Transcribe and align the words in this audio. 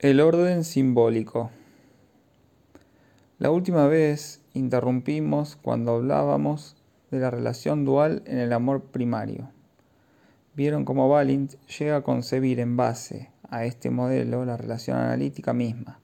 El 0.00 0.20
orden 0.20 0.62
simbólico. 0.62 1.50
La 3.40 3.50
última 3.50 3.88
vez 3.88 4.40
interrumpimos 4.54 5.56
cuando 5.56 5.96
hablábamos 5.96 6.76
de 7.10 7.18
la 7.18 7.32
relación 7.32 7.84
dual 7.84 8.22
en 8.26 8.38
el 8.38 8.52
amor 8.52 8.80
primario. 8.80 9.50
Vieron 10.54 10.84
cómo 10.84 11.08
Balint 11.08 11.54
llega 11.66 11.96
a 11.96 12.02
concebir 12.02 12.60
en 12.60 12.76
base 12.76 13.32
a 13.50 13.64
este 13.64 13.90
modelo 13.90 14.44
la 14.44 14.56
relación 14.56 14.98
analítica 14.98 15.52
misma, 15.52 15.98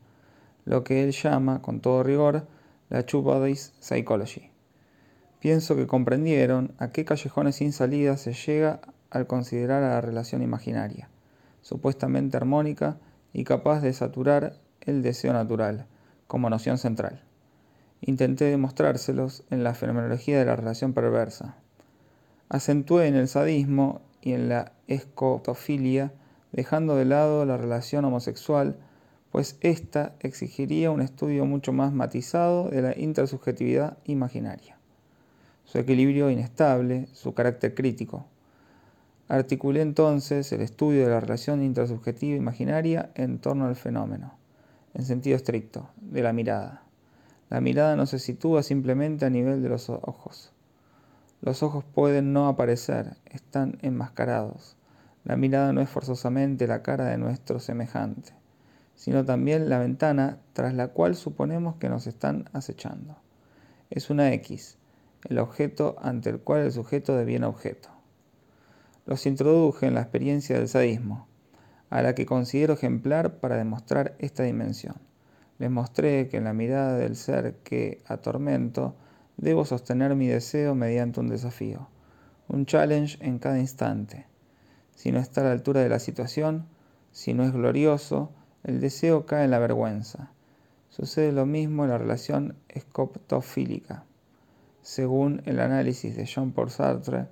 lo 0.65 0.83
que 0.83 1.05
él 1.05 1.13
llama, 1.13 1.63
con 1.63 1.79
todo 1.79 2.03
rigor, 2.03 2.49
la 2.91 3.07
Two 3.07 3.23
Bodies 3.23 3.75
Psychology. 3.79 4.51
Pienso 5.39 5.77
que 5.77 5.87
comprendieron 5.87 6.73
a 6.79 6.91
qué 6.91 7.05
callejones 7.05 7.55
sin 7.55 7.71
salida 7.71 8.17
se 8.17 8.33
llega 8.33 8.81
al 9.11 9.29
considerar 9.29 9.85
a 9.85 9.91
la 9.91 10.01
relación 10.01 10.43
imaginaria, 10.43 11.09
supuestamente 11.63 12.37
armónica, 12.37 12.99
y 13.35 13.45
capaz 13.45 13.81
de 13.81 13.93
saturar 13.93 14.55
el 14.81 15.03
deseo 15.03 15.35
natural 15.35 15.87
como 16.27 16.49
noción 16.49 16.79
central. 16.79 17.23
Intenté 18.01 18.45
demostrárselos 18.47 19.45
en 19.51 19.65
la 19.65 19.75
fenomenología 19.75 20.39
de 20.39 20.45
la 20.45 20.57
relación 20.57 20.95
perversa. 20.95 21.57
Acentué 22.49 23.09
en 23.09 23.17
el 23.17 23.29
sadismo 23.29 24.01
y 24.23 24.33
en 24.33 24.49
la 24.49 24.73
escotofilia, 24.87 26.13
dejando 26.53 26.97
de 26.97 27.05
lado 27.07 27.45
la 27.45 27.57
relación 27.57 28.05
homosexual, 28.05 28.77
pues 29.31 29.59
ésta 29.61 30.15
exigiría 30.21 30.93
un 30.93 31.03
estudio 31.03 31.45
mucho 31.45 31.73
más 31.73 31.93
matizado 31.93 32.71
de 32.71 32.83
la 32.83 32.99
intersubjetividad 32.99 33.99
imaginaria. 34.05 34.79
Su 35.65 35.79
equilibrio 35.79 36.31
inestable, 36.31 37.09
su 37.13 37.35
carácter 37.35 37.75
crítico, 37.75 38.27
Articulé 39.29 39.81
entonces 39.81 40.53
el 40.53 40.61
estudio 40.61 41.05
de 41.05 41.11
la 41.11 41.19
relación 41.19 41.63
intersubjetiva 41.63 42.37
imaginaria 42.37 43.11
en 43.15 43.39
torno 43.39 43.65
al 43.67 43.75
fenómeno, 43.75 44.35
en 44.93 45.07
sentido 45.07 45.35
estricto, 45.35 45.89
de 45.97 46.23
la 46.23 46.35
mirada. 46.35 46.83
La 47.49 47.63
mirada 47.63 47.97
no 47.97 48.05
se 48.05 48.19
sitúa 48.19 48.63
simplemente 48.63 49.25
a 49.25 49.31
nivel 49.31 49.63
de 49.63 49.71
los 49.71 49.89
ojos. 49.89 50.53
Los 51.41 51.63
ojos 51.63 51.85
pueden 51.85 52.35
no 52.35 52.49
aparecer, 52.49 53.17
están 53.25 53.79
enmascarados. 53.81 54.77
La 55.25 55.39
mirada 55.39 55.73
no 55.73 55.81
es 55.81 55.89
forzosamente 55.89 56.67
la 56.67 56.83
cara 56.83 57.07
de 57.07 57.17
nuestro 57.17 57.61
semejante, 57.61 58.35
sino 58.95 59.25
también 59.25 59.71
la 59.71 59.79
ventana 59.79 60.37
tras 60.53 60.75
la 60.75 60.89
cual 60.89 61.17
suponemos 61.17 61.77
que 61.77 61.89
nos 61.89 62.07
están 62.07 62.51
acechando. 62.53 63.17
Es 63.89 64.11
una 64.11 64.35
X, 64.35 64.77
el 65.31 65.39
objeto 65.39 65.97
ante 66.03 66.29
el 66.29 66.41
cual 66.41 66.61
el 66.61 66.73
sujeto 66.73 67.17
deviene 67.17 67.47
objeto 67.47 67.95
los 69.07 69.27
introduje 69.27 69.87
en 69.87 69.95
la 69.95 70.03
experiencia 70.03 70.57
del 70.57 70.69
sadismo, 70.69 71.27
a 71.91 72.03
la 72.03 72.15
que 72.15 72.27
considero 72.27 72.75
ejemplar 72.75 73.39
para 73.39 73.57
demostrar 73.57 74.17
esta 74.19 74.43
dimensión. 74.43 74.97
Les 75.59 75.71
mostré 75.71 76.29
que 76.29 76.39
en 76.39 76.45
la 76.45 76.53
mirada 76.53 76.97
del 76.97 77.17
ser 77.17 77.57
que 77.63 78.03
atormento 78.07 78.97
debo 79.37 79.65
sostener 79.65 80.15
mi 80.15 80.27
deseo 80.27 80.75
mediante 80.75 81.21
un 81.21 81.29
desafío, 81.29 81.89
un 82.49 82.67
challenge 82.67 83.19
en 83.21 83.39
cada 83.39 83.59
instante. 83.59 84.27
Si 84.95 85.13
no 85.13 85.19
está 85.19 85.43
a 85.43 85.45
la 85.45 85.53
altura 85.53 85.81
de 85.81 85.89
la 85.89 85.99
situación, 85.99 86.67
si 87.13 87.35
no 87.35 87.45
es 87.45 87.53
glorioso, 87.53 88.33
el 88.65 88.81
deseo 88.81 89.27
cae 89.27 89.45
en 89.45 89.51
la 89.51 89.59
vergüenza. 89.59 90.31
Sucede 90.89 91.33
lo 91.33 91.47
mismo 91.47 91.85
en 91.85 91.91
la 91.91 91.99
relación 91.99 92.57
escoptofílica. 92.69 94.05
Según 94.83 95.43
el 95.45 95.61
análisis 95.61 96.17
de 96.17 96.25
Jean-Paul 96.25 96.71
Sartre, 96.71 97.27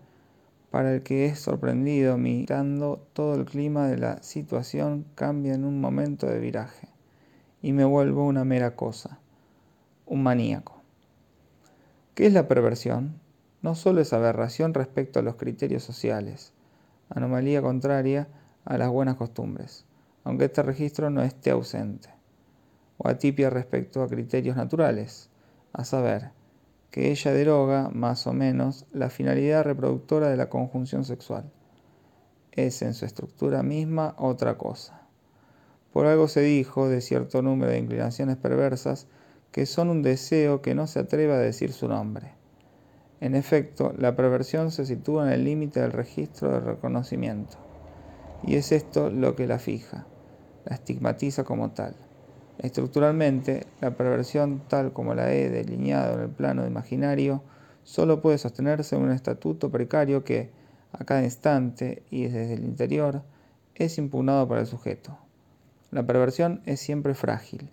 para 0.73 0.95
el 0.95 1.03
que 1.03 1.27
es 1.27 1.39
sorprendido 1.39 2.17
mirando 2.17 3.06
todo 3.12 3.34
el 3.34 3.45
clima 3.45 3.89
de 3.89 3.98
la 3.98 4.23
situación 4.23 5.05
cambia 5.15 5.53
en 5.53 5.67
un 5.67 5.83
momento 5.83 6.27
de 6.27 6.41
viraje 6.41 6.89
y 7.61 7.75
me 7.75 7.84
vuelvo 7.84 8.27
una 8.27 8.47
mera 8.47 8.75
cosa, 8.75 9.19
un 10.06 10.23
maníaco. 10.23 10.81
¿Qué 12.15 12.27
es 12.27 12.33
la 12.33 12.48
perversión? 12.48 13.20
No 13.61 13.75
solo 13.75 14.00
es 14.00 14.15
aberración 14.15 14.72
respecto 14.72 15.19
a 15.19 15.22
los 15.22 15.37
criterios 15.37 15.83
sociales, 15.83 16.55
anomalía 17.10 17.60
contraria 17.60 18.28
a 18.65 18.78
las 18.78 18.89
buenas 18.89 19.16
costumbres, 19.16 19.84
aunque 20.25 20.47
este 20.47 20.62
registro 20.62 21.10
no 21.10 21.21
esté 21.22 21.50
ausente, 21.50 22.09
o 22.97 23.09
atipia 23.09 23.50
respecto 23.50 24.03
a 24.03 24.09
criterios 24.09 24.56
naturales, 24.56 25.28
a 25.75 25.84
saber, 25.84 26.31
que 26.92 27.10
ella 27.10 27.32
deroga, 27.32 27.88
más 27.88 28.26
o 28.26 28.34
menos, 28.34 28.84
la 28.92 29.08
finalidad 29.08 29.64
reproductora 29.64 30.28
de 30.28 30.36
la 30.36 30.50
conjunción 30.50 31.06
sexual. 31.06 31.50
Es 32.53 32.82
en 32.82 32.92
su 32.92 33.06
estructura 33.06 33.62
misma 33.62 34.14
otra 34.19 34.58
cosa. 34.58 35.00
Por 35.94 36.04
algo 36.04 36.28
se 36.28 36.42
dijo 36.42 36.91
de 36.91 37.00
cierto 37.00 37.41
número 37.41 37.72
de 37.72 37.78
inclinaciones 37.78 38.36
perversas 38.36 39.06
que 39.53 39.64
son 39.64 39.88
un 39.88 40.03
deseo 40.03 40.60
que 40.60 40.75
no 40.75 40.86
se 40.86 41.00
atreve 41.00 41.32
a 41.32 41.38
decir 41.38 41.72
su 41.72 41.88
nombre. 41.88 42.32
En 43.20 43.34
efecto, 43.34 43.94
la 43.97 44.14
perversión 44.14 44.70
se 44.70 44.84
sitúa 44.84 45.26
en 45.26 45.32
el 45.32 45.44
límite 45.44 45.80
del 45.80 45.92
registro 45.92 46.50
de 46.50 46.60
reconocimiento, 46.60 47.56
y 48.42 48.56
es 48.56 48.70
esto 48.70 49.10
lo 49.10 49.34
que 49.34 49.47
la 49.47 49.59
fija, 49.59 50.06
la 50.66 50.74
estigmatiza 50.74 51.44
como 51.44 51.70
tal. 51.70 51.94
Estructuralmente, 52.59 53.67
la 53.81 53.97
perversión 53.97 54.63
tal 54.69 54.93
como 54.93 55.15
la 55.15 55.33
he 55.33 55.51
delineado 55.51 56.15
en 56.15 56.21
el 56.21 56.31
plano 56.31 56.67
imaginario 56.67 57.43
solo 57.83 58.21
puede 58.21 58.39
sostenerse 58.39 58.97
en 58.97 59.03
un 59.03 59.11
estatuto 59.11 59.71
precario 59.71 60.23
que, 60.23 60.51
a 60.93 61.05
cada 61.05 61.25
instante 61.25 62.03
y 62.11 62.25
desde 62.25 62.55
el 62.55 62.65
interior, 62.65 63.23
es 63.75 63.99
impugnado 63.99 64.47
por 64.47 64.59
el 64.59 64.67
sujeto. 64.67 65.19
La 65.91 66.07
perversión 66.07 66.63
es 66.65 66.81
siempre 66.81 67.15
frágil, 67.15 67.71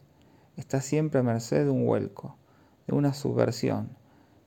está 0.58 0.82
siempre 0.82 1.20
a 1.20 1.24
merced 1.24 1.66
de 1.66 1.70
un 1.70 1.86
vuelco, 1.86 2.38
de 2.88 2.96
una 2.96 3.14
subversión, 3.14 3.90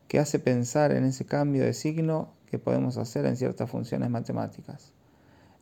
que 0.09 0.19
hace 0.19 0.39
pensar 0.39 0.93
en 0.93 1.05
ese 1.05 1.25
cambio 1.25 1.65
de 1.65 1.73
signo 1.73 2.35
que 2.47 2.59
podemos 2.59 2.99
hacer 2.99 3.25
en 3.25 3.37
ciertas 3.37 3.71
funciones 3.71 4.11
matemáticas. 4.11 4.93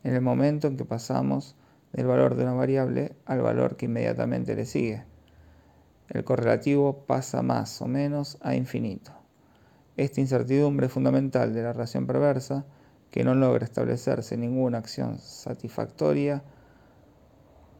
En 0.03 0.13
el 0.13 0.21
momento 0.21 0.67
en 0.67 0.75
que 0.75 0.83
pasamos 0.83 1.55
del 1.93 2.07
valor 2.07 2.35
de 2.35 2.43
una 2.43 2.53
variable 2.53 3.15
al 3.25 3.41
valor 3.41 3.75
que 3.75 3.85
inmediatamente 3.85 4.55
le 4.55 4.65
sigue. 4.65 5.03
El 6.09 6.23
correlativo 6.23 7.05
pasa 7.05 7.41
más 7.41 7.81
o 7.81 7.87
menos 7.87 8.37
a 8.41 8.55
infinito. 8.55 9.11
Esta 9.97 10.21
incertidumbre 10.21 10.89
fundamental 10.89 11.53
de 11.53 11.63
la 11.63 11.73
relación 11.73 12.07
perversa, 12.07 12.65
que 13.11 13.23
no 13.23 13.35
logra 13.35 13.65
establecerse 13.65 14.37
ninguna 14.37 14.77
acción 14.77 15.19
satisfactoria, 15.19 16.43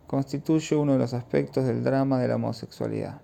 constituye 0.07 0.75
uno 0.75 0.93
de 0.93 0.99
los 0.99 1.13
aspectos 1.13 1.66
del 1.66 1.83
drama 1.83 2.19
de 2.19 2.28
la 2.28 2.35
homosexualidad. 2.35 3.22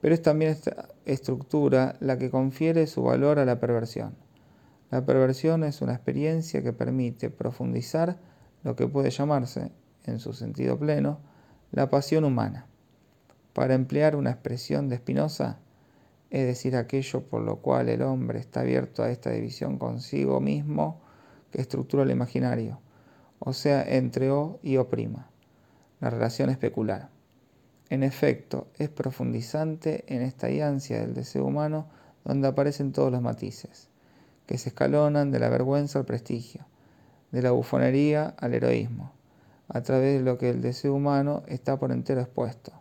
Pero 0.00 0.14
es 0.14 0.22
también 0.22 0.52
esta 0.52 0.88
estructura 1.04 1.96
la 2.00 2.16
que 2.16 2.30
confiere 2.30 2.86
su 2.86 3.02
valor 3.02 3.38
a 3.38 3.44
la 3.44 3.60
perversión. 3.60 4.14
La 4.90 5.04
perversión 5.04 5.64
es 5.64 5.82
una 5.82 5.94
experiencia 5.94 6.62
que 6.62 6.72
permite 6.72 7.28
profundizar 7.28 8.18
lo 8.64 8.76
que 8.76 8.86
puede 8.86 9.10
llamarse, 9.10 9.72
en 10.04 10.18
su 10.18 10.32
sentido 10.32 10.78
pleno, 10.78 11.18
la 11.72 11.90
pasión 11.90 12.24
humana. 12.24 12.66
Para 13.52 13.74
emplear 13.74 14.16
una 14.16 14.30
expresión 14.30 14.88
de 14.88 14.96
Spinoza, 14.96 15.58
es 16.30 16.46
decir, 16.46 16.76
aquello 16.76 17.22
por 17.22 17.42
lo 17.42 17.56
cual 17.56 17.88
el 17.88 18.02
hombre 18.02 18.38
está 18.38 18.60
abierto 18.60 19.02
a 19.02 19.10
esta 19.10 19.30
división 19.30 19.78
consigo 19.78 20.40
mismo 20.40 21.00
que 21.50 21.60
estructura 21.60 22.02
el 22.02 22.10
imaginario, 22.10 22.80
o 23.38 23.52
sea, 23.52 23.82
entre 23.82 24.30
O 24.30 24.58
y 24.62 24.76
O', 24.76 24.88
la 26.00 26.10
relación 26.10 26.50
especular. 26.50 27.10
En 27.88 28.02
efecto, 28.02 28.66
es 28.76 28.88
profundizante 28.88 30.04
en 30.12 30.22
esta 30.22 30.48
ansia 30.48 31.00
del 31.00 31.14
deseo 31.14 31.44
humano 31.44 31.86
donde 32.24 32.48
aparecen 32.48 32.92
todos 32.92 33.12
los 33.12 33.22
matices, 33.22 33.88
que 34.46 34.58
se 34.58 34.70
escalonan 34.70 35.30
de 35.30 35.38
la 35.38 35.48
vergüenza 35.48 36.00
al 36.00 36.04
prestigio, 36.04 36.66
de 37.36 37.42
la 37.42 37.50
bufonería 37.50 38.34
al 38.38 38.54
heroísmo, 38.54 39.12
a 39.68 39.82
través 39.82 40.18
de 40.18 40.24
lo 40.24 40.38
que 40.38 40.48
el 40.48 40.62
deseo 40.62 40.94
humano 40.94 41.42
está 41.48 41.78
por 41.78 41.92
entero 41.92 42.22
expuesto, 42.22 42.72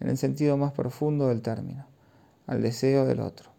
en 0.00 0.08
el 0.08 0.18
sentido 0.18 0.56
más 0.56 0.72
profundo 0.72 1.28
del 1.28 1.40
término, 1.40 1.86
al 2.48 2.62
deseo 2.62 3.06
del 3.06 3.20
otro. 3.20 3.50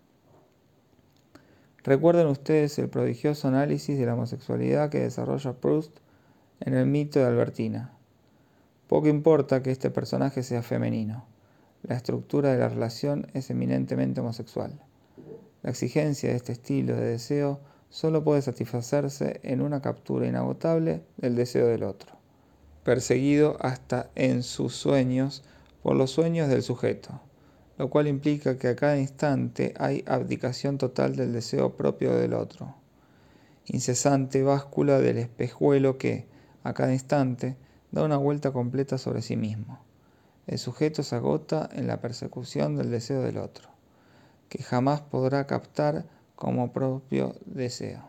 Recuerden 1.85 2.27
ustedes 2.27 2.77
el 2.77 2.89
prodigioso 2.89 3.47
análisis 3.47 3.97
de 3.97 4.05
la 4.05 4.15
homosexualidad 4.15 4.89
que 4.89 4.99
desarrolla 4.99 5.53
Proust 5.53 5.95
en 6.59 6.73
el 6.73 6.87
mito 6.87 7.19
de 7.19 7.25
Albertina. 7.25 7.93
Poco 8.87 9.07
importa 9.07 9.63
que 9.63 9.71
este 9.71 9.91
personaje 9.91 10.43
sea 10.43 10.61
femenino, 10.61 11.23
la 11.83 11.95
estructura 11.95 12.51
de 12.51 12.57
la 12.57 12.67
relación 12.67 13.27
es 13.33 13.49
eminentemente 13.49 14.19
homosexual. 14.19 14.77
La 15.61 15.69
exigencia 15.69 16.31
de 16.31 16.35
este 16.35 16.51
estilo 16.51 16.97
de 16.97 17.05
deseo 17.05 17.61
solo 17.93 18.23
puede 18.23 18.41
satisfacerse 18.41 19.39
en 19.43 19.61
una 19.61 19.79
captura 19.79 20.25
inagotable 20.25 21.03
del 21.17 21.35
deseo 21.35 21.67
del 21.67 21.83
otro, 21.83 22.13
perseguido 22.83 23.55
hasta 23.59 24.09
en 24.15 24.41
sus 24.41 24.75
sueños 24.75 25.43
por 25.83 25.95
los 25.95 26.09
sueños 26.09 26.49
del 26.49 26.63
sujeto, 26.63 27.21
lo 27.77 27.91
cual 27.91 28.07
implica 28.07 28.57
que 28.57 28.69
a 28.69 28.75
cada 28.75 28.97
instante 28.97 29.75
hay 29.77 30.03
abdicación 30.07 30.79
total 30.79 31.15
del 31.15 31.33
deseo 31.33 31.77
propio 31.77 32.15
del 32.15 32.33
otro, 32.33 32.73
incesante 33.67 34.41
báscula 34.41 34.97
del 34.97 35.19
espejuelo 35.19 35.99
que, 35.99 36.25
a 36.63 36.73
cada 36.73 36.93
instante, 36.93 37.57
da 37.91 38.03
una 38.03 38.17
vuelta 38.17 38.51
completa 38.51 38.97
sobre 38.97 39.21
sí 39.21 39.37
mismo. 39.37 39.77
El 40.47 40.57
sujeto 40.57 41.03
se 41.03 41.15
agota 41.15 41.69
en 41.71 41.85
la 41.85 42.01
persecución 42.01 42.75
del 42.75 42.89
deseo 42.89 43.21
del 43.21 43.37
otro, 43.37 43.69
que 44.49 44.63
jamás 44.63 45.01
podrá 45.01 45.45
captar 45.45 46.07
como 46.43 46.73
propio 46.73 47.37
deseo, 47.45 48.03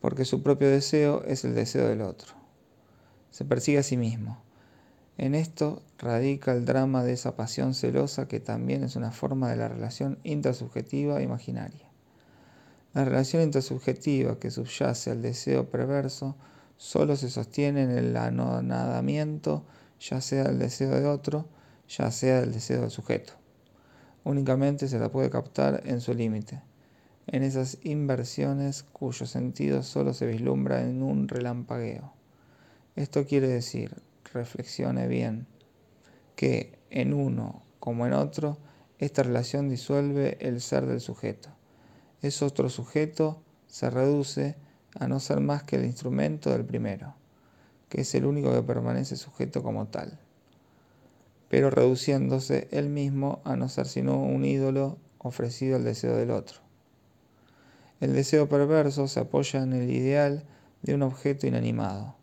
porque 0.00 0.24
su 0.24 0.42
propio 0.42 0.68
deseo 0.68 1.22
es 1.22 1.44
el 1.44 1.54
deseo 1.54 1.86
del 1.86 2.00
otro. 2.00 2.32
Se 3.30 3.44
persigue 3.44 3.78
a 3.78 3.84
sí 3.84 3.96
mismo. 3.96 4.42
En 5.16 5.36
esto 5.36 5.80
radica 5.96 6.50
el 6.50 6.64
drama 6.64 7.04
de 7.04 7.12
esa 7.12 7.36
pasión 7.36 7.74
celosa 7.74 8.26
que 8.26 8.40
también 8.40 8.82
es 8.82 8.96
una 8.96 9.12
forma 9.12 9.48
de 9.48 9.54
la 9.54 9.68
relación 9.68 10.18
intersubjetiva 10.24 11.22
imaginaria. 11.22 11.88
La 12.94 13.04
relación 13.04 13.44
intersubjetiva 13.44 14.40
que 14.40 14.50
subyace 14.50 15.12
al 15.12 15.22
deseo 15.22 15.70
perverso 15.70 16.34
solo 16.78 17.14
se 17.14 17.30
sostiene 17.30 17.84
en 17.84 17.92
el 17.92 18.16
anonadamiento, 18.16 19.64
ya 20.00 20.20
sea 20.20 20.42
del 20.42 20.58
deseo 20.58 20.90
de 20.90 21.06
otro, 21.06 21.46
ya 21.88 22.10
sea 22.10 22.40
del 22.40 22.52
deseo 22.52 22.80
del 22.80 22.90
sujeto. 22.90 23.34
Únicamente 24.24 24.88
se 24.88 24.98
la 24.98 25.12
puede 25.12 25.30
captar 25.30 25.80
en 25.86 26.00
su 26.00 26.12
límite, 26.12 26.60
en 27.26 27.42
esas 27.42 27.78
inversiones 27.82 28.82
cuyo 28.82 29.26
sentido 29.26 29.82
solo 29.82 30.14
se 30.14 30.26
vislumbra 30.26 30.82
en 30.82 31.02
un 31.02 31.28
relampagueo. 31.28 32.12
Esto 32.96 33.26
quiere 33.26 33.48
decir, 33.48 33.96
reflexione 34.32 35.08
bien, 35.08 35.46
que 36.36 36.78
en 36.90 37.14
uno 37.14 37.62
como 37.80 38.06
en 38.06 38.12
otro, 38.12 38.58
esta 38.98 39.22
relación 39.22 39.68
disuelve 39.68 40.38
el 40.40 40.60
ser 40.60 40.86
del 40.86 41.00
sujeto 41.00 41.50
es 42.26 42.40
otro 42.40 42.70
sujeto, 42.70 43.42
se 43.66 43.90
reduce 43.90 44.56
a 44.98 45.08
no 45.08 45.20
ser 45.20 45.40
más 45.40 45.62
que 45.62 45.76
el 45.76 45.84
instrumento 45.84 46.50
del 46.50 46.64
primero, 46.64 47.14
que 47.90 48.00
es 48.00 48.14
el 48.14 48.24
único 48.24 48.50
que 48.50 48.62
permanece 48.62 49.16
sujeto 49.16 49.62
como 49.62 49.88
tal, 49.88 50.18
pero 51.50 51.68
reduciéndose 51.68 52.68
él 52.70 52.88
mismo 52.88 53.42
a 53.44 53.56
no 53.56 53.68
ser 53.68 53.86
sino 53.86 54.22
un 54.22 54.46
ídolo 54.46 54.96
ofrecido 55.18 55.76
al 55.76 55.84
deseo 55.84 56.16
del 56.16 56.30
otro. 56.30 56.63
El 58.00 58.12
deseo 58.12 58.48
perverso 58.48 59.08
se 59.08 59.20
apoya 59.20 59.62
en 59.62 59.72
el 59.72 59.90
ideal 59.90 60.44
de 60.82 60.94
un 60.94 61.02
objeto 61.02 61.46
inanimado, 61.46 62.16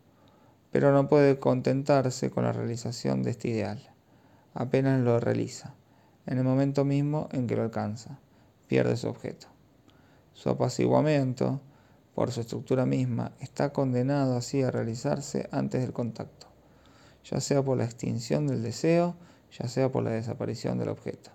pero 0.70 0.92
no 0.92 1.08
puede 1.08 1.38
contentarse 1.38 2.30
con 2.30 2.44
la 2.44 2.52
realización 2.52 3.22
de 3.22 3.30
este 3.30 3.48
ideal. 3.48 3.90
Apenas 4.54 5.00
lo 5.00 5.18
realiza, 5.18 5.74
en 6.26 6.38
el 6.38 6.44
momento 6.44 6.84
mismo 6.84 7.28
en 7.32 7.46
que 7.46 7.56
lo 7.56 7.62
alcanza, 7.62 8.18
pierde 8.68 8.96
su 8.96 9.08
objeto. 9.08 9.48
Su 10.34 10.50
apaciguamiento, 10.50 11.60
por 12.14 12.30
su 12.32 12.42
estructura 12.42 12.86
misma, 12.86 13.32
está 13.40 13.72
condenado 13.72 14.36
así 14.36 14.62
a 14.62 14.70
realizarse 14.70 15.48
antes 15.50 15.80
del 15.80 15.92
contacto, 15.92 16.46
ya 17.24 17.40
sea 17.40 17.62
por 17.62 17.78
la 17.78 17.84
extinción 17.84 18.46
del 18.46 18.62
deseo, 18.62 19.16
ya 19.58 19.68
sea 19.68 19.90
por 19.90 20.04
la 20.04 20.10
desaparición 20.10 20.78
del 20.78 20.90
objeto. 20.90 21.30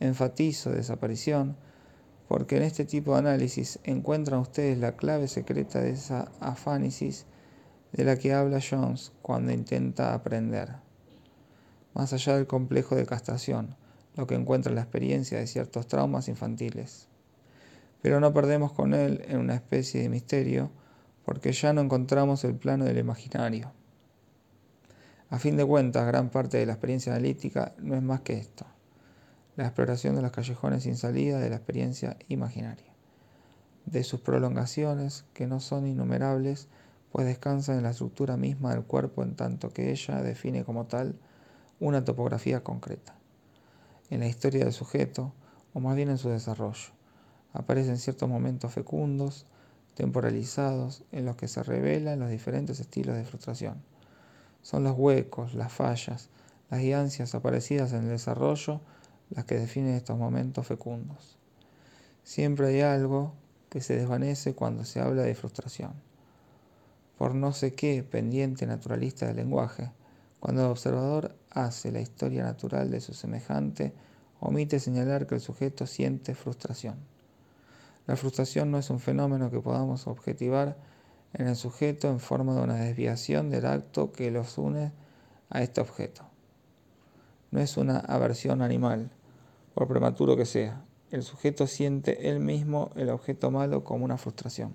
Enfatizo 0.00 0.70
desaparición 0.70 1.56
porque 2.28 2.58
en 2.58 2.62
este 2.62 2.84
tipo 2.84 3.12
de 3.12 3.20
análisis 3.20 3.80
encuentran 3.84 4.40
ustedes 4.40 4.78
la 4.78 4.96
clave 4.96 5.26
secreta 5.26 5.80
de 5.80 5.90
esa 5.90 6.30
afánisis 6.40 7.26
de 7.92 8.04
la 8.04 8.16
que 8.16 8.34
habla 8.34 8.60
Jones 8.60 9.12
cuando 9.22 9.52
intenta 9.52 10.14
aprender. 10.14 10.76
Más 11.94 12.12
allá 12.12 12.36
del 12.36 12.46
complejo 12.46 12.94
de 12.94 13.06
castración, 13.06 13.76
lo 14.14 14.26
que 14.26 14.34
encuentra 14.34 14.70
en 14.70 14.76
la 14.76 14.82
experiencia 14.82 15.38
de 15.38 15.46
ciertos 15.46 15.88
traumas 15.88 16.28
infantiles 16.28 17.08
pero 18.02 18.20
no 18.20 18.32
perdemos 18.32 18.72
con 18.72 18.94
él 18.94 19.24
en 19.28 19.38
una 19.38 19.54
especie 19.54 20.02
de 20.02 20.08
misterio, 20.08 20.70
porque 21.24 21.52
ya 21.52 21.72
no 21.72 21.80
encontramos 21.80 22.44
el 22.44 22.54
plano 22.54 22.84
del 22.84 22.98
imaginario. 22.98 23.72
A 25.30 25.38
fin 25.38 25.56
de 25.56 25.64
cuentas, 25.64 26.06
gran 26.06 26.30
parte 26.30 26.56
de 26.58 26.66
la 26.66 26.72
experiencia 26.72 27.12
analítica 27.12 27.74
no 27.78 27.94
es 27.96 28.02
más 28.02 28.20
que 28.20 28.34
esto, 28.34 28.64
la 29.58 29.66
exploración 29.66 30.14
de 30.14 30.22
los 30.22 30.30
callejones 30.30 30.84
sin 30.84 30.96
salida 30.96 31.40
de 31.40 31.50
la 31.50 31.56
experiencia 31.56 32.16
imaginaria, 32.28 32.94
de 33.86 34.04
sus 34.04 34.20
prolongaciones, 34.20 35.24
que 35.34 35.48
no 35.48 35.58
son 35.58 35.88
innumerables, 35.88 36.68
pues 37.10 37.26
descansan 37.26 37.78
en 37.78 37.82
la 37.82 37.90
estructura 37.90 38.36
misma 38.36 38.70
del 38.72 38.84
cuerpo 38.84 39.24
en 39.24 39.34
tanto 39.34 39.72
que 39.72 39.90
ella 39.90 40.22
define 40.22 40.62
como 40.62 40.86
tal 40.86 41.18
una 41.80 42.04
topografía 42.04 42.62
concreta, 42.62 43.16
en 44.10 44.20
la 44.20 44.28
historia 44.28 44.62
del 44.62 44.72
sujeto, 44.72 45.32
o 45.74 45.80
más 45.80 45.96
bien 45.96 46.10
en 46.10 46.18
su 46.18 46.28
desarrollo 46.28 46.92
aparecen 47.52 47.98
ciertos 47.98 48.28
momentos 48.28 48.72
fecundos, 48.72 49.44
temporalizados, 49.94 51.02
en 51.10 51.24
los 51.24 51.34
que 51.34 51.48
se 51.48 51.64
revelan 51.64 52.20
los 52.20 52.30
diferentes 52.30 52.78
estilos 52.78 53.16
de 53.16 53.24
frustración. 53.24 53.82
Son 54.62 54.84
los 54.84 54.96
huecos, 54.96 55.54
las 55.54 55.72
fallas, 55.72 56.28
las 56.70 56.80
ansias 56.94 57.34
aparecidas 57.34 57.92
en 57.92 58.04
el 58.04 58.10
desarrollo 58.10 58.80
las 59.30 59.44
que 59.44 59.58
definen 59.58 59.94
estos 59.94 60.18
momentos 60.18 60.66
fecundos. 60.66 61.36
Siempre 62.22 62.68
hay 62.68 62.80
algo 62.80 63.34
que 63.68 63.80
se 63.80 63.96
desvanece 63.96 64.54
cuando 64.54 64.84
se 64.84 65.00
habla 65.00 65.22
de 65.22 65.34
frustración. 65.34 65.92
Por 67.16 67.34
no 67.34 67.52
sé 67.52 67.74
qué 67.74 68.02
pendiente 68.02 68.66
naturalista 68.66 69.26
del 69.26 69.36
lenguaje, 69.36 69.90
cuando 70.40 70.64
el 70.64 70.70
observador 70.70 71.34
hace 71.50 71.90
la 71.90 72.00
historia 72.00 72.44
natural 72.44 72.90
de 72.90 73.00
su 73.00 73.12
semejante, 73.12 73.92
omite 74.40 74.78
señalar 74.78 75.26
que 75.26 75.34
el 75.34 75.40
sujeto 75.40 75.86
siente 75.86 76.34
frustración. 76.34 76.96
La 78.06 78.16
frustración 78.16 78.70
no 78.70 78.78
es 78.78 78.88
un 78.88 79.00
fenómeno 79.00 79.50
que 79.50 79.60
podamos 79.60 80.06
objetivar 80.06 80.76
en 81.34 81.48
el 81.48 81.56
sujeto 81.56 82.08
en 82.08 82.20
forma 82.20 82.54
de 82.54 82.62
una 82.62 82.76
desviación 82.76 83.50
del 83.50 83.66
acto 83.66 84.12
que 84.12 84.30
los 84.30 84.56
une 84.56 84.92
a 85.50 85.62
este 85.62 85.80
objeto. 85.80 86.22
No 87.50 87.60
es 87.60 87.76
una 87.76 87.98
aversión 87.98 88.62
animal, 88.62 89.10
por 89.78 89.86
prematuro 89.86 90.36
que 90.36 90.44
sea. 90.44 90.84
El 91.12 91.22
sujeto 91.22 91.68
siente 91.68 92.28
él 92.28 92.40
mismo 92.40 92.90
el 92.96 93.10
objeto 93.10 93.52
malo 93.52 93.84
como 93.84 94.04
una 94.04 94.18
frustración. 94.18 94.74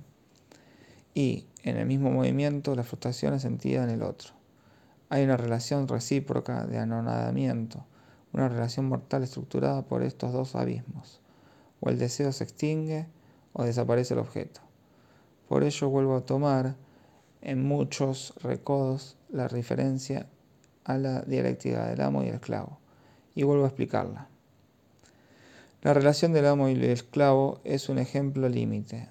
Y, 1.14 1.46
en 1.64 1.76
el 1.76 1.86
mismo 1.86 2.10
movimiento, 2.10 2.74
la 2.74 2.84
frustración 2.84 3.34
es 3.34 3.42
sentida 3.42 3.84
en 3.84 3.90
el 3.90 4.02
otro. 4.02 4.30
Hay 5.10 5.26
una 5.26 5.36
relación 5.36 5.90
recíproca 5.90 6.66
de 6.66 6.78
anonadamiento, 6.78 7.86
una 8.32 8.48
relación 8.48 8.86
mortal 8.86 9.24
estructurada 9.24 9.82
por 9.82 10.04
estos 10.04 10.32
dos 10.32 10.56
abismos. 10.56 11.20
O 11.82 11.90
el 11.90 12.00
deseo 12.00 12.32
se 12.32 12.46
extingue, 12.46 13.06
o 13.52 13.66
desaparece 13.66 14.14
el 14.14 14.22
objeto. 14.22 14.62
Por 15.50 15.66
ello 15.66 15.90
vuelvo 15.90 16.16
a 16.16 16.26
tomar 16.26 16.78
en 17.42 17.62
muchos 17.62 18.34
recodos 18.42 19.18
la 19.30 19.50
referencia 19.50 20.28
a 20.86 20.98
la 20.98 21.24
dialéctica 21.24 21.88
del 21.88 22.00
amo 22.00 22.24
y 22.24 22.30
el 22.30 22.36
esclavo 22.36 22.80
y 23.36 23.44
vuelvo 23.44 23.66
a 23.66 23.68
explicarla. 23.68 24.30
La 25.84 25.94
relación 25.94 26.32
del 26.32 26.46
amo 26.46 26.70
y 26.70 26.76
el 26.76 26.84
esclavo 26.86 27.60
es 27.66 27.90
un 27.90 28.00
ejemplo 28.00 28.48
límite, 28.48 29.10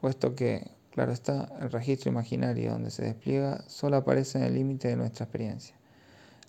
puesto 0.00 0.34
que, 0.34 0.72
claro 0.90 1.12
está, 1.12 1.52
el 1.60 1.70
registro 1.70 2.10
imaginario 2.10 2.72
donde 2.72 2.90
se 2.90 3.04
despliega 3.04 3.62
solo 3.68 3.98
aparece 3.98 4.38
en 4.38 4.44
el 4.44 4.54
límite 4.54 4.88
de 4.88 4.96
nuestra 4.96 5.26
experiencia. 5.26 5.76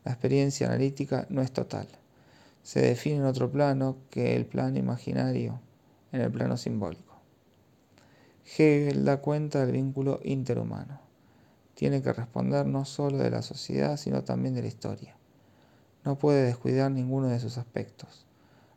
La 0.03 0.13
experiencia 0.13 0.65
analítica 0.65 1.27
no 1.30 1.44
es 1.44 1.51
total. 1.51 1.88
Se 2.63 2.82
define 2.82 3.18
en 3.18 3.25
otro 3.25 3.51
plano 3.51 3.98
que 4.10 4.36
el 4.36 4.48
plano 4.48 4.80
imaginario, 4.80 5.62
en 6.12 6.22
el 6.22 6.32
plano 6.32 6.58
simbólico. 6.58 7.22
Hegel 8.58 9.06
da 9.06 9.18
cuenta 9.18 9.63
del 9.63 9.74
vínculo 9.74 10.22
interhumano. 10.24 11.01
Tiene 11.75 12.01
que 12.01 12.13
responder 12.13 12.65
no 12.65 12.84
solo 12.84 13.20
de 13.20 13.30
la 13.30 13.44
sociedad, 13.44 13.98
sino 13.98 14.24
también 14.24 14.56
de 14.56 14.63
la 14.63 14.70
historia. 14.70 15.15
No 16.03 16.18
puede 16.18 16.46
descuidar 16.46 16.89
ninguno 16.89 17.27
de 17.27 17.39
sus 17.39 17.60
aspectos. 17.60 18.25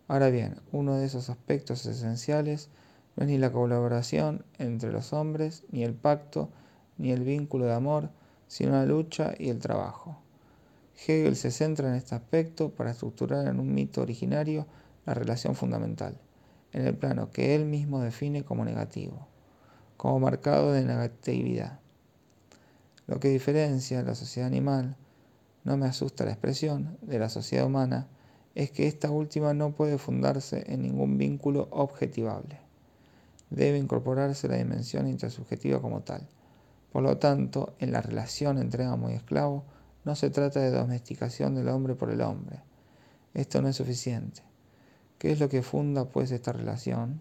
Ahora 0.09 0.31
bien, 0.31 0.61
uno 0.73 0.97
de 0.97 1.07
esos 1.07 1.31
aspectos 1.31 1.87
esenciales 1.87 2.69
no 3.17 3.25
es 3.25 3.31
ni 3.31 3.39
la 3.39 3.53
colaboración 3.53 4.45
entre 4.59 4.93
los 4.93 5.13
hombres, 5.13 5.65
ni 5.71 5.85
el 5.85 5.95
pacto, 5.95 6.51
ni 6.99 7.13
el 7.13 7.23
vínculo 7.23 7.67
de 7.67 7.75
amor, 7.75 8.11
sino 8.47 8.73
la 8.73 8.87
lucha 8.87 9.35
y 9.39 9.49
el 9.49 9.59
trabajo. 9.59 10.19
Hegel 11.07 11.37
se 11.37 11.51
centra 11.51 11.89
en 11.89 11.95
este 11.95 12.15
aspecto 12.15 12.71
para 12.71 12.91
estructurar 12.91 13.47
en 13.47 13.61
un 13.61 13.73
mito 13.75 14.03
originario 14.03 14.67
la 15.07 15.15
relación 15.15 15.55
fundamental, 15.55 16.19
en 16.73 16.87
el 16.87 16.97
plano 16.97 17.31
que 17.31 17.55
él 17.55 17.65
mismo 17.65 18.01
define 18.01 18.45
como 18.45 18.65
negativo 18.65 19.29
como 20.05 20.21
marcado 20.21 20.73
de 20.73 20.85
negatividad. 20.85 21.79
Lo 23.07 23.21
que 23.21 23.29
diferencia 23.29 24.03
la 24.03 24.15
sociedad 24.15 24.47
animal, 24.47 24.97
no 25.65 25.77
me 25.77 25.87
asusta 25.87 26.25
la 26.25 26.33
expresión, 26.33 26.99
de 27.01 27.19
la 27.19 27.29
sociedad 27.31 27.65
humana, 27.65 28.07
es 28.55 28.71
que 28.71 28.87
esta 28.87 29.11
última 29.11 29.53
no 29.55 29.73
puede 29.73 29.99
fundarse 29.99 30.65
en 30.69 30.83
ningún 30.83 31.19
vínculo 31.19 31.69
objetivable. 31.71 32.59
Debe 33.51 33.79
incorporarse 33.79 34.49
la 34.49 34.57
dimensión 34.57 35.09
intersubjetiva 35.09 35.81
como 35.81 36.03
tal. 36.03 36.27
Por 36.93 37.03
lo 37.03 37.19
tanto, 37.19 37.75
en 37.81 37.93
la 37.93 38.01
relación 38.01 38.59
entre 38.59 38.85
amo 38.85 39.11
y 39.11 39.15
esclavo, 39.15 39.65
no 40.05 40.15
se 40.15 40.31
trata 40.31 40.61
de 40.61 40.71
domesticación 40.71 41.55
del 41.55 41.69
hombre 41.69 41.95
por 41.95 42.11
el 42.11 42.21
hombre. 42.21 42.61
Esto 43.33 43.61
no 43.61 43.69
es 43.69 43.77
suficiente. 43.77 44.43
¿Qué 45.19 45.33
es 45.33 45.41
lo 45.41 45.49
que 45.49 45.63
funda 45.63 46.05
pues 46.05 46.31
esta 46.31 46.53
relación? 46.53 47.21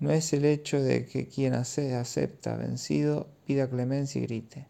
No 0.00 0.10
es 0.10 0.32
el 0.32 0.44
hecho 0.44 0.82
de 0.82 1.06
que 1.06 1.28
quien 1.28 1.54
acepta 1.54 2.56
vencido 2.56 3.28
pida 3.46 3.70
clemencia 3.70 4.20
y 4.20 4.26
grite, 4.26 4.66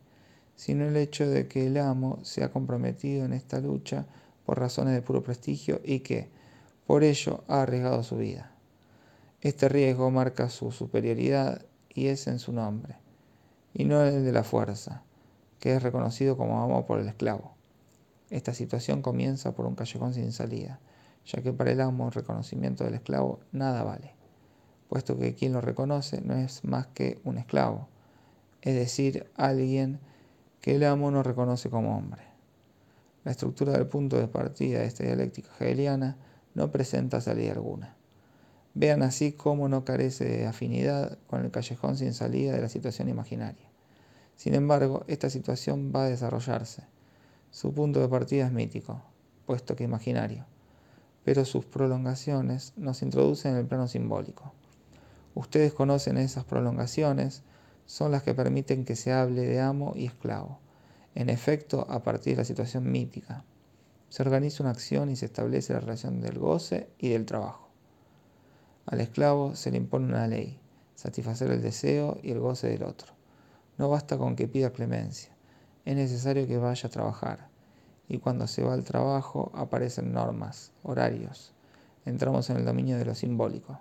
sino 0.54 0.86
el 0.86 0.96
hecho 0.96 1.28
de 1.28 1.48
que 1.48 1.66
el 1.66 1.78
amo 1.78 2.18
se 2.22 2.44
ha 2.44 2.52
comprometido 2.52 3.24
en 3.24 3.32
esta 3.32 3.58
lucha 3.58 4.06
por 4.44 4.58
razones 4.58 4.94
de 4.94 5.02
puro 5.02 5.22
prestigio 5.22 5.80
y 5.84 6.00
que, 6.00 6.30
por 6.86 7.04
ello, 7.04 7.44
ha 7.48 7.62
arriesgado 7.62 8.02
su 8.02 8.16
vida. 8.16 8.52
Este 9.40 9.68
riesgo 9.68 10.10
marca 10.10 10.48
su 10.50 10.70
superioridad 10.70 11.62
y 11.88 12.06
es 12.06 12.26
en 12.26 12.38
su 12.38 12.52
nombre, 12.52 12.96
y 13.74 13.84
no 13.84 14.02
el 14.02 14.24
de 14.24 14.32
la 14.32 14.44
fuerza, 14.44 15.02
que 15.58 15.74
es 15.74 15.82
reconocido 15.82 16.36
como 16.36 16.62
amo 16.62 16.86
por 16.86 16.98
el 17.00 17.08
esclavo. 17.08 17.54
Esta 18.30 18.54
situación 18.54 19.02
comienza 19.02 19.52
por 19.52 19.66
un 19.66 19.74
callejón 19.74 20.14
sin 20.14 20.32
salida, 20.32 20.80
ya 21.26 21.42
que 21.42 21.52
para 21.52 21.72
el 21.72 21.80
amo 21.80 22.06
el 22.06 22.12
reconocimiento 22.12 22.84
del 22.84 22.94
esclavo 22.94 23.40
nada 23.52 23.82
vale, 23.84 24.14
puesto 24.88 25.18
que 25.18 25.34
quien 25.34 25.52
lo 25.52 25.60
reconoce 25.60 26.20
no 26.20 26.34
es 26.34 26.64
más 26.64 26.86
que 26.88 27.20
un 27.24 27.38
esclavo, 27.38 27.88
es 28.62 28.74
decir, 28.74 29.30
alguien 29.36 30.00
que 30.60 30.76
el 30.76 30.84
amo 30.84 31.10
no 31.10 31.22
reconoce 31.22 31.68
como 31.68 31.96
hombre. 31.96 32.31
La 33.24 33.30
estructura 33.30 33.72
del 33.72 33.86
punto 33.86 34.18
de 34.18 34.26
partida 34.26 34.80
de 34.80 34.86
esta 34.86 35.04
dialéctica 35.04 35.50
hegeliana 35.60 36.16
no 36.54 36.70
presenta 36.70 37.20
salida 37.20 37.52
alguna. 37.52 37.96
Vean 38.74 39.02
así 39.02 39.32
cómo 39.32 39.68
no 39.68 39.84
carece 39.84 40.24
de 40.24 40.46
afinidad 40.46 41.18
con 41.26 41.44
el 41.44 41.50
callejón 41.50 41.96
sin 41.96 42.14
salida 42.14 42.52
de 42.52 42.62
la 42.62 42.68
situación 42.68 43.08
imaginaria. 43.08 43.70
Sin 44.34 44.54
embargo, 44.54 45.04
esta 45.06 45.30
situación 45.30 45.92
va 45.94 46.04
a 46.04 46.08
desarrollarse. 46.08 46.84
Su 47.50 47.72
punto 47.74 48.00
de 48.00 48.08
partida 48.08 48.46
es 48.46 48.52
mítico, 48.52 49.02
puesto 49.46 49.76
que 49.76 49.84
imaginario, 49.84 50.46
pero 51.22 51.44
sus 51.44 51.64
prolongaciones 51.64 52.72
nos 52.76 53.02
introducen 53.02 53.52
en 53.52 53.58
el 53.58 53.66
plano 53.66 53.86
simbólico. 53.88 54.52
Ustedes 55.34 55.72
conocen 55.74 56.16
esas 56.16 56.44
prolongaciones, 56.44 57.42
son 57.86 58.10
las 58.10 58.22
que 58.22 58.34
permiten 58.34 58.84
que 58.84 58.96
se 58.96 59.12
hable 59.12 59.42
de 59.42 59.60
amo 59.60 59.92
y 59.94 60.06
esclavo. 60.06 60.58
En 61.14 61.28
efecto, 61.28 61.86
a 61.90 62.02
partir 62.02 62.34
de 62.34 62.42
la 62.42 62.44
situación 62.44 62.90
mítica, 62.90 63.44
se 64.08 64.22
organiza 64.22 64.62
una 64.62 64.72
acción 64.72 65.10
y 65.10 65.16
se 65.16 65.26
establece 65.26 65.72
la 65.72 65.80
relación 65.80 66.20
del 66.20 66.38
goce 66.38 66.88
y 66.98 67.10
del 67.10 67.26
trabajo. 67.26 67.68
Al 68.86 69.00
esclavo 69.00 69.54
se 69.54 69.70
le 69.70 69.76
impone 69.76 70.06
una 70.06 70.26
ley, 70.26 70.58
satisfacer 70.94 71.50
el 71.50 71.62
deseo 71.62 72.18
y 72.22 72.30
el 72.30 72.40
goce 72.40 72.68
del 72.68 72.82
otro. 72.82 73.12
No 73.78 73.88
basta 73.88 74.18
con 74.18 74.36
que 74.36 74.48
pida 74.48 74.72
clemencia, 74.72 75.32
es 75.84 75.96
necesario 75.96 76.46
que 76.46 76.58
vaya 76.58 76.86
a 76.86 76.90
trabajar. 76.90 77.48
Y 78.08 78.18
cuando 78.18 78.46
se 78.46 78.62
va 78.62 78.74
al 78.74 78.84
trabajo 78.84 79.50
aparecen 79.54 80.12
normas, 80.12 80.72
horarios. 80.82 81.54
Entramos 82.04 82.50
en 82.50 82.58
el 82.58 82.64
dominio 82.64 82.98
de 82.98 83.04
lo 83.04 83.14
simbólico. 83.14 83.80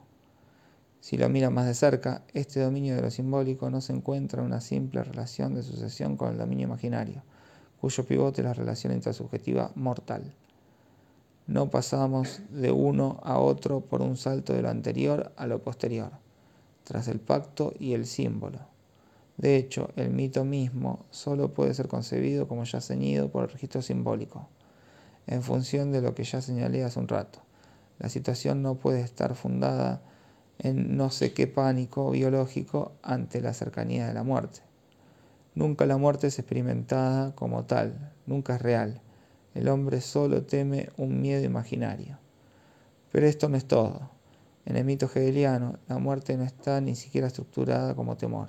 Si 1.02 1.18
lo 1.18 1.28
mira 1.30 1.50
más 1.50 1.66
de 1.66 1.74
cerca, 1.74 2.22
este 2.32 2.60
dominio 2.60 2.96
de 2.96 3.02
lo 3.02 3.10
simbólico 3.10 3.72
no 3.72 3.82
se 3.82 3.92
encuentra 3.92 4.40
en 4.40 4.46
una 4.46 4.62
simple 4.62 5.04
relación 5.04 5.56
de 5.56 5.64
sucesión 5.64 6.16
con 6.16 6.30
el 6.30 6.38
dominio 6.38 6.68
imaginario, 6.68 7.24
cuyo 7.82 8.06
pivote 8.06 8.42
es 8.42 8.46
la 8.46 8.54
relación 8.54 8.94
intrasubjetiva 8.94 9.72
mortal. 9.74 10.36
No 11.48 11.72
pasamos 11.72 12.42
de 12.52 12.72
uno 12.72 13.20
a 13.24 13.40
otro 13.40 13.82
por 13.82 14.04
un 14.04 14.16
salto 14.16 14.54
de 14.54 14.62
lo 14.62 14.70
anterior 14.70 15.34
a 15.38 15.48
lo 15.48 15.64
posterior, 15.64 16.12
tras 16.84 17.08
el 17.08 17.20
pacto 17.20 17.74
y 17.80 17.94
el 17.94 18.06
símbolo. 18.06 18.60
De 19.38 19.56
hecho, 19.56 19.90
el 19.96 20.12
mito 20.12 20.46
mismo 20.46 21.06
solo 21.10 21.52
puede 21.52 21.74
ser 21.74 21.88
concebido 21.88 22.48
como 22.48 22.64
ya 22.64 22.80
ceñido 22.80 23.32
por 23.32 23.46
el 23.46 23.50
registro 23.50 23.82
simbólico, 23.82 24.50
en 25.26 25.42
función 25.42 25.92
de 25.92 26.02
lo 26.02 26.14
que 26.14 26.26
ya 26.26 26.42
señalé 26.42 26.84
hace 26.84 27.00
un 27.00 27.08
rato. 27.08 27.40
La 27.98 28.08
situación 28.08 28.62
no 28.62 28.76
puede 28.76 29.02
estar 29.02 29.34
fundada 29.34 30.04
en 30.62 30.98
no 30.98 31.10
sé 31.10 31.34
qué 31.34 31.48
pánico 31.48 32.12
biológico 32.12 32.94
ante 33.04 33.42
la 33.42 33.54
cercanía 33.54 34.08
de 34.08 34.14
la 34.14 34.24
muerte. 34.24 34.62
Nunca 35.54 35.86
la 35.86 35.98
muerte 35.98 36.28
es 36.28 36.40
experimentada 36.40 37.36
como 37.36 37.66
tal, 37.66 38.14
nunca 38.26 38.56
es 38.56 38.62
real 38.62 39.02
el 39.54 39.68
hombre 39.68 40.00
solo 40.00 40.44
teme 40.44 40.90
un 40.96 41.20
miedo 41.20 41.44
imaginario. 41.44 42.18
Pero 43.12 43.28
esto 43.28 43.50
no 43.50 43.58
es 43.58 43.66
todo. 43.66 44.10
En 44.66 44.78
el 44.78 44.86
mito 44.86 45.08
hegeliano, 45.08 45.78
la 45.90 45.98
muerte 45.98 46.38
no 46.38 46.46
está 46.46 46.80
ni 46.80 46.96
siquiera 46.96 47.28
estructurada 47.28 47.94
como 47.94 48.16
temor. 48.16 48.48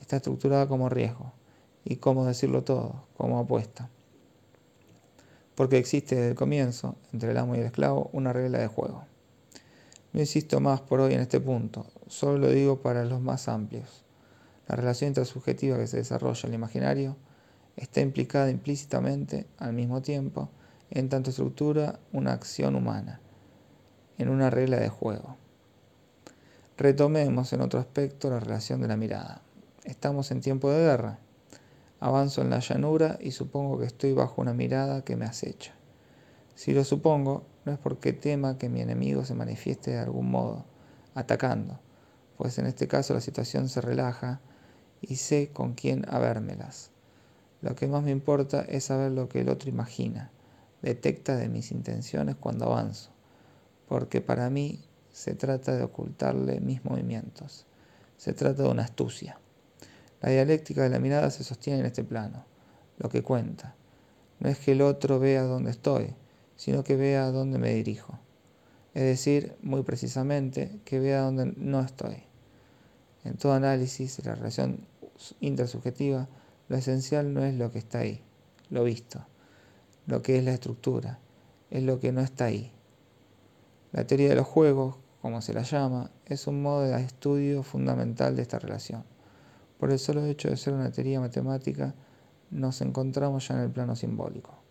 Está 0.00 0.16
estructurada 0.16 0.68
como 0.68 0.90
riesgo. 0.90 1.32
Y 1.84 1.96
como 1.96 2.26
decirlo 2.26 2.62
todo, 2.62 3.06
como 3.16 3.38
apuesta. 3.38 3.88
Porque 5.54 5.78
existe 5.78 6.14
desde 6.14 6.30
el 6.30 6.34
comienzo, 6.34 6.96
entre 7.12 7.30
el 7.30 7.38
amo 7.38 7.56
y 7.56 7.60
el 7.60 7.66
esclavo, 7.66 8.10
una 8.12 8.34
regla 8.34 8.58
de 8.58 8.66
juego. 8.66 9.04
No 10.18 10.22
insisto 10.22 10.58
más 10.58 10.80
por 10.80 10.98
hoy 10.98 11.14
en 11.14 11.20
este 11.20 11.38
punto, 11.38 11.86
solo 12.08 12.38
lo 12.38 12.50
digo 12.50 12.82
para 12.82 13.04
los 13.04 13.20
más 13.20 13.46
amplios. 13.46 14.02
La 14.66 14.74
relación 14.74 15.06
intersubjetiva 15.06 15.78
que 15.78 15.86
se 15.86 15.98
desarrolla 15.98 16.40
en 16.42 16.48
el 16.48 16.54
imaginario 16.56 17.16
está 17.76 18.00
implicada 18.00 18.50
implícitamente 18.50 19.46
al 19.58 19.74
mismo 19.74 20.02
tiempo 20.02 20.48
en 20.90 21.08
tanto 21.08 21.30
estructura 21.30 22.00
una 22.12 22.32
acción 22.32 22.74
humana, 22.74 23.20
en 24.18 24.28
una 24.28 24.50
regla 24.50 24.80
de 24.80 24.88
juego. 24.88 25.36
Retomemos 26.76 27.52
en 27.52 27.60
otro 27.60 27.78
aspecto 27.78 28.28
la 28.28 28.40
relación 28.40 28.80
de 28.80 28.88
la 28.88 28.96
mirada. 28.96 29.42
Estamos 29.84 30.32
en 30.32 30.40
tiempo 30.40 30.68
de 30.68 30.80
guerra. 30.80 31.20
Avanzo 32.00 32.42
en 32.42 32.50
la 32.50 32.58
llanura 32.58 33.18
y 33.20 33.30
supongo 33.30 33.78
que 33.78 33.86
estoy 33.86 34.14
bajo 34.14 34.42
una 34.42 34.52
mirada 34.52 35.04
que 35.04 35.14
me 35.14 35.26
acecha. 35.26 35.74
Si 36.56 36.72
lo 36.72 36.82
supongo, 36.82 37.44
no 37.64 37.72
es 37.72 37.78
porque 37.78 38.12
tema 38.12 38.58
que 38.58 38.68
mi 38.68 38.80
enemigo 38.80 39.24
se 39.24 39.34
manifieste 39.34 39.92
de 39.92 39.98
algún 39.98 40.30
modo, 40.30 40.64
atacando, 41.14 41.80
pues 42.36 42.58
en 42.58 42.66
este 42.66 42.88
caso 42.88 43.14
la 43.14 43.20
situación 43.20 43.68
se 43.68 43.80
relaja 43.80 44.40
y 45.00 45.16
sé 45.16 45.50
con 45.52 45.74
quién 45.74 46.04
habérmelas. 46.08 46.90
Lo 47.60 47.74
que 47.74 47.88
más 47.88 48.04
me 48.04 48.12
importa 48.12 48.62
es 48.62 48.84
saber 48.84 49.12
lo 49.12 49.28
que 49.28 49.40
el 49.40 49.48
otro 49.48 49.68
imagina, 49.68 50.30
detecta 50.82 51.36
de 51.36 51.48
mis 51.48 51.72
intenciones 51.72 52.36
cuando 52.36 52.66
avanzo, 52.66 53.10
porque 53.88 54.20
para 54.20 54.48
mí 54.48 54.80
se 55.10 55.34
trata 55.34 55.76
de 55.76 55.82
ocultarle 55.82 56.60
mis 56.60 56.84
movimientos, 56.84 57.66
se 58.16 58.32
trata 58.32 58.62
de 58.62 58.68
una 58.68 58.84
astucia. 58.84 59.38
La 60.20 60.30
dialéctica 60.30 60.82
de 60.82 60.90
la 60.90 61.00
mirada 61.00 61.30
se 61.30 61.44
sostiene 61.44 61.80
en 61.80 61.86
este 61.86 62.04
plano, 62.04 62.44
lo 62.98 63.08
que 63.08 63.22
cuenta. 63.22 63.74
No 64.40 64.48
es 64.48 64.58
que 64.58 64.72
el 64.72 64.82
otro 64.82 65.18
vea 65.18 65.42
dónde 65.42 65.72
estoy, 65.72 66.14
sino 66.58 66.82
que 66.82 66.96
vea 66.96 67.24
a 67.24 67.30
dónde 67.30 67.58
me 67.58 67.72
dirijo. 67.72 68.18
Es 68.92 69.04
decir, 69.04 69.56
muy 69.62 69.84
precisamente, 69.84 70.80
que 70.84 70.98
vea 70.98 71.22
dónde 71.22 71.54
no 71.56 71.80
estoy. 71.80 72.24
En 73.24 73.36
todo 73.36 73.52
análisis 73.52 74.16
de 74.16 74.24
la 74.24 74.34
relación 74.34 74.86
intersubjetiva, 75.40 76.28
lo 76.68 76.76
esencial 76.76 77.32
no 77.32 77.44
es 77.44 77.54
lo 77.54 77.70
que 77.70 77.78
está 77.78 78.00
ahí, 78.00 78.22
lo 78.70 78.82
visto, 78.82 79.24
lo 80.06 80.20
que 80.20 80.36
es 80.36 80.44
la 80.44 80.52
estructura, 80.52 81.20
es 81.70 81.84
lo 81.84 82.00
que 82.00 82.10
no 82.10 82.20
está 82.20 82.46
ahí. 82.46 82.72
La 83.92 84.04
teoría 84.04 84.30
de 84.30 84.34
los 84.34 84.46
juegos, 84.46 84.96
como 85.22 85.40
se 85.42 85.54
la 85.54 85.62
llama, 85.62 86.10
es 86.26 86.48
un 86.48 86.60
modo 86.60 86.82
de 86.82 87.00
estudio 87.00 87.62
fundamental 87.62 88.34
de 88.34 88.42
esta 88.42 88.58
relación. 88.58 89.04
Por 89.78 89.92
el 89.92 90.00
solo 90.00 90.24
hecho 90.26 90.50
de 90.50 90.56
ser 90.56 90.74
una 90.74 90.90
teoría 90.90 91.20
matemática, 91.20 91.94
nos 92.50 92.80
encontramos 92.80 93.46
ya 93.46 93.54
en 93.54 93.60
el 93.60 93.70
plano 93.70 93.94
simbólico. 93.94 94.67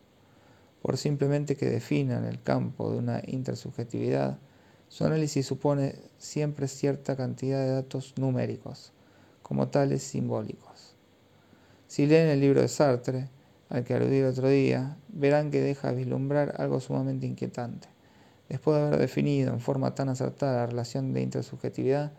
Por 0.81 0.97
simplemente 0.97 1.55
que 1.55 1.65
definan 1.65 2.25
el 2.25 2.41
campo 2.41 2.91
de 2.91 2.99
una 2.99 3.21
intersubjetividad, 3.25 4.37
su 4.89 5.05
análisis 5.05 5.45
supone 5.45 5.95
siempre 6.17 6.67
cierta 6.67 7.15
cantidad 7.15 7.59
de 7.59 7.71
datos 7.71 8.13
numéricos, 8.17 8.93
como 9.41 9.67
tales 9.67 10.03
simbólicos. 10.03 10.95
Si 11.87 12.05
leen 12.05 12.29
el 12.29 12.39
libro 12.39 12.61
de 12.61 12.67
Sartre, 12.67 13.29
al 13.69 13.83
que 13.83 13.93
aludí 13.93 14.17
el 14.17 14.27
otro 14.27 14.47
día, 14.47 14.97
verán 15.09 15.51
que 15.51 15.61
deja 15.61 15.91
vislumbrar 15.91 16.55
algo 16.57 16.79
sumamente 16.79 17.25
inquietante. 17.25 17.87
Después 18.49 18.77
de 18.77 18.87
haber 18.87 18.99
definido 18.99 19.53
en 19.53 19.59
forma 19.59 19.93
tan 19.93 20.07
acertada 20.07 20.59
la 20.59 20.67
relación 20.67 21.13
de 21.13 21.21
intersubjetividad, 21.21 22.13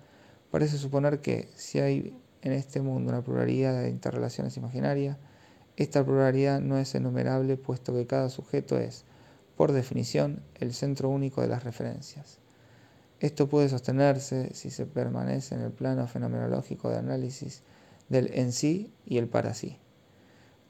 parece 0.50 0.76
suponer 0.76 1.20
que 1.20 1.48
si 1.54 1.78
hay 1.78 2.14
en 2.42 2.52
este 2.52 2.82
mundo 2.82 3.10
una 3.10 3.22
pluralidad 3.22 3.80
de 3.80 3.88
interrelaciones 3.88 4.56
imaginarias, 4.56 5.16
esta 5.78 6.04
pluralidad 6.04 6.60
no 6.60 6.76
es 6.76 6.96
enumerable 6.96 7.56
puesto 7.56 7.94
que 7.94 8.04
cada 8.04 8.30
sujeto 8.30 8.78
es, 8.78 9.04
por 9.56 9.70
definición, 9.70 10.42
el 10.56 10.74
centro 10.74 11.08
único 11.08 11.40
de 11.40 11.46
las 11.46 11.62
referencias. 11.62 12.38
Esto 13.20 13.48
puede 13.48 13.68
sostenerse 13.68 14.52
si 14.54 14.70
se 14.70 14.86
permanece 14.86 15.54
en 15.54 15.60
el 15.60 15.70
plano 15.70 16.04
fenomenológico 16.08 16.90
de 16.90 16.98
análisis 16.98 17.62
del 18.08 18.28
en 18.34 18.50
sí 18.50 18.92
y 19.06 19.18
el 19.18 19.28
para 19.28 19.54
sí. 19.54 19.78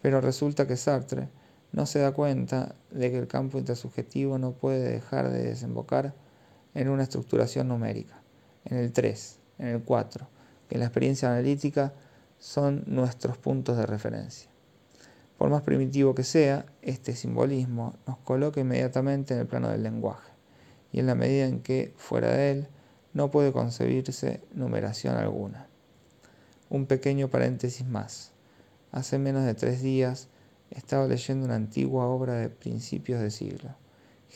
Pero 0.03 0.21
resulta 0.21 0.67
que 0.67 0.77
Sartre 0.77 1.31
no 1.73 1.87
se 1.87 2.01
da 2.01 2.13
cuenta 2.13 2.75
de 2.91 3.11
que 3.11 3.19
el 3.19 3.29
campo 3.29 3.59
intersubjetivo 3.59 4.37
no 4.37 4.53
puede 4.53 4.91
dejar 4.91 5.31
de 5.31 5.43
desembocar 5.43 6.13
en 6.75 6.91
una 6.91 7.05
estructuración 7.05 7.69
numérica, 7.69 8.21
en 8.67 8.77
el 8.77 8.93
3, 8.93 9.39
en 9.59 9.69
el 9.69 9.83
4, 9.83 10.29
que 10.69 10.75
en 10.75 10.81
la 10.81 10.87
experiencia 10.87 11.31
analítica 11.31 11.95
son 12.39 12.85
nuestros 12.87 13.39
puntos 13.39 13.79
de 13.79 13.87
referencia. 13.87 14.48
Por 15.39 15.51
más 15.51 15.63
primitivo 15.63 16.17
que 16.17 16.25
sea, 16.25 16.67
este 16.83 17.15
simbolismo 17.15 17.95
nos 18.09 18.19
coloca 18.19 18.61
inmediatamente 18.61 19.35
en 19.35 19.41
el 19.41 19.47
plano 19.47 19.69
del 19.69 19.85
lenguaje, 19.85 20.33
y 20.91 20.99
en 20.99 21.07
la 21.07 21.15
medida 21.15 21.47
en 21.47 21.61
que, 21.61 21.95
fuera 21.97 22.33
de 22.33 22.51
él, 22.51 22.69
no 23.15 23.31
puede 23.31 23.53
concebirse 23.53 24.43
numeración 24.53 25.15
alguna. 25.17 25.69
Un 26.71 26.87
pequeño 26.87 27.29
paréntesis 27.29 27.87
más. 27.87 28.33
Hace 28.91 29.19
menos 29.21 29.45
de 29.45 29.55
tres 29.55 29.81
días 29.81 30.29
estaba 30.71 31.07
leyendo 31.07 31.47
una 31.47 31.55
antigua 31.55 32.09
obra 32.09 32.35
de 32.35 32.49
principios 32.49 33.21
de 33.21 33.31
siglo, 33.31 33.77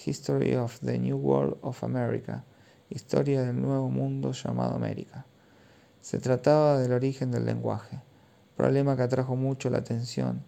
History 0.06 0.54
of 0.54 0.78
the 0.80 1.00
New 1.00 1.16
World 1.16 1.56
of 1.62 1.82
America, 1.82 2.44
Historia 2.90 3.42
del 3.42 3.60
Nuevo 3.60 3.90
Mundo 3.90 4.30
llamado 4.30 4.76
América. 4.76 5.26
Se 6.00 6.18
trataba 6.18 6.78
del 6.78 6.92
origen 6.92 7.32
del 7.32 7.44
lenguaje, 7.44 8.00
problema 8.56 8.94
que 8.94 9.02
atrajo 9.02 9.34
mucho 9.34 9.68
la 9.68 9.78
atención 9.78 10.44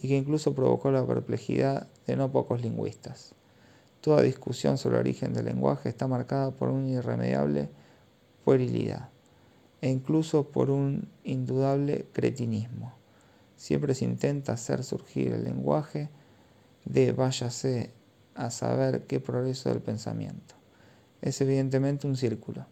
y 0.00 0.08
que 0.08 0.16
incluso 0.16 0.54
provocó 0.54 0.90
la 0.90 1.04
perplejidad 1.04 1.88
de 2.06 2.16
no 2.16 2.30
pocos 2.30 2.62
lingüistas. 2.62 3.34
Toda 4.00 4.22
discusión 4.22 4.78
sobre 4.78 4.96
el 4.96 5.00
origen 5.00 5.32
del 5.32 5.46
lenguaje 5.46 5.88
está 5.88 6.06
marcada 6.06 6.52
por 6.52 6.68
una 6.68 6.88
irremediable 6.88 7.68
puerilidad 8.44 9.08
e 9.80 9.90
incluso 9.90 10.50
por 10.50 10.70
un 10.70 11.08
indudable 11.24 12.06
cretinismo. 12.12 12.94
Siempre 13.56 13.94
se 13.94 14.04
intenta 14.04 14.52
hacer 14.52 14.84
surgir 14.84 15.32
el 15.32 15.44
lenguaje 15.44 16.10
de 16.84 17.10
váyase 17.12 17.92
a 18.36 18.50
saber 18.50 19.04
qué 19.06 19.18
progreso 19.18 19.68
del 19.68 19.80
pensamiento. 19.80 20.54
Es 21.20 21.40
evidentemente 21.40 22.06
un 22.06 22.16
círculo. 22.16 22.66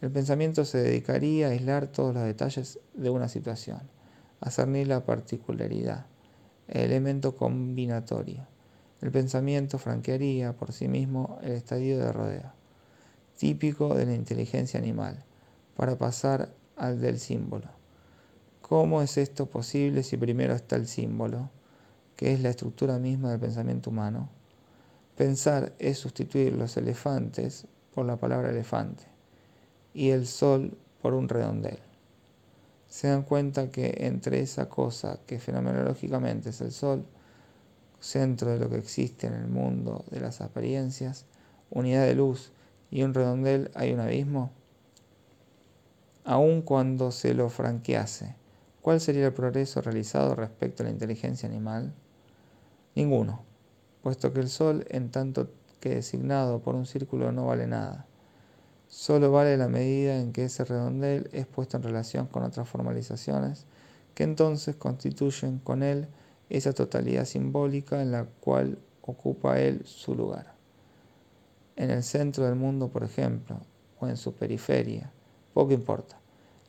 El 0.00 0.10
pensamiento 0.10 0.64
se 0.64 0.78
dedicaría 0.78 1.48
a 1.48 1.50
aislar 1.50 1.88
todos 1.88 2.14
los 2.14 2.24
detalles 2.24 2.78
de 2.94 3.10
una 3.10 3.28
situación, 3.28 3.82
a 4.40 4.50
cernir 4.50 4.88
la 4.88 5.04
particularidad, 5.04 6.06
elemento 6.68 7.36
combinatorio. 7.36 8.46
El 9.00 9.10
pensamiento 9.10 9.78
franquearía 9.78 10.54
por 10.54 10.72
sí 10.72 10.88
mismo 10.88 11.38
el 11.42 11.52
estadio 11.52 11.98
de 11.98 12.12
rodeo, 12.12 12.52
típico 13.36 13.94
de 13.94 14.06
la 14.06 14.14
inteligencia 14.14 14.80
animal, 14.80 15.22
para 15.76 15.98
pasar 15.98 16.50
al 16.76 17.00
del 17.00 17.18
símbolo. 17.18 17.68
¿Cómo 18.62 19.02
es 19.02 19.18
esto 19.18 19.46
posible 19.46 20.02
si 20.02 20.16
primero 20.16 20.54
está 20.54 20.76
el 20.76 20.86
símbolo, 20.86 21.50
que 22.16 22.32
es 22.32 22.40
la 22.40 22.50
estructura 22.50 22.98
misma 22.98 23.30
del 23.30 23.40
pensamiento 23.40 23.90
humano? 23.90 24.30
Pensar 25.16 25.74
es 25.78 25.98
sustituir 25.98 26.54
los 26.54 26.76
elefantes 26.76 27.66
por 27.94 28.06
la 28.06 28.16
palabra 28.16 28.50
elefante 28.50 29.04
y 29.92 30.10
el 30.10 30.26
sol 30.26 30.76
por 31.02 31.14
un 31.14 31.28
redondel. 31.28 31.78
Se 32.94 33.08
dan 33.08 33.24
cuenta 33.24 33.72
que 33.72 33.92
entre 34.06 34.38
esa 34.38 34.68
cosa 34.68 35.18
que 35.26 35.40
fenomenológicamente 35.40 36.50
es 36.50 36.60
el 36.60 36.70
sol, 36.70 37.04
centro 37.98 38.52
de 38.52 38.60
lo 38.60 38.70
que 38.70 38.78
existe 38.78 39.26
en 39.26 39.32
el 39.32 39.48
mundo 39.48 40.04
de 40.12 40.20
las 40.20 40.40
apariencias, 40.40 41.26
unidad 41.70 42.06
de 42.06 42.14
luz 42.14 42.52
y 42.92 43.02
un 43.02 43.12
redondel 43.12 43.72
hay 43.74 43.92
un 43.92 43.98
abismo? 43.98 44.52
Aun 46.22 46.62
cuando 46.62 47.10
se 47.10 47.34
lo 47.34 47.48
franquease, 47.48 48.36
¿cuál 48.80 49.00
sería 49.00 49.26
el 49.26 49.32
progreso 49.32 49.82
realizado 49.82 50.36
respecto 50.36 50.84
a 50.84 50.86
la 50.86 50.92
inteligencia 50.92 51.48
animal? 51.48 51.92
Ninguno, 52.94 53.42
puesto 54.04 54.32
que 54.32 54.38
el 54.38 54.48
Sol, 54.48 54.86
en 54.88 55.10
tanto 55.10 55.50
que 55.80 55.96
designado 55.96 56.60
por 56.60 56.76
un 56.76 56.86
círculo, 56.86 57.32
no 57.32 57.46
vale 57.46 57.66
nada. 57.66 58.06
Solo 58.96 59.32
vale 59.32 59.56
la 59.56 59.66
medida 59.66 60.20
en 60.20 60.32
que 60.32 60.44
ese 60.44 60.64
redondel 60.64 61.28
es 61.32 61.46
puesto 61.46 61.76
en 61.76 61.82
relación 61.82 62.28
con 62.28 62.44
otras 62.44 62.68
formalizaciones 62.68 63.66
que 64.14 64.22
entonces 64.22 64.76
constituyen 64.76 65.58
con 65.58 65.82
él 65.82 66.06
esa 66.48 66.72
totalidad 66.72 67.24
simbólica 67.24 68.00
en 68.00 68.12
la 68.12 68.24
cual 68.24 68.78
ocupa 69.02 69.58
él 69.58 69.82
su 69.84 70.14
lugar. 70.14 70.54
En 71.74 71.90
el 71.90 72.04
centro 72.04 72.44
del 72.44 72.54
mundo, 72.54 72.88
por 72.88 73.02
ejemplo, 73.02 73.58
o 73.98 74.06
en 74.06 74.16
su 74.16 74.32
periferia, 74.34 75.10
poco 75.54 75.72
importa. 75.72 76.16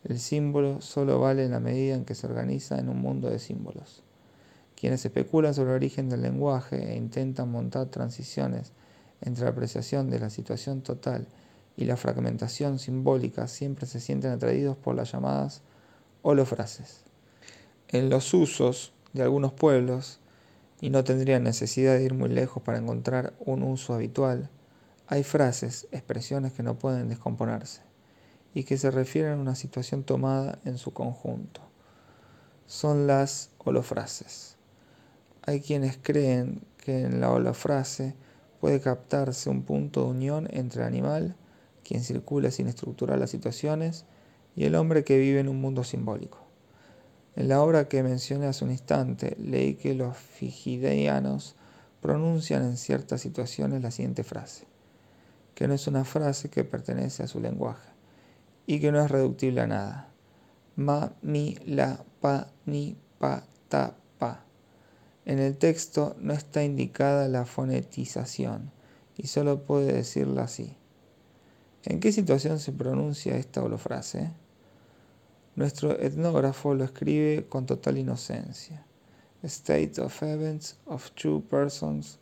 El 0.03 0.19
símbolo 0.19 0.81
solo 0.81 1.19
vale 1.19 1.45
en 1.45 1.51
la 1.51 1.59
medida 1.59 1.93
en 1.93 2.05
que 2.05 2.15
se 2.15 2.25
organiza 2.25 2.79
en 2.79 2.89
un 2.89 3.01
mundo 3.01 3.29
de 3.29 3.37
símbolos. 3.37 4.01
Quienes 4.75 5.05
especulan 5.05 5.53
sobre 5.53 5.69
el 5.69 5.75
origen 5.75 6.09
del 6.09 6.23
lenguaje 6.23 6.91
e 6.91 6.97
intentan 6.97 7.51
montar 7.51 7.85
transiciones 7.85 8.71
entre 9.21 9.43
la 9.43 9.51
apreciación 9.51 10.09
de 10.09 10.19
la 10.19 10.31
situación 10.31 10.81
total 10.81 11.27
y 11.77 11.85
la 11.85 11.97
fragmentación 11.97 12.79
simbólica 12.79 13.47
siempre 13.47 13.85
se 13.85 13.99
sienten 13.99 14.31
atraídos 14.31 14.77
por 14.77 14.95
las 14.95 15.11
llamadas 15.11 15.61
holofrases. 16.21 17.03
En 17.89 18.09
los 18.09 18.33
usos 18.33 18.93
de 19.13 19.23
algunos 19.23 19.53
pueblos, 19.53 20.19
y 20.81 20.89
no 20.89 21.03
tendrían 21.03 21.43
necesidad 21.43 21.95
de 21.95 22.03
ir 22.03 22.13
muy 22.13 22.29
lejos 22.29 22.61
para 22.61 22.77
encontrar 22.77 23.33
un 23.39 23.63
uso 23.63 23.93
habitual, 23.93 24.49
hay 25.07 25.23
frases, 25.23 25.87
expresiones 25.91 26.53
que 26.53 26.63
no 26.63 26.77
pueden 26.77 27.09
descomponerse 27.09 27.81
y 28.53 28.63
que 28.63 28.77
se 28.77 28.89
refieren 28.89 29.33
a 29.33 29.41
una 29.41 29.55
situación 29.55 30.03
tomada 30.03 30.59
en 30.65 30.77
su 30.77 30.93
conjunto. 30.93 31.61
Son 32.65 33.05
las 33.05 33.51
holofrases. 33.59 34.57
Hay 35.43 35.61
quienes 35.61 35.97
creen 36.01 36.61
que 36.77 37.01
en 37.01 37.21
la 37.21 37.31
holofrase 37.31 38.15
puede 38.59 38.81
captarse 38.81 39.49
un 39.49 39.61
punto 39.63 40.01
de 40.01 40.09
unión 40.09 40.47
entre 40.51 40.83
animal, 40.83 41.35
quien 41.85 42.03
circula 42.03 42.51
sin 42.51 42.67
estructurar 42.67 43.19
las 43.19 43.29
situaciones, 43.29 44.05
y 44.55 44.65
el 44.65 44.75
hombre 44.75 45.03
que 45.03 45.17
vive 45.17 45.39
en 45.39 45.49
un 45.49 45.61
mundo 45.61 45.83
simbólico. 45.83 46.39
En 47.35 47.49
la 47.49 47.61
obra 47.61 47.89
que 47.89 48.01
mencioné 48.01 48.47
hace 48.47 48.63
un 48.63 48.71
instante, 48.71 49.35
leí 49.37 49.75
que 49.75 49.93
los 49.93 50.15
figideanos 50.17 51.55
pronuncian 52.01 52.63
en 52.63 52.77
ciertas 52.77 53.21
situaciones 53.21 53.81
la 53.81 53.91
siguiente 53.91 54.23
frase, 54.23 54.65
que 55.53 55.67
no 55.67 55.73
es 55.73 55.87
una 55.87 56.05
frase 56.05 56.49
que 56.49 56.63
pertenece 56.63 57.23
a 57.23 57.27
su 57.27 57.39
lenguaje 57.41 57.89
y 58.65 58.79
que 58.79 58.91
no 58.91 59.03
es 59.03 59.11
reductible 59.11 59.61
a 59.61 59.67
nada. 59.67 60.09
Ma, 60.77 61.13
mi, 61.21 61.57
la, 61.65 62.03
pa, 62.21 62.47
ni, 62.65 62.95
pa, 63.19 63.43
ta, 63.69 63.95
pa. 64.17 64.45
En 65.25 65.39
el 65.39 65.57
texto 65.57 66.15
no 66.19 66.33
está 66.33 66.63
indicada 66.63 67.27
la 67.27 67.45
fonetización 67.45 68.71
y 69.17 69.27
solo 69.27 69.65
puede 69.65 69.93
decirlo 69.93 70.41
así. 70.41 70.77
¿En 71.87 71.99
qué 71.99 72.11
situación 72.11 72.59
se 72.59 72.71
pronuncia 72.71 73.37
esta 73.37 73.61
holofrase? 73.61 74.31
Nuestro 75.55 75.91
etnógrafo 75.99 76.73
lo 76.73 76.83
escribe 76.83 77.45
con 77.47 77.67
total 77.67 77.99
inocencia. 77.99 78.83
State 79.43 80.01
of 80.01 80.23
events 80.23 80.77
of 80.87 81.11
two 81.13 81.43
persons 81.47 82.17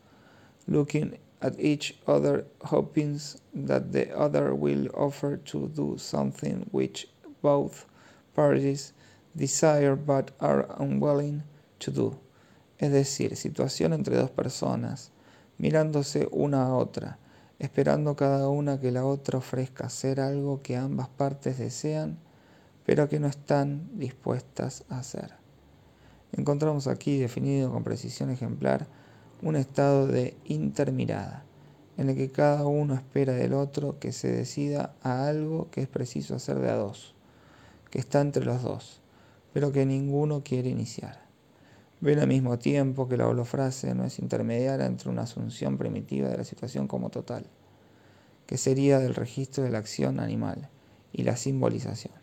looking 0.67 1.17
at 1.41 1.57
each 1.57 1.97
other, 2.05 2.45
hoping 2.61 3.17
that 3.53 3.91
the 3.93 4.11
other 4.13 4.53
will 4.53 4.89
offer 4.93 5.37
to 5.37 5.69
do 5.69 5.97
something 5.97 6.67
which 6.71 7.07
both 7.41 7.85
parties 8.35 8.93
desire 9.33 9.95
but 9.95 10.31
are 10.41 10.67
unwilling 10.77 11.41
to 11.79 11.89
do. 11.89 12.19
Es 12.79 12.91
decir, 12.91 13.37
situación 13.37 13.93
entre 13.93 14.17
dos 14.17 14.29
personas, 14.29 15.11
mirándose 15.57 16.27
una 16.33 16.65
a 16.65 16.75
otra, 16.75 17.17
esperando 17.63 18.17
cada 18.17 18.49
una 18.49 18.81
que 18.81 18.91
la 18.91 19.05
otra 19.05 19.37
ofrezca 19.37 19.85
hacer 19.85 20.19
algo 20.19 20.61
que 20.61 20.75
ambas 20.75 21.07
partes 21.07 21.57
desean, 21.57 22.17
pero 22.85 23.07
que 23.07 23.21
no 23.21 23.27
están 23.27 23.89
dispuestas 23.97 24.83
a 24.89 24.99
hacer. 24.99 25.31
Encontramos 26.33 26.87
aquí 26.87 27.17
definido 27.17 27.71
con 27.71 27.85
precisión 27.85 28.31
ejemplar 28.31 28.85
un 29.41 29.55
estado 29.55 30.07
de 30.07 30.35
intermirada, 30.43 31.45
en 31.95 32.09
el 32.09 32.17
que 32.17 32.29
cada 32.29 32.67
uno 32.67 32.95
espera 32.95 33.31
del 33.31 33.53
otro 33.53 33.97
que 33.97 34.11
se 34.11 34.29
decida 34.29 34.93
a 35.01 35.25
algo 35.25 35.69
que 35.71 35.83
es 35.83 35.87
preciso 35.87 36.35
hacer 36.35 36.59
de 36.59 36.69
a 36.69 36.75
dos, 36.75 37.15
que 37.89 37.99
está 37.99 38.19
entre 38.19 38.43
los 38.43 38.61
dos, 38.61 38.99
pero 39.53 39.71
que 39.71 39.85
ninguno 39.85 40.43
quiere 40.43 40.67
iniciar. 40.67 41.22
Ven 42.03 42.19
al 42.19 42.27
mismo 42.27 42.59
tiempo 42.59 43.07
que 43.07 43.15
la 43.15 43.27
holofrase 43.27 43.95
no 43.95 44.03
es 44.03 44.19
intermediaria 44.19 44.85
entre 44.85 45.09
una 45.09 45.21
asunción 45.21 45.77
primitiva 45.77 46.27
de 46.27 46.37
la 46.37 46.43
situación 46.43 46.87
como 46.87 47.09
total, 47.09 47.45
que 48.45 48.57
sería 48.57 48.99
del 48.99 49.15
registro 49.15 49.63
de 49.63 49.71
la 49.71 49.77
acción 49.77 50.19
animal, 50.19 50.69
y 51.13 51.23
la 51.23 51.37
simbolización. 51.37 52.15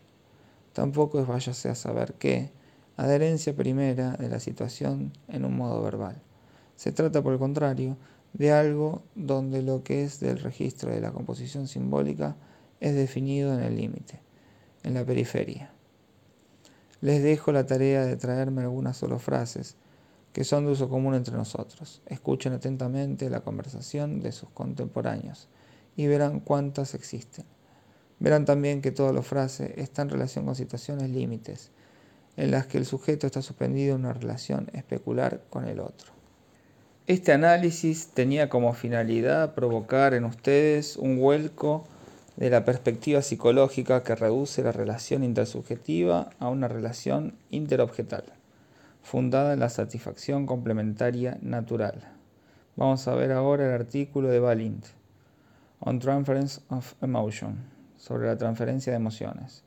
Tampoco 0.73 1.19
es 1.19 1.27
váyase 1.27 1.69
a 1.69 1.75
saber 1.75 2.13
qué, 2.13 2.51
adherencia 2.95 3.55
primera 3.55 4.11
de 4.17 4.29
la 4.29 4.39
situación 4.39 5.13
en 5.27 5.45
un 5.45 5.57
modo 5.57 5.81
verbal 5.81 6.21
se 6.81 6.91
trata, 6.91 7.21
por 7.21 7.33
el 7.33 7.37
contrario, 7.37 7.95
de 8.33 8.51
algo 8.51 9.03
donde 9.13 9.61
lo 9.61 9.83
que 9.83 10.03
es 10.03 10.19
del 10.19 10.39
registro 10.39 10.89
de 10.89 10.99
la 10.99 11.11
composición 11.11 11.67
simbólica 11.67 12.35
es 12.79 12.95
definido 12.95 13.53
en 13.53 13.59
el 13.59 13.75
límite, 13.75 14.19
en 14.81 14.95
la 14.95 15.05
periferia. 15.05 15.71
Les 17.01 17.23
dejo 17.23 17.51
la 17.51 17.65
tarea 17.65 18.05
de 18.05 18.15
traerme 18.15 18.61
algunas 18.61 18.95
solo 18.95 19.17
frases 19.17 19.75
que 20.33 20.43
son 20.43 20.65
de 20.65 20.71
uso 20.71 20.87
común 20.87 21.15
entre 21.15 21.35
nosotros. 21.35 22.01
Escuchen 22.05 22.53
atentamente 22.53 23.29
la 23.29 23.41
conversación 23.41 24.21
de 24.21 24.31
sus 24.31 24.49
contemporáneos 24.51 25.47
y 25.95 26.07
verán 26.07 26.39
cuántas 26.39 26.93
existen. 26.93 27.45
Verán 28.19 28.45
también 28.45 28.81
que 28.81 28.91
toda 28.91 29.13
la 29.13 29.23
frase 29.23 29.73
está 29.77 30.03
en 30.03 30.09
relación 30.09 30.45
con 30.45 30.55
situaciones 30.55 31.09
límites, 31.09 31.71
en 32.37 32.51
las 32.51 32.67
que 32.67 32.77
el 32.77 32.85
sujeto 32.85 33.25
está 33.25 33.41
suspendido 33.41 33.95
en 33.95 34.01
una 34.01 34.13
relación 34.13 34.69
especular 34.73 35.41
con 35.49 35.67
el 35.67 35.79
otro. 35.79 36.11
Este 37.07 37.33
análisis 37.33 38.09
tenía 38.13 38.47
como 38.47 38.73
finalidad 38.73 39.55
provocar 39.55 40.13
en 40.13 40.23
ustedes 40.23 40.97
un 40.97 41.17
vuelco 41.19 41.83
de 42.41 42.49
la 42.49 42.65
perspectiva 42.65 43.21
psicológica 43.21 44.01
que 44.01 44.15
reduce 44.15 44.63
la 44.63 44.71
relación 44.71 45.23
intersubjetiva 45.23 46.31
a 46.39 46.49
una 46.49 46.67
relación 46.67 47.35
interobjetal. 47.51 48.23
fundada 49.03 49.53
en 49.53 49.59
la 49.59 49.69
satisfacción 49.69 50.47
complementaria 50.47 51.37
natural. 51.43 52.01
Vamos 52.75 53.07
a 53.07 53.13
ver 53.13 53.31
ahora 53.31 53.67
el 53.67 53.73
artículo 53.73 54.29
de 54.29 54.39
Balint 54.39 54.87
on 55.81 55.99
Transference 55.99 56.61
of 56.69 56.95
Emotion, 57.03 57.57
sobre 57.95 58.25
la 58.25 58.37
transferencia 58.39 58.91
de 58.91 58.97
emociones, 58.97 59.63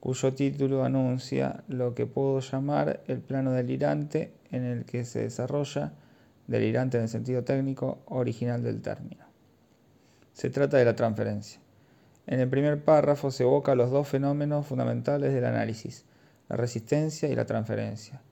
cuyo 0.00 0.32
título 0.32 0.82
anuncia 0.82 1.62
lo 1.68 1.94
que 1.94 2.06
puedo 2.06 2.40
llamar 2.40 3.02
el 3.06 3.18
plano 3.18 3.52
delirante 3.52 4.32
en 4.50 4.64
el 4.64 4.86
que 4.86 5.04
se 5.04 5.20
desarrolla, 5.20 5.92
delirante 6.46 6.96
en 6.96 7.02
el 7.02 7.10
sentido 7.10 7.44
técnico 7.44 7.98
original 8.06 8.62
del 8.62 8.80
término. 8.80 9.26
Se 10.32 10.48
trata 10.48 10.78
de 10.78 10.86
la 10.86 10.96
transferencia. 10.96 11.63
En 12.26 12.40
el 12.40 12.48
primer 12.48 12.82
párrafo 12.82 13.30
se 13.30 13.42
evoca 13.42 13.74
los 13.74 13.90
dos 13.90 14.08
fenómenos 14.08 14.66
fundamentales 14.66 15.34
del 15.34 15.44
análisis, 15.44 16.04
la 16.48 16.56
resistencia 16.56 17.28
y 17.28 17.34
la 17.34 17.44
transferencia. 17.44 18.22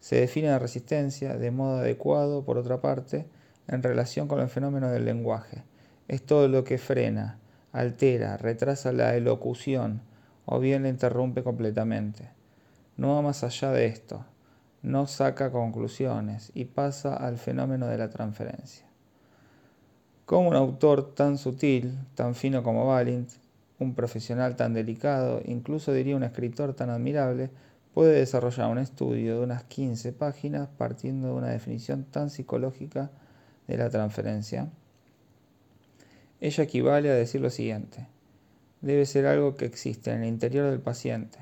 Se 0.00 0.16
define 0.16 0.48
la 0.48 0.58
resistencia 0.58 1.36
de 1.36 1.50
modo 1.50 1.78
adecuado, 1.78 2.44
por 2.44 2.58
otra 2.58 2.80
parte, 2.80 3.26
en 3.68 3.82
relación 3.82 4.26
con 4.26 4.40
el 4.40 4.48
fenómeno 4.48 4.88
del 4.90 5.04
lenguaje. 5.04 5.64
Es 6.08 6.24
todo 6.24 6.48
lo 6.48 6.64
que 6.64 6.78
frena, 6.78 7.38
altera, 7.72 8.36
retrasa 8.36 8.92
la 8.92 9.14
elocución 9.14 10.02
o 10.44 10.58
bien 10.58 10.82
la 10.82 10.88
interrumpe 10.88 11.42
completamente. 11.42 12.30
No 12.96 13.14
va 13.14 13.22
más 13.22 13.44
allá 13.44 13.70
de 13.70 13.86
esto, 13.86 14.24
no 14.82 15.06
saca 15.06 15.52
conclusiones 15.52 16.50
y 16.54 16.64
pasa 16.64 17.14
al 17.14 17.38
fenómeno 17.38 17.86
de 17.86 17.98
la 17.98 18.10
transferencia. 18.10 18.86
Como 20.26 20.48
un 20.48 20.56
autor 20.56 21.14
tan 21.14 21.38
sutil, 21.38 21.98
tan 22.14 22.34
fino 22.34 22.62
como 22.62 22.86
Balint, 22.86 23.30
un 23.82 23.94
profesional 23.94 24.56
tan 24.56 24.72
delicado, 24.72 25.42
incluso 25.44 25.92
diría 25.92 26.16
un 26.16 26.22
escritor 26.22 26.74
tan 26.74 26.90
admirable, 26.90 27.50
puede 27.94 28.14
desarrollar 28.14 28.70
un 28.70 28.78
estudio 28.78 29.38
de 29.38 29.44
unas 29.44 29.64
15 29.64 30.12
páginas 30.12 30.68
partiendo 30.78 31.28
de 31.28 31.34
una 31.34 31.48
definición 31.48 32.04
tan 32.04 32.30
psicológica 32.30 33.10
de 33.66 33.76
la 33.76 33.90
transferencia? 33.90 34.70
Ella 36.40 36.64
equivale 36.64 37.10
a 37.10 37.14
decir 37.14 37.40
lo 37.40 37.50
siguiente. 37.50 38.08
Debe 38.80 39.06
ser 39.06 39.26
algo 39.26 39.54
que 39.54 39.66
existe 39.66 40.10
en 40.10 40.22
el 40.22 40.28
interior 40.28 40.68
del 40.70 40.80
paciente. 40.80 41.38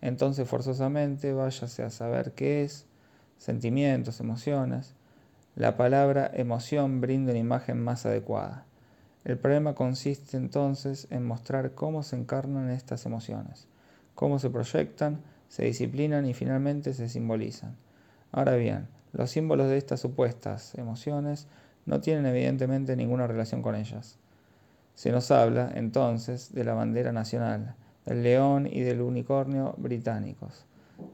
Entonces 0.00 0.48
forzosamente 0.48 1.32
váyase 1.32 1.82
a 1.82 1.90
saber 1.90 2.32
qué 2.32 2.64
es, 2.64 2.86
sentimientos, 3.36 4.20
emociones. 4.20 4.94
La 5.54 5.76
palabra 5.76 6.30
emoción 6.32 7.00
brinda 7.00 7.32
una 7.32 7.40
imagen 7.40 7.82
más 7.82 8.06
adecuada. 8.06 8.64
El 9.28 9.36
problema 9.36 9.74
consiste 9.74 10.38
entonces 10.38 11.06
en 11.10 11.26
mostrar 11.26 11.74
cómo 11.74 12.02
se 12.02 12.16
encarnan 12.16 12.70
estas 12.70 13.04
emociones, 13.04 13.68
cómo 14.14 14.38
se 14.38 14.48
proyectan, 14.48 15.20
se 15.48 15.66
disciplinan 15.66 16.24
y 16.24 16.32
finalmente 16.32 16.94
se 16.94 17.10
simbolizan. 17.10 17.76
Ahora 18.32 18.54
bien, 18.54 18.88
los 19.12 19.30
símbolos 19.30 19.68
de 19.68 19.76
estas 19.76 20.00
supuestas 20.00 20.74
emociones 20.76 21.46
no 21.84 22.00
tienen 22.00 22.24
evidentemente 22.24 22.96
ninguna 22.96 23.26
relación 23.26 23.60
con 23.60 23.74
ellas. 23.74 24.18
Se 24.94 25.12
nos 25.12 25.30
habla, 25.30 25.72
entonces, 25.74 26.54
de 26.54 26.64
la 26.64 26.72
bandera 26.72 27.12
nacional, 27.12 27.74
del 28.06 28.22
león 28.22 28.66
y 28.66 28.80
del 28.80 29.02
unicornio 29.02 29.74
británicos, 29.76 30.64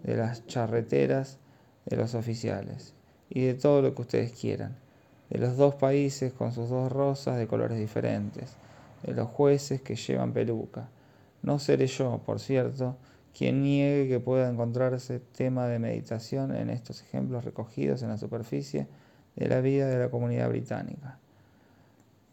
de 0.04 0.16
las 0.16 0.46
charreteras 0.46 1.40
de 1.84 1.96
los 1.96 2.14
oficiales, 2.14 2.94
y 3.28 3.40
de 3.40 3.54
todo 3.54 3.82
lo 3.82 3.92
que 3.92 4.02
ustedes 4.02 4.32
quieran, 4.34 4.83
de 5.30 5.38
los 5.38 5.56
dos 5.56 5.74
países 5.74 6.32
con 6.32 6.52
sus 6.52 6.68
dos 6.68 6.90
rosas 6.92 7.38
de 7.38 7.46
colores 7.46 7.78
diferentes, 7.78 8.56
de 9.02 9.14
los 9.14 9.28
jueces 9.28 9.80
que 9.80 9.96
llevan 9.96 10.32
peluca. 10.32 10.88
No 11.42 11.58
seré 11.58 11.86
yo, 11.86 12.20
por 12.24 12.40
cierto, 12.40 12.96
quien 13.36 13.62
niegue 13.62 14.08
que 14.08 14.20
pueda 14.20 14.48
encontrarse 14.48 15.18
tema 15.18 15.66
de 15.66 15.78
meditación 15.78 16.54
en 16.54 16.70
estos 16.70 17.02
ejemplos 17.02 17.44
recogidos 17.44 18.02
en 18.02 18.10
la 18.10 18.18
superficie 18.18 18.86
de 19.36 19.48
la 19.48 19.60
vida 19.60 19.88
de 19.88 19.98
la 19.98 20.10
comunidad 20.10 20.48
británica. 20.48 21.18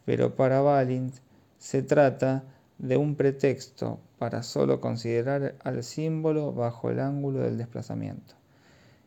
Pero 0.06 0.36
para 0.36 0.62
Balint 0.62 1.16
se 1.58 1.82
trata 1.82 2.44
de 2.78 2.98
un 2.98 3.16
pretexto 3.16 4.00
para 4.18 4.44
solo 4.44 4.80
considerar 4.80 5.56
al 5.64 5.84
símbolo 5.84 6.54
bajo 6.54 6.90
el 6.90 7.00
ángulo 7.00 7.40
del 7.40 7.58
desplazamiento. 7.58 8.41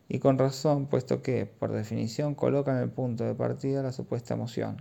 Y 0.07 0.19
con 0.19 0.37
razón, 0.37 0.85
puesto 0.85 1.21
que, 1.21 1.45
por 1.45 1.71
definición, 1.71 2.35
coloca 2.35 2.71
en 2.71 2.83
el 2.83 2.89
punto 2.89 3.23
de 3.23 3.33
partida 3.33 3.81
la 3.81 3.91
supuesta 3.91 4.35
emoción, 4.35 4.77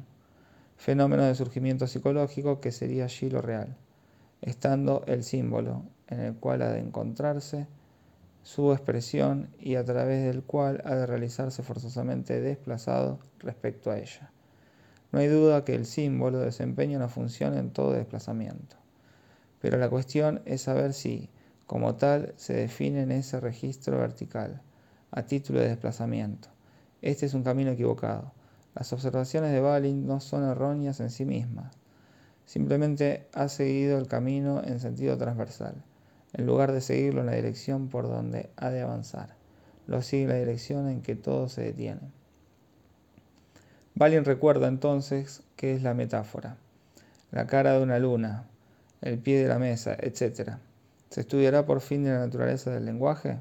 fenómeno 0.77 1.23
de 1.25 1.35
surgimiento 1.35 1.87
psicológico 1.87 2.61
que 2.61 2.73
sería 2.73 3.05
allí 3.05 3.31
lo 3.31 3.41
real, 3.41 3.77
estando 4.43 5.03
el 5.07 5.25
símbolo 5.25 5.83
en 6.09 6.21
el 6.21 6.35
cual 6.35 6.63
ha 6.63 6.71
de 6.71 6.81
encontrarse 6.81 7.67
su 8.43 8.73
expresión 8.73 9.49
y 9.59 9.77
a 9.77 9.85
través 9.85 10.23
del 10.25 10.43
cual 10.43 10.83
ha 10.85 10.95
de 10.95 11.07
realizarse 11.07 11.63
forzosamente 11.63 12.43
desplazado 12.43 13.19
respecto 13.39 13.91
a 13.91 13.99
ella. 13.99 14.31
No 15.13 15.21
hay 15.21 15.29
duda 15.29 15.65
que 15.65 15.75
el 15.75 15.87
símbolo 15.87 16.41
desempeña 16.41 16.99
una 16.99 17.09
función 17.09 17.57
en 17.57 17.71
todo 17.71 17.93
desplazamiento, 17.93 18.77
pero 19.63 19.79
la 19.79 19.89
cuestión 19.89 20.43
es 20.45 20.63
saber 20.63 20.93
si, 20.93 21.31
como 21.67 21.95
tal, 21.95 22.35
se 22.37 22.53
define 22.53 23.03
en 23.03 23.13
ese 23.13 23.41
registro 23.41 23.97
vertical, 23.97 24.61
a 25.15 25.23
título 25.23 25.61
de 25.61 25.69
desplazamiento. 25.69 26.49
Este 27.01 27.27
es 27.27 27.35
un 27.35 27.45
camino 27.45 27.71
equivocado. 27.71 28.33
Las 28.75 28.93
observaciones 28.93 29.53
de 29.53 29.61
Balin 29.61 30.07
no 30.07 30.21
son 30.21 30.45
erróneas 30.45 31.01
en 31.01 31.11
sí 31.11 31.25
mismas. 31.25 31.75
Simplemente 32.45 33.29
ha 33.33 33.49
seguido 33.49 33.99
el 33.99 34.09
camino 34.09 34.63
en 34.63 34.81
sentido 34.81 35.17
transversal 35.17 35.77
en 36.35 36.47
lugar 36.47 36.73
de 36.73 36.81
seguirlo 36.81 37.21
en 37.21 37.27
la 37.27 37.35
dirección 37.35 37.89
por 37.89 38.09
donde 38.09 38.51
ha 38.57 38.71
de 38.71 38.83
avanzar. 38.83 39.37
Lo 39.87 40.03
sigue 40.03 40.25
en 40.25 40.29
la 40.31 40.35
dirección 40.35 40.89
en 40.89 41.01
que 41.01 41.15
todo 41.15 41.49
se 41.49 41.63
detiene. 41.63 42.13
Balin 43.95 44.25
recuerda 44.25 44.67
entonces 44.67 45.43
qué 45.57 45.75
es 45.75 45.83
la 45.83 45.95
metáfora, 45.95 46.57
la 47.31 47.47
cara 47.47 47.75
de 47.75 47.83
una 47.83 48.01
luna, 48.01 48.45
el 49.01 49.19
pie 49.19 49.41
de 49.41 49.49
la 49.49 49.61
mesa, 49.61 49.97
etc. 50.01 50.55
¿Se 51.11 51.21
estudiará 51.21 51.65
por 51.65 51.81
fin 51.81 52.03
de 52.03 52.11
la 52.11 52.19
naturaleza 52.19 52.73
del 52.73 52.85
lenguaje? 52.85 53.39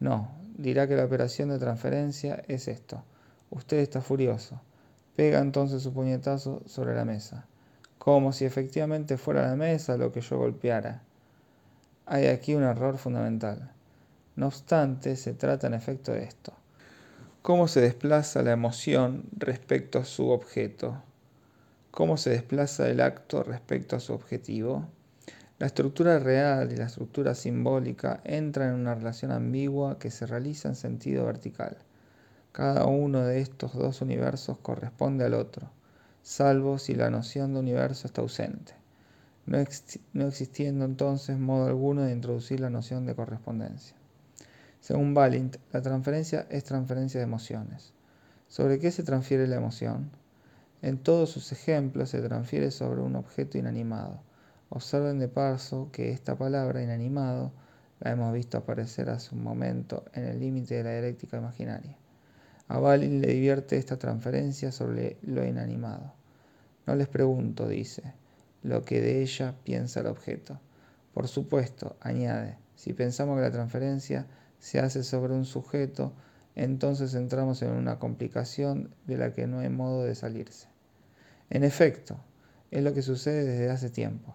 No, 0.00 0.30
dirá 0.54 0.88
que 0.88 0.96
la 0.96 1.04
operación 1.04 1.50
de 1.50 1.58
transferencia 1.58 2.42
es 2.48 2.68
esto. 2.68 3.04
Usted 3.50 3.78
está 3.78 4.00
furioso. 4.00 4.60
Pega 5.16 5.38
entonces 5.40 5.82
su 5.82 5.92
puñetazo 5.92 6.62
sobre 6.66 6.94
la 6.94 7.04
mesa, 7.04 7.46
como 7.98 8.32
si 8.32 8.44
efectivamente 8.44 9.16
fuera 9.16 9.46
la 9.46 9.56
mesa 9.56 9.96
lo 9.96 10.10
que 10.10 10.20
yo 10.20 10.38
golpeara. 10.38 11.02
Hay 12.06 12.26
aquí 12.26 12.54
un 12.54 12.64
error 12.64 12.98
fundamental. 12.98 13.70
No 14.36 14.48
obstante, 14.48 15.16
se 15.16 15.32
trata 15.34 15.68
en 15.68 15.74
efecto 15.74 16.12
de 16.12 16.24
esto. 16.24 16.52
¿Cómo 17.42 17.68
se 17.68 17.80
desplaza 17.80 18.42
la 18.42 18.52
emoción 18.52 19.24
respecto 19.36 19.98
a 19.98 20.04
su 20.04 20.30
objeto? 20.30 21.02
¿Cómo 21.90 22.16
se 22.16 22.30
desplaza 22.30 22.88
el 22.88 23.00
acto 23.00 23.44
respecto 23.44 23.94
a 23.94 24.00
su 24.00 24.14
objetivo? 24.14 24.88
La 25.58 25.66
estructura 25.66 26.18
real 26.18 26.72
y 26.72 26.76
la 26.76 26.86
estructura 26.86 27.34
simbólica 27.34 28.20
entran 28.24 28.70
en 28.70 28.80
una 28.80 28.94
relación 28.94 29.30
ambigua 29.30 29.98
que 29.98 30.10
se 30.10 30.26
realiza 30.26 30.68
en 30.68 30.74
sentido 30.74 31.24
vertical. 31.26 31.76
Cada 32.52 32.86
uno 32.86 33.22
de 33.22 33.40
estos 33.40 33.74
dos 33.74 34.00
universos 34.00 34.58
corresponde 34.58 35.24
al 35.24 35.34
otro, 35.34 35.70
salvo 36.22 36.78
si 36.78 36.94
la 36.94 37.10
noción 37.10 37.54
de 37.54 37.60
universo 37.60 38.06
está 38.06 38.20
ausente 38.20 38.74
no, 39.46 40.26
existiendo 40.26 40.84
entonces 40.84 41.38
modo 41.38 41.66
alguno 41.66 42.02
de 42.02 42.12
introducir 42.12 42.60
la 42.60 42.70
noción 42.70 43.04
de 43.04 43.14
correspondencia. 43.14 43.94
Según 44.80 45.14
Balint, 45.14 45.56
la 45.72 45.82
transferencia 45.82 46.46
es 46.50 46.64
transferencia 46.64 47.20
de 47.20 47.24
emociones. 47.24 47.92
¿Sobre 48.48 48.78
qué 48.78 48.90
se 48.90 49.02
transfiere 49.02 49.46
la 49.46 49.56
emoción? 49.56 50.10
En 50.82 50.98
todos 50.98 51.30
sus 51.30 51.52
ejemplos 51.52 52.10
se 52.10 52.20
transfiere 52.20 52.70
sobre 52.70 53.00
un 53.00 53.16
objeto 53.16 53.58
inanimado. 53.58 54.20
Observen 54.70 55.18
de 55.18 55.28
paso 55.28 55.90
que 55.92 56.10
esta 56.10 56.36
palabra 56.36 56.82
inanimado 56.82 57.52
la 58.00 58.10
hemos 58.10 58.32
visto 58.32 58.58
aparecer 58.58 59.08
hace 59.08 59.34
un 59.34 59.42
momento 59.42 60.04
en 60.12 60.24
el 60.24 60.40
límite 60.40 60.74
de 60.74 60.84
la 60.84 60.90
dialéctica 60.92 61.36
imaginaria. 61.36 61.96
A 62.68 62.78
Balint 62.78 63.24
le 63.24 63.32
divierte 63.32 63.76
esta 63.76 63.98
transferencia 63.98 64.72
sobre 64.72 65.18
lo 65.22 65.44
inanimado. 65.44 66.14
No 66.86 66.96
les 66.96 67.08
pregunto, 67.08 67.68
dice, 67.68 68.14
lo 68.62 68.82
que 68.82 69.00
de 69.00 69.22
ella 69.22 69.54
piensa 69.64 70.00
el 70.00 70.06
objeto. 70.06 70.58
Por 71.12 71.28
supuesto, 71.28 71.96
añade, 72.00 72.56
si 72.74 72.92
pensamos 72.92 73.36
que 73.36 73.42
la 73.42 73.50
transferencia 73.50 74.26
se 74.58 74.80
hace 74.80 75.02
sobre 75.04 75.34
un 75.34 75.44
sujeto, 75.44 76.14
entonces 76.56 77.14
entramos 77.14 77.62
en 77.62 77.70
una 77.70 77.98
complicación 77.98 78.94
de 79.06 79.18
la 79.18 79.32
que 79.32 79.46
no 79.46 79.60
hay 79.60 79.68
modo 79.68 80.04
de 80.04 80.14
salirse. 80.14 80.68
En 81.50 81.64
efecto, 81.64 82.18
es 82.70 82.82
lo 82.82 82.94
que 82.94 83.02
sucede 83.02 83.44
desde 83.44 83.70
hace 83.70 83.90
tiempo. 83.90 84.34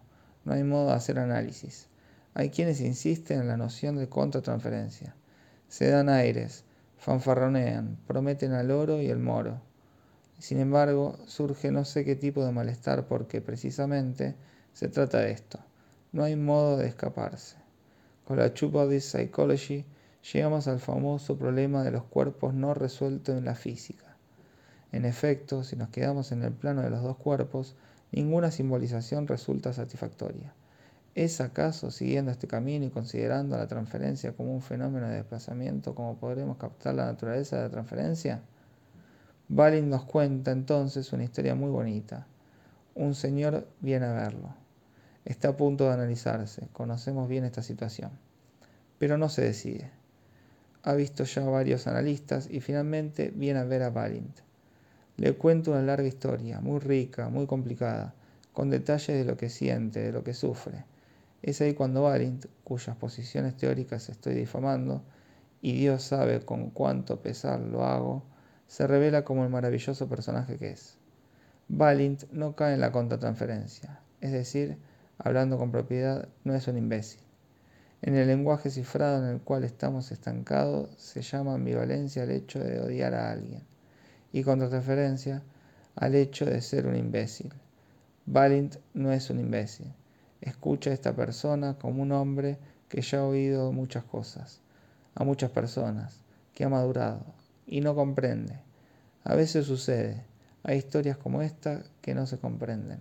No 0.49 0.55
hay 0.55 0.63
modo 0.63 0.87
de 0.87 0.93
hacer 0.93 1.19
análisis. 1.19 1.85
Hay 2.33 2.49
quienes 2.49 2.81
insisten 2.81 3.41
en 3.41 3.49
la 3.49 3.55
noción 3.55 3.97
de 3.97 4.09
contratransferencia. 4.09 5.15
Se 5.67 5.91
dan 5.91 6.09
aires, 6.09 6.63
fanfarronean, 6.97 7.99
prometen 8.07 8.53
al 8.53 8.71
oro 8.71 8.99
y 8.99 9.11
el 9.11 9.19
moro. 9.19 9.61
Sin 10.39 10.59
embargo, 10.59 11.19
surge 11.27 11.69
no 11.69 11.85
sé 11.85 12.03
qué 12.03 12.15
tipo 12.15 12.43
de 12.43 12.51
malestar 12.51 13.05
porque 13.05 13.41
precisamente 13.41 14.33
se 14.73 14.87
trata 14.87 15.19
de 15.19 15.33
esto. 15.33 15.59
No 16.13 16.23
hay 16.23 16.35
modo 16.35 16.77
de 16.77 16.87
escaparse. 16.87 17.57
Con 18.25 18.37
la 18.37 18.51
Bodies 18.59 19.05
Psychology 19.05 19.85
llegamos 20.33 20.67
al 20.67 20.79
famoso 20.79 21.37
problema 21.37 21.83
de 21.83 21.91
los 21.91 22.05
cuerpos 22.05 22.55
no 22.55 22.73
resuelto 22.73 23.37
en 23.37 23.45
la 23.45 23.53
física. 23.53 24.17
En 24.91 25.05
efecto, 25.05 25.63
si 25.63 25.75
nos 25.75 25.89
quedamos 25.89 26.31
en 26.31 26.41
el 26.41 26.53
plano 26.53 26.81
de 26.81 26.89
los 26.89 27.03
dos 27.03 27.17
cuerpos, 27.17 27.75
ninguna 28.11 28.51
simbolización 28.51 29.27
resulta 29.27 29.73
satisfactoria. 29.73 30.53
¿Es 31.15 31.41
acaso, 31.41 31.91
siguiendo 31.91 32.31
este 32.31 32.47
camino 32.47 32.85
y 32.85 32.89
considerando 32.89 33.57
la 33.57 33.67
transferencia 33.67 34.33
como 34.33 34.53
un 34.53 34.61
fenómeno 34.61 35.07
de 35.07 35.15
desplazamiento, 35.15 35.95
como 35.95 36.17
podremos 36.17 36.57
captar 36.57 36.95
la 36.95 37.05
naturaleza 37.05 37.57
de 37.57 37.63
la 37.63 37.69
transferencia? 37.69 38.41
Balin 39.47 39.89
nos 39.89 40.05
cuenta 40.05 40.51
entonces 40.51 41.11
una 41.11 41.23
historia 41.23 41.55
muy 41.55 41.71
bonita. 41.71 42.27
Un 42.95 43.15
señor 43.15 43.67
viene 43.81 44.05
a 44.05 44.13
verlo. 44.13 44.53
Está 45.25 45.49
a 45.49 45.57
punto 45.57 45.85
de 45.85 45.93
analizarse. 45.93 46.67
Conocemos 46.71 47.27
bien 47.27 47.43
esta 47.43 47.63
situación. 47.63 48.11
Pero 48.99 49.17
no 49.17 49.27
se 49.27 49.41
decide. 49.41 49.91
Ha 50.83 50.93
visto 50.93 51.23
ya 51.23 51.43
varios 51.45 51.87
analistas 51.87 52.47
y 52.49 52.61
finalmente 52.61 53.31
viene 53.35 53.59
a 53.59 53.63
ver 53.63 53.83
a 53.83 53.89
Balint. 53.89 54.39
Le 55.19 55.33
cuento 55.33 55.71
una 55.71 55.81
larga 55.81 56.07
historia, 56.07 56.61
muy 56.61 56.79
rica, 56.79 57.27
muy 57.27 57.45
complicada, 57.45 58.13
con 58.53 58.69
detalles 58.69 59.17
de 59.17 59.25
lo 59.25 59.35
que 59.35 59.49
siente, 59.49 59.99
de 59.99 60.13
lo 60.13 60.23
que 60.23 60.33
sufre. 60.33 60.85
Es 61.41 61.59
ahí 61.59 61.73
cuando 61.73 62.03
Balint, 62.03 62.45
cuyas 62.63 62.95
posiciones 62.95 63.57
teóricas 63.57 64.07
estoy 64.07 64.33
difamando, 64.33 65.03
y 65.61 65.73
Dios 65.73 66.03
sabe 66.03 66.39
con 66.45 66.69
cuánto 66.69 67.21
pesar 67.21 67.59
lo 67.59 67.83
hago, 67.83 68.23
se 68.67 68.87
revela 68.87 69.25
como 69.25 69.43
el 69.43 69.49
maravilloso 69.49 70.07
personaje 70.07 70.55
que 70.57 70.69
es. 70.69 70.95
Balint 71.67 72.23
no 72.31 72.55
cae 72.55 72.75
en 72.75 72.79
la 72.79 72.93
contratransferencia, 72.93 73.99
es 74.21 74.31
decir, 74.31 74.77
hablando 75.17 75.57
con 75.57 75.69
propiedad, 75.69 76.29
no 76.45 76.55
es 76.55 76.65
un 76.69 76.77
imbécil. 76.77 77.19
En 78.01 78.15
el 78.15 78.27
lenguaje 78.27 78.69
cifrado 78.69 79.21
en 79.21 79.33
el 79.33 79.41
cual 79.41 79.65
estamos 79.65 80.13
estancados 80.13 80.91
se 80.95 81.23
llama 81.23 81.55
ambivalencia 81.55 82.23
al 82.23 82.31
hecho 82.31 82.59
de 82.59 82.79
odiar 82.79 83.13
a 83.13 83.31
alguien 83.31 83.67
y 84.31 84.43
contratransferencia 84.43 85.43
al 85.95 86.15
hecho 86.15 86.45
de 86.45 86.61
ser 86.61 86.87
un 86.87 86.95
imbécil. 86.95 87.53
Balint 88.25 88.75
no 88.93 89.11
es 89.11 89.29
un 89.29 89.39
imbécil. 89.39 89.91
Escucha 90.41 90.91
a 90.91 90.93
esta 90.93 91.15
persona 91.15 91.77
como 91.77 92.01
un 92.01 92.11
hombre 92.11 92.57
que 92.87 93.01
ya 93.01 93.19
ha 93.19 93.25
oído 93.25 93.71
muchas 93.71 94.03
cosas, 94.03 94.61
a 95.15 95.23
muchas 95.23 95.51
personas, 95.51 96.23
que 96.53 96.63
ha 96.63 96.69
madurado, 96.69 97.25
y 97.67 97.81
no 97.81 97.95
comprende. 97.95 98.59
A 99.23 99.35
veces 99.35 99.65
sucede, 99.65 100.23
hay 100.63 100.77
historias 100.77 101.17
como 101.17 101.41
esta 101.41 101.83
que 102.01 102.15
no 102.15 102.25
se 102.25 102.37
comprenden. 102.37 102.99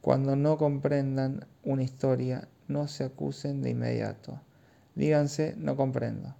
Cuando 0.00 0.36
no 0.36 0.56
comprendan 0.56 1.46
una 1.64 1.82
historia, 1.82 2.48
no 2.66 2.88
se 2.88 3.04
acusen 3.04 3.62
de 3.62 3.70
inmediato. 3.70 4.40
Díganse, 4.94 5.54
no 5.56 5.76
comprendo. 5.76 6.34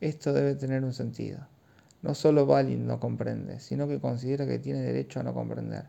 Esto 0.00 0.32
debe 0.32 0.54
tener 0.54 0.84
un 0.84 0.92
sentido. 0.92 1.51
No 2.02 2.16
solo 2.16 2.46
Balin 2.46 2.88
no 2.88 2.98
comprende, 2.98 3.60
sino 3.60 3.86
que 3.86 4.00
considera 4.00 4.44
que 4.44 4.58
tiene 4.58 4.80
derecho 4.80 5.20
a 5.20 5.22
no 5.22 5.32
comprender. 5.32 5.84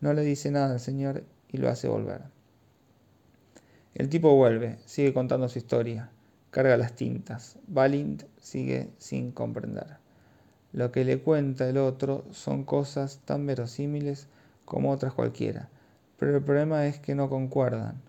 No 0.00 0.12
le 0.14 0.22
dice 0.22 0.52
nada 0.52 0.72
al 0.72 0.80
Señor 0.80 1.24
y 1.48 1.56
lo 1.56 1.68
hace 1.68 1.88
volver. 1.88 2.22
El 3.94 4.08
tipo 4.08 4.34
vuelve, 4.36 4.78
sigue 4.86 5.12
contando 5.12 5.48
su 5.48 5.58
historia, 5.58 6.08
carga 6.50 6.76
las 6.76 6.94
tintas. 6.94 7.58
Balint 7.66 8.22
sigue 8.40 8.90
sin 8.98 9.32
comprender. 9.32 9.98
Lo 10.72 10.92
que 10.92 11.04
le 11.04 11.18
cuenta 11.18 11.68
el 11.68 11.78
otro 11.78 12.24
son 12.30 12.64
cosas 12.64 13.18
tan 13.24 13.44
verosímiles 13.44 14.28
como 14.64 14.92
otras 14.92 15.14
cualquiera, 15.14 15.68
pero 16.16 16.36
el 16.36 16.44
problema 16.44 16.86
es 16.86 17.00
que 17.00 17.16
no 17.16 17.28
concuerdan. 17.28 18.00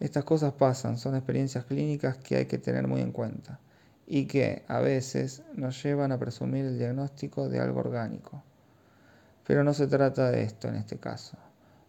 Estas 0.00 0.24
cosas 0.24 0.54
pasan, 0.54 0.98
son 0.98 1.14
experiencias 1.14 1.64
clínicas 1.66 2.16
que 2.16 2.36
hay 2.36 2.46
que 2.46 2.58
tener 2.58 2.88
muy 2.88 3.00
en 3.00 3.12
cuenta 3.12 3.60
y 4.06 4.26
que 4.26 4.64
a 4.68 4.80
veces 4.80 5.42
nos 5.54 5.82
llevan 5.82 6.12
a 6.12 6.18
presumir 6.18 6.64
el 6.64 6.78
diagnóstico 6.78 7.48
de 7.48 7.60
algo 7.60 7.80
orgánico. 7.80 8.42
Pero 9.46 9.64
no 9.64 9.74
se 9.74 9.86
trata 9.86 10.30
de 10.30 10.42
esto 10.42 10.68
en 10.68 10.76
este 10.76 10.98
caso. 10.98 11.36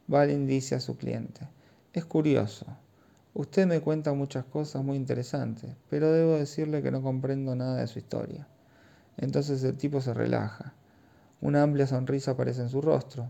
Balin 0.08 0.48
dice 0.48 0.76
a 0.76 0.80
su 0.80 0.98
cliente, 0.98 1.48
es 1.94 2.06
curioso, 2.06 2.66
usted 3.34 3.68
me 3.68 3.80
cuenta 3.80 4.14
muchas 4.14 4.46
cosas 4.46 4.84
muy 4.84 4.98
interesantes, 4.98 5.76
pero 5.90 6.12
debo 6.12 6.34
decirle 6.34 6.82
que 6.82 6.92
no 6.92 7.02
comprendo 7.02 7.56
nada 7.56 7.78
de 7.78 7.88
su 7.88 8.00
historia. 8.00 8.48
Entonces 9.18 9.64
el 9.64 9.78
tipo 9.78 10.02
se 10.02 10.14
relaja. 10.14 10.74
Una 11.42 11.64
amplia 11.64 11.88
sonrisa 11.88 12.32
aparece 12.32 12.62
en 12.62 12.70
su 12.70 12.82
rostro. 12.82 13.30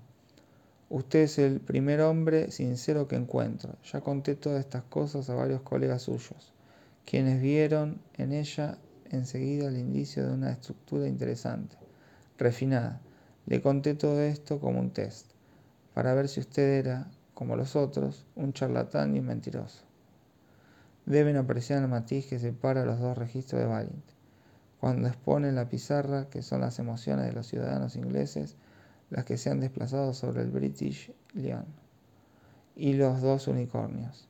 Usted 0.90 1.24
es 1.24 1.40
el 1.40 1.60
primer 1.60 2.02
hombre 2.02 2.52
sincero 2.52 3.08
que 3.08 3.16
encuentro. 3.16 3.76
Ya 3.92 4.02
conté 4.02 4.36
todas 4.36 4.60
estas 4.60 4.84
cosas 4.84 5.30
a 5.30 5.34
varios 5.34 5.62
colegas 5.62 6.04
suyos, 6.04 6.53
quienes 7.06 7.42
vieron 7.42 8.02
en 8.16 8.34
ella 8.34 8.78
enseguida 9.10 9.68
el 9.68 9.78
indicio 9.78 10.26
de 10.26 10.34
una 10.34 10.52
estructura 10.52 11.08
interesante, 11.08 11.78
refinada. 12.38 13.02
Le 13.46 13.62
conté 13.62 13.94
todo 13.94 14.22
esto 14.22 14.60
como 14.60 14.80
un 14.80 14.92
test, 14.92 15.32
para 15.94 16.14
ver 16.14 16.28
si 16.28 16.40
usted 16.40 16.80
era, 16.80 17.12
como 17.34 17.56
los 17.56 17.76
otros, 17.76 18.26
un 18.36 18.54
charlatán 18.54 19.16
y 19.16 19.20
un 19.20 19.26
mentiroso. 19.26 19.84
Deben 21.06 21.36
apreciar 21.36 21.82
el 21.82 21.90
matiz 21.90 22.28
que 22.28 22.40
separa 22.40 22.86
los 22.86 23.00
dos 23.00 23.18
registros 23.18 23.62
de 23.62 23.68
Valiant 23.68 24.14
cuando 24.84 25.08
expone 25.08 25.48
en 25.48 25.56
la 25.56 25.70
pizarra 25.70 26.30
que 26.30 26.42
son 26.42 26.60
las 26.60 26.78
emociones 26.78 27.26
de 27.26 27.32
los 27.32 27.48
ciudadanos 27.48 27.96
ingleses 27.96 28.58
las 29.10 29.24
que 29.24 29.38
se 29.38 29.50
han 29.50 29.62
desplazado 29.62 30.14
sobre 30.14 30.42
el 30.42 30.50
British 30.50 31.14
Lion 31.34 31.64
y 32.76 32.92
los 32.92 33.22
dos 33.22 33.48
unicornios, 33.48 34.28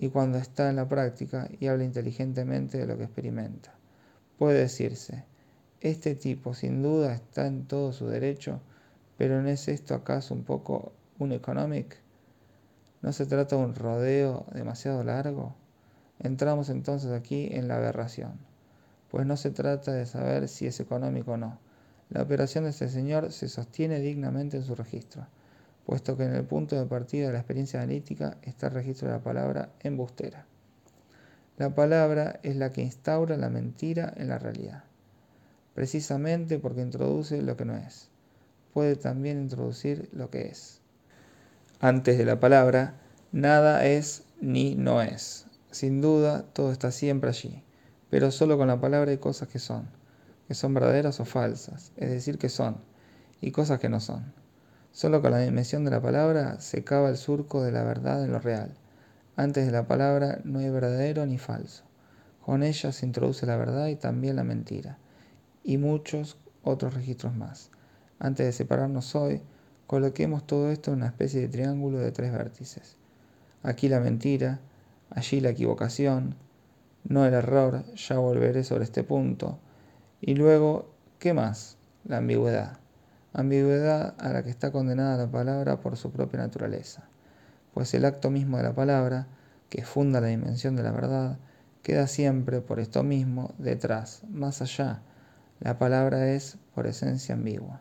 y 0.00 0.08
cuando 0.08 0.38
está 0.38 0.70
en 0.70 0.76
la 0.76 0.88
práctica 0.88 1.48
y 1.60 1.68
habla 1.68 1.84
inteligentemente 1.84 2.78
de 2.78 2.86
lo 2.86 2.96
que 2.96 3.04
experimenta. 3.04 3.72
Puede 4.38 4.58
decirse, 4.58 5.24
este 5.80 6.16
tipo 6.16 6.54
sin 6.54 6.82
duda 6.82 7.14
está 7.14 7.46
en 7.46 7.66
todo 7.66 7.92
su 7.92 8.08
derecho, 8.08 8.60
pero 9.16 9.40
¿no 9.42 9.48
es 9.48 9.68
esto 9.68 9.94
acaso 9.94 10.34
un 10.34 10.42
poco 10.42 10.92
un 11.18 11.30
economic? 11.32 11.98
¿No 13.02 13.12
se 13.12 13.26
trata 13.26 13.56
de 13.56 13.62
un 13.62 13.74
rodeo 13.74 14.46
demasiado 14.52 15.04
largo? 15.04 15.54
Entramos 16.18 16.70
entonces 16.70 17.12
aquí 17.12 17.48
en 17.52 17.68
la 17.68 17.76
aberración 17.76 18.50
pues 19.10 19.26
no 19.26 19.36
se 19.36 19.50
trata 19.50 19.92
de 19.92 20.06
saber 20.06 20.48
si 20.48 20.66
es 20.66 20.80
económico 20.80 21.32
o 21.32 21.36
no. 21.36 21.58
La 22.10 22.22
operación 22.22 22.64
de 22.64 22.70
este 22.70 22.88
señor 22.88 23.32
se 23.32 23.48
sostiene 23.48 24.00
dignamente 24.00 24.56
en 24.56 24.64
su 24.64 24.74
registro, 24.74 25.26
puesto 25.84 26.16
que 26.16 26.24
en 26.24 26.34
el 26.34 26.44
punto 26.44 26.76
de 26.76 26.86
partida 26.86 27.26
de 27.26 27.32
la 27.32 27.38
experiencia 27.38 27.80
analítica 27.80 28.36
está 28.42 28.68
el 28.68 28.74
registro 28.74 29.08
de 29.08 29.14
la 29.14 29.22
palabra 29.22 29.70
embustera. 29.80 30.46
La 31.58 31.74
palabra 31.74 32.40
es 32.42 32.56
la 32.56 32.72
que 32.72 32.82
instaura 32.82 33.36
la 33.36 33.50
mentira 33.50 34.12
en 34.16 34.28
la 34.28 34.38
realidad, 34.38 34.84
precisamente 35.74 36.58
porque 36.58 36.82
introduce 36.82 37.42
lo 37.42 37.56
que 37.56 37.64
no 37.64 37.76
es. 37.76 38.08
Puede 38.72 38.96
también 38.96 39.40
introducir 39.40 40.08
lo 40.12 40.30
que 40.30 40.48
es. 40.48 40.80
Antes 41.80 42.18
de 42.18 42.24
la 42.24 42.40
palabra, 42.40 42.94
nada 43.32 43.84
es 43.86 44.24
ni 44.40 44.74
no 44.74 45.02
es. 45.02 45.46
Sin 45.70 46.00
duda, 46.00 46.44
todo 46.52 46.72
está 46.72 46.90
siempre 46.90 47.30
allí 47.30 47.64
pero 48.10 48.32
solo 48.32 48.58
con 48.58 48.68
la 48.68 48.80
palabra 48.80 49.12
hay 49.12 49.18
cosas 49.18 49.48
que 49.48 49.60
son, 49.60 49.88
que 50.48 50.54
son 50.54 50.74
verdaderas 50.74 51.20
o 51.20 51.24
falsas, 51.24 51.92
es 51.96 52.10
decir, 52.10 52.38
que 52.38 52.48
son, 52.48 52.78
y 53.40 53.52
cosas 53.52 53.78
que 53.78 53.88
no 53.88 54.00
son. 54.00 54.34
Solo 54.92 55.22
con 55.22 55.30
la 55.30 55.38
dimensión 55.38 55.84
de 55.84 55.90
la 55.90 56.02
palabra 56.02 56.60
se 56.60 56.82
cava 56.82 57.08
el 57.08 57.16
surco 57.16 57.62
de 57.62 57.72
la 57.72 57.84
verdad 57.84 58.24
en 58.24 58.32
lo 58.32 58.40
real. 58.40 58.74
Antes 59.36 59.66
de 59.66 59.72
la 59.72 59.86
palabra 59.86 60.40
no 60.44 60.58
hay 60.58 60.68
verdadero 60.68 61.24
ni 61.26 61.38
falso. 61.38 61.84
Con 62.44 62.62
ella 62.62 62.90
se 62.90 63.06
introduce 63.06 63.46
la 63.46 63.56
verdad 63.56 63.86
y 63.86 63.96
también 63.96 64.36
la 64.36 64.44
mentira, 64.44 64.98
y 65.62 65.78
muchos 65.78 66.36
otros 66.64 66.94
registros 66.94 67.34
más. 67.36 67.70
Antes 68.18 68.46
de 68.46 68.52
separarnos 68.52 69.14
hoy, 69.14 69.42
coloquemos 69.86 70.46
todo 70.46 70.70
esto 70.70 70.90
en 70.90 70.98
una 70.98 71.06
especie 71.06 71.40
de 71.40 71.48
triángulo 71.48 71.98
de 71.98 72.12
tres 72.12 72.32
vértices. 72.32 72.96
Aquí 73.62 73.88
la 73.88 74.00
mentira, 74.00 74.60
allí 75.10 75.40
la 75.40 75.50
equivocación, 75.50 76.34
no 77.04 77.24
el 77.24 77.34
error, 77.34 77.84
ya 77.94 78.18
volveré 78.18 78.64
sobre 78.64 78.84
este 78.84 79.04
punto. 79.04 79.58
Y 80.20 80.34
luego, 80.34 80.90
¿qué 81.18 81.32
más? 81.32 81.76
La 82.04 82.18
ambigüedad. 82.18 82.78
Ambigüedad 83.32 84.14
a 84.18 84.32
la 84.32 84.42
que 84.42 84.50
está 84.50 84.72
condenada 84.72 85.16
la 85.16 85.30
palabra 85.30 85.80
por 85.80 85.96
su 85.96 86.10
propia 86.10 86.40
naturaleza. 86.40 87.08
Pues 87.74 87.94
el 87.94 88.04
acto 88.04 88.30
mismo 88.30 88.56
de 88.56 88.64
la 88.64 88.74
palabra, 88.74 89.26
que 89.68 89.84
funda 89.84 90.20
la 90.20 90.26
dimensión 90.28 90.76
de 90.76 90.82
la 90.82 90.92
verdad, 90.92 91.38
queda 91.82 92.06
siempre 92.06 92.60
por 92.60 92.80
esto 92.80 93.02
mismo 93.02 93.54
detrás, 93.58 94.22
más 94.28 94.62
allá. 94.62 95.02
La 95.60 95.78
palabra 95.78 96.30
es, 96.30 96.58
por 96.74 96.86
esencia, 96.86 97.34
ambigua. 97.34 97.80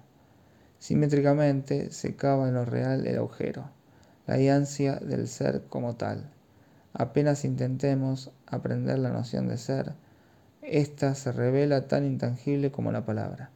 Simétricamente 0.77 1.91
se 1.91 2.15
cava 2.15 2.47
en 2.47 2.53
lo 2.53 2.65
real 2.65 3.07
el 3.07 3.17
agujero, 3.17 3.69
la 4.27 4.35
ansia 4.55 4.95
del 4.97 5.27
ser 5.27 5.63
como 5.69 5.95
tal 5.95 6.29
Apenas 6.93 7.45
intentemos 7.45 8.31
aprender 8.47 8.97
la 8.97 9.11
noción 9.11 9.47
de 9.47 9.57
ser, 9.57 9.93
ésta 10.61 11.13
se 11.13 11.31
revela 11.31 11.87
tan 11.87 12.03
intangible 12.03 12.71
como 12.71 12.91
la 12.91 13.05
palabra, 13.05 13.51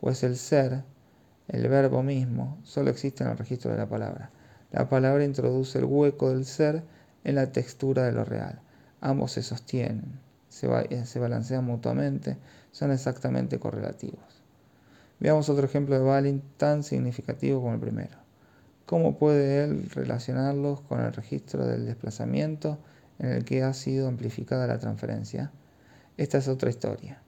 pues 0.00 0.22
el 0.22 0.36
ser, 0.36 0.82
el 1.50 1.68
verbo 1.68 2.02
mismo, 2.02 2.58
solo 2.62 2.90
existe 2.90 3.24
en 3.24 3.30
el 3.30 3.38
registro 3.38 3.70
de 3.72 3.78
la 3.78 3.88
palabra. 3.88 4.30
La 4.72 4.88
palabra 4.88 5.24
introduce 5.24 5.78
el 5.78 5.84
hueco 5.84 6.30
del 6.30 6.44
ser 6.44 6.82
en 7.24 7.34
la 7.34 7.50
textura 7.50 8.04
de 8.04 8.12
lo 8.12 8.24
real. 8.24 8.60
Ambos 9.00 9.32
se 9.32 9.42
sostienen. 9.42 10.20
se, 10.48 10.68
eh, 10.90 11.06
se 11.06 11.18
balancean 11.18 11.64
mutuamente, 11.64 12.36
son 12.72 12.92
exactamente 12.92 13.58
correlativos. 13.58 14.42
Veamos 15.20 15.48
otro 15.48 15.66
ejemplo 15.66 15.96
de 15.96 16.04
Balin 16.04 16.42
tan 16.56 16.82
significativo 16.82 17.60
como 17.60 17.74
el 17.74 17.80
primero. 17.80 18.16
¿Cómo 18.86 19.18
puede 19.18 19.62
él 19.64 19.88
relacionarlos 19.90 20.80
con 20.80 21.00
el 21.00 21.12
registro 21.12 21.66
del 21.66 21.86
desplazamiento 21.86 22.78
en 23.18 23.28
el 23.30 23.44
que 23.44 23.62
ha 23.62 23.72
sido 23.72 24.08
amplificada 24.08 24.66
la 24.66 24.78
transferencia? 24.78 25.52
Esta 26.16 26.38
es 26.38 26.48
otra 26.48 26.70
historia. 26.70 27.22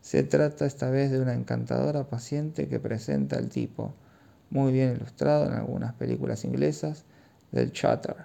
Se 0.00 0.22
trata 0.22 0.64
esta 0.64 0.90
vez 0.90 1.10
de 1.10 1.20
una 1.20 1.34
encantadora 1.34 2.04
paciente 2.04 2.68
que 2.68 2.80
presenta 2.80 3.36
el 3.36 3.48
tipo, 3.48 3.94
muy 4.50 4.72
bien 4.72 4.92
ilustrado 4.92 5.46
en 5.46 5.52
algunas 5.52 5.92
películas 5.94 6.44
inglesas, 6.44 7.04
del 7.52 7.72
chatter, 7.72 8.16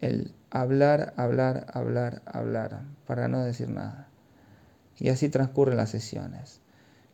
el 0.00 0.32
hablar, 0.50 1.14
hablar, 1.16 1.66
hablar, 1.72 2.22
hablar, 2.26 2.82
para 3.06 3.28
no 3.28 3.44
decir 3.44 3.68
nada. 3.68 4.08
Y 4.98 5.08
así 5.08 5.28
transcurren 5.28 5.76
las 5.76 5.90
sesiones. 5.90 6.60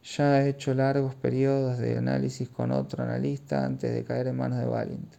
Ya 0.02 0.32
ha 0.32 0.46
hecho 0.46 0.74
largos 0.74 1.14
periodos 1.14 1.78
de 1.78 1.98
análisis 1.98 2.48
con 2.48 2.70
otro 2.70 3.02
analista 3.02 3.64
antes 3.64 3.92
de 3.92 4.04
caer 4.04 4.28
en 4.28 4.36
manos 4.36 4.58
de 4.58 4.66
Valint. 4.66 5.14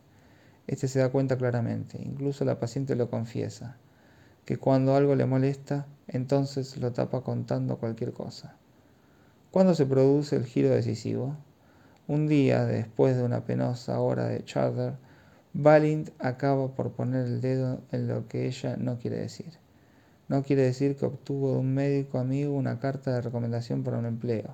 Este 0.68 0.88
se 0.88 1.00
da 1.00 1.10
cuenta 1.10 1.38
claramente, 1.38 2.00
incluso 2.02 2.46
la 2.46 2.60
paciente 2.60 2.96
lo 2.96 3.10
confiesa, 3.10 3.78
que 4.46 4.58
cuando 4.58 4.96
algo 4.96 5.15
le 5.15 5.26
molesta, 5.26 5.88
entonces 6.08 6.78
lo 6.78 6.92
tapa 6.92 7.22
contando 7.22 7.78
cualquier 7.78 8.13
cosa. 8.13 8.56
¿Cuándo 9.52 9.74
se 9.74 9.88
produce 9.88 10.36
el 10.36 10.46
giro 10.46 10.70
decisivo? 10.70 11.36
Un 12.08 12.28
día 12.28 12.66
después 12.66 13.18
de 13.18 13.24
una 13.24 13.46
penosa 13.46 14.00
hora 14.00 14.28
de 14.28 14.46
charter, 14.46 14.94
Valint 15.54 16.12
acaba 16.20 16.76
por 16.76 16.92
poner 16.92 17.26
el 17.26 17.42
dedo 17.42 17.82
en 17.92 18.08
lo 18.08 18.28
que 18.28 18.46
ella 18.46 18.78
no 18.78 19.00
quiere 19.00 19.18
decir. 19.18 19.54
No 20.28 20.44
quiere 20.44 20.62
decir 20.62 20.96
que 20.96 21.08
obtuvo 21.08 21.54
de 21.54 21.58
un 21.58 21.74
médico 21.74 22.20
amigo 22.20 22.54
una 22.54 22.80
carta 22.80 23.12
de 23.12 23.22
recomendación 23.22 23.84
para 23.84 23.98
un 23.98 24.06
empleo, 24.06 24.54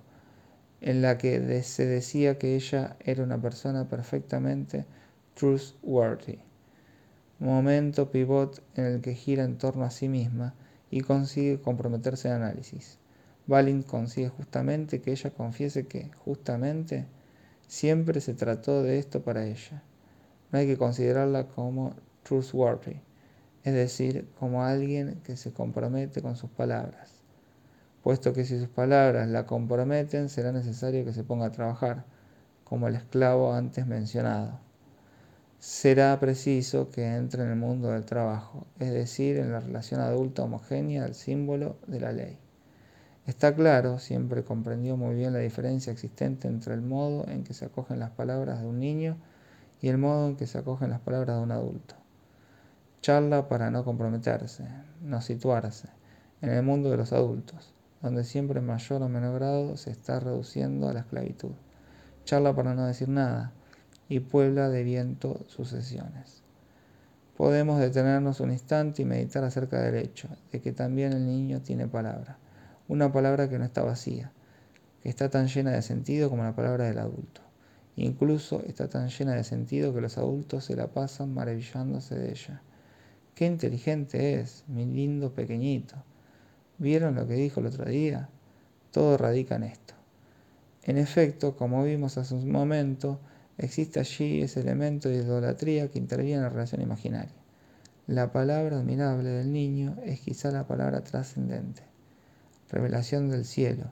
en 0.80 1.02
la 1.02 1.18
que 1.18 1.62
se 1.64 1.86
decía 1.86 2.38
que 2.38 2.56
ella 2.56 2.96
era 3.02 3.22
una 3.22 3.42
persona 3.42 3.90
perfectamente 3.90 4.86
trustworthy. 5.34 6.40
Momento 7.40 8.12
pivot 8.12 8.64
en 8.76 8.86
el 8.86 9.02
que 9.02 9.14
gira 9.14 9.44
en 9.44 9.58
torno 9.58 9.84
a 9.84 9.92
sí 9.92 10.08
misma 10.08 10.54
y 10.90 11.02
consigue 11.02 11.60
comprometerse 11.60 12.30
en 12.30 12.36
análisis. 12.36 12.98
Valint 13.48 13.86
consigue 13.86 14.30
justamente 14.30 15.02
que 15.02 15.12
ella 15.12 15.30
confiese 15.30 15.86
que, 15.86 16.12
justamente, 16.16 17.06
siempre 17.68 18.20
se 18.20 18.34
trató 18.34 18.82
de 18.82 18.98
esto 18.98 19.22
para 19.22 19.46
ella. 19.46 19.84
No 20.52 20.60
hay 20.60 20.66
que 20.66 20.78
considerarla 20.78 21.48
como 21.48 21.94
trustworthy, 22.24 23.00
es 23.64 23.74
decir, 23.74 24.28
como 24.40 24.64
alguien 24.64 25.22
que 25.24 25.38
se 25.38 25.54
compromete 25.54 26.22
con 26.22 26.36
sus 26.36 26.50
palabras, 26.50 27.22
puesto 28.04 28.34
que 28.34 28.46
si 28.46 28.58
sus 28.58 28.70
palabras 28.70 29.28
la 29.28 29.46
comprometen 29.46 30.30
será 30.30 30.52
necesario 30.52 31.06
que 31.06 31.14
se 31.14 31.24
ponga 31.24 31.48
a 31.48 31.52
trabajar, 31.52 32.06
como 32.64 32.88
el 32.88 32.96
esclavo 32.96 33.54
antes 33.54 33.86
mencionado. 33.86 34.60
Será 35.60 36.20
preciso 36.20 36.90
que 36.90 37.16
entre 37.16 37.44
en 37.44 37.50
el 37.50 37.56
mundo 37.56 37.90
del 37.90 38.06
trabajo, 38.06 38.66
es 38.80 38.92
decir, 38.92 39.38
en 39.38 39.52
la 39.52 39.60
relación 39.60 40.02
adulta 40.02 40.44
homogénea 40.44 41.06
al 41.06 41.14
símbolo 41.14 41.78
de 41.88 42.00
la 42.00 42.12
ley. 42.12 42.40
Está 43.26 43.56
claro, 43.56 43.98
siempre 43.98 44.44
comprendió 44.44 44.98
muy 44.98 45.16
bien 45.16 45.34
la 45.34 45.40
diferencia 45.40 45.92
existente 45.92 46.48
entre 46.48 46.76
el 46.76 46.84
modo 46.84 47.28
en 47.28 47.44
que 47.44 47.56
se 47.56 47.66
acogen 47.66 47.98
las 47.98 48.12
palabras 48.12 48.62
de 48.62 48.68
un 48.68 48.80
niño 48.80 49.18
y 49.82 49.88
el 49.88 49.98
modo 49.98 50.28
en 50.28 50.36
que 50.36 50.46
se 50.46 50.60
acogen 50.60 50.92
las 50.92 51.00
palabras 51.00 51.38
de 51.38 51.42
un 51.42 51.52
adulto. 51.52 51.96
Charla 53.02 53.50
para 53.50 53.72
no 53.72 53.84
comprometerse, 53.84 54.68
no 55.02 55.22
situarse, 55.22 55.90
en 56.44 56.52
el 56.52 56.62
mundo 56.62 56.92
de 56.92 56.98
los 56.98 57.14
adultos, 57.14 57.74
donde 58.04 58.24
siempre 58.24 58.60
en 58.60 58.68
mayor 58.68 59.02
o 59.02 59.10
menor 59.10 59.34
grado 59.34 59.76
se 59.76 59.90
está 59.90 60.20
reduciendo 60.20 60.88
a 60.88 60.94
la 60.94 61.00
esclavitud. 61.00 61.54
Charla 62.26 62.56
para 62.56 62.76
no 62.76 62.86
decir 62.86 63.10
nada 63.10 63.54
y 64.08 64.20
puebla 64.20 64.70
de 64.70 64.84
viento 64.84 65.44
sucesiones. 65.48 66.44
Podemos 67.36 67.80
detenernos 67.80 68.40
un 68.40 68.52
instante 68.52 69.02
y 69.02 69.06
meditar 69.06 69.44
acerca 69.44 69.82
del 69.82 69.96
hecho 69.96 70.30
de 70.52 70.62
que 70.62 70.74
también 70.74 71.12
el 71.12 71.26
niño 71.26 71.62
tiene 71.62 71.88
palabra 71.88 72.38
una 72.88 73.12
palabra 73.12 73.50
que 73.50 73.58
no 73.58 73.66
está 73.66 73.82
vacía, 73.82 74.32
que 75.02 75.10
está 75.10 75.30
tan 75.30 75.48
llena 75.48 75.72
de 75.72 75.82
sentido 75.82 76.30
como 76.30 76.44
la 76.44 76.56
palabra 76.56 76.86
del 76.86 77.00
adulto. 77.00 77.42
Incluso 77.96 78.62
está 78.68 78.88
tan 78.90 79.10
llena 79.10 79.34
de 79.34 79.44
sentido 79.44 79.94
que 79.94 80.02
los 80.02 80.20
adultos 80.20 80.66
se 80.66 80.76
la 80.76 80.88
pasan 80.88 81.34
maravillándose 81.34 82.14
de 82.16 82.30
ella. 82.30 82.62
Qué 83.34 83.48
inteligente 83.48 84.40
es, 84.40 84.66
mi 84.68 84.86
lindo 84.86 85.34
pequeñito. 85.34 85.96
¿Vieron 86.78 87.16
lo 87.16 87.28
que 87.28 87.34
dijo 87.34 87.60
el 87.60 87.68
otro 87.68 87.86
día? 87.86 88.30
Todo 88.92 89.18
radica 89.18 89.56
en 89.56 89.64
esto. 89.64 89.96
En 90.84 90.98
efecto, 90.98 91.56
como 91.56 91.84
vimos 91.84 92.20
hace 92.20 92.36
un 92.36 92.52
momento, 92.52 93.20
existe 93.58 94.00
allí 94.00 94.42
ese 94.42 94.60
elemento 94.60 95.10
de 95.10 95.16
idolatría 95.16 95.90
que 95.90 95.98
interviene 95.98 96.36
en 96.36 96.44
la 96.44 96.50
relación 96.50 96.82
imaginaria. 96.82 97.34
La 98.06 98.32
palabra 98.32 98.78
admirable 98.78 99.30
del 99.30 99.52
niño 99.52 99.98
es 100.04 100.20
quizá 100.20 100.52
la 100.52 100.68
palabra 100.68 101.04
trascendente 101.04 101.95
revelación 102.76 103.30
del 103.30 103.46
cielo, 103.46 103.86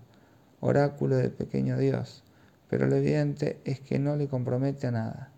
oráculo 0.60 1.16
del 1.16 1.32
pequeño 1.32 1.78
Dios, 1.78 2.22
pero 2.70 2.86
lo 2.86 2.98
evidente 2.98 3.62
es 3.64 3.80
que 3.80 3.98
no 3.98 4.18
le 4.18 4.28
compromete 4.28 4.88
a 4.88 4.92
nada. 4.92 5.30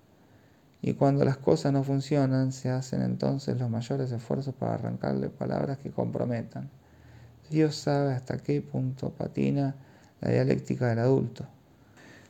Y 0.81 0.95
cuando 0.95 1.23
las 1.23 1.37
cosas 1.37 1.71
no 1.71 1.83
funcionan, 1.83 2.51
se 2.51 2.71
hacen 2.71 3.03
entonces 3.03 3.59
los 3.59 3.69
mayores 3.69 4.11
esfuerzos 4.11 4.55
para 4.55 4.73
arrancarle 4.73 5.29
palabras 5.29 5.77
que 5.77 5.91
comprometan. 5.91 6.71
Dios 7.51 7.75
sabe 7.75 8.13
hasta 8.13 8.37
qué 8.37 8.63
punto 8.63 9.11
patina 9.11 9.75
la 10.21 10.31
dialéctica 10.31 10.87
del 10.87 10.99
adulto. 10.99 11.45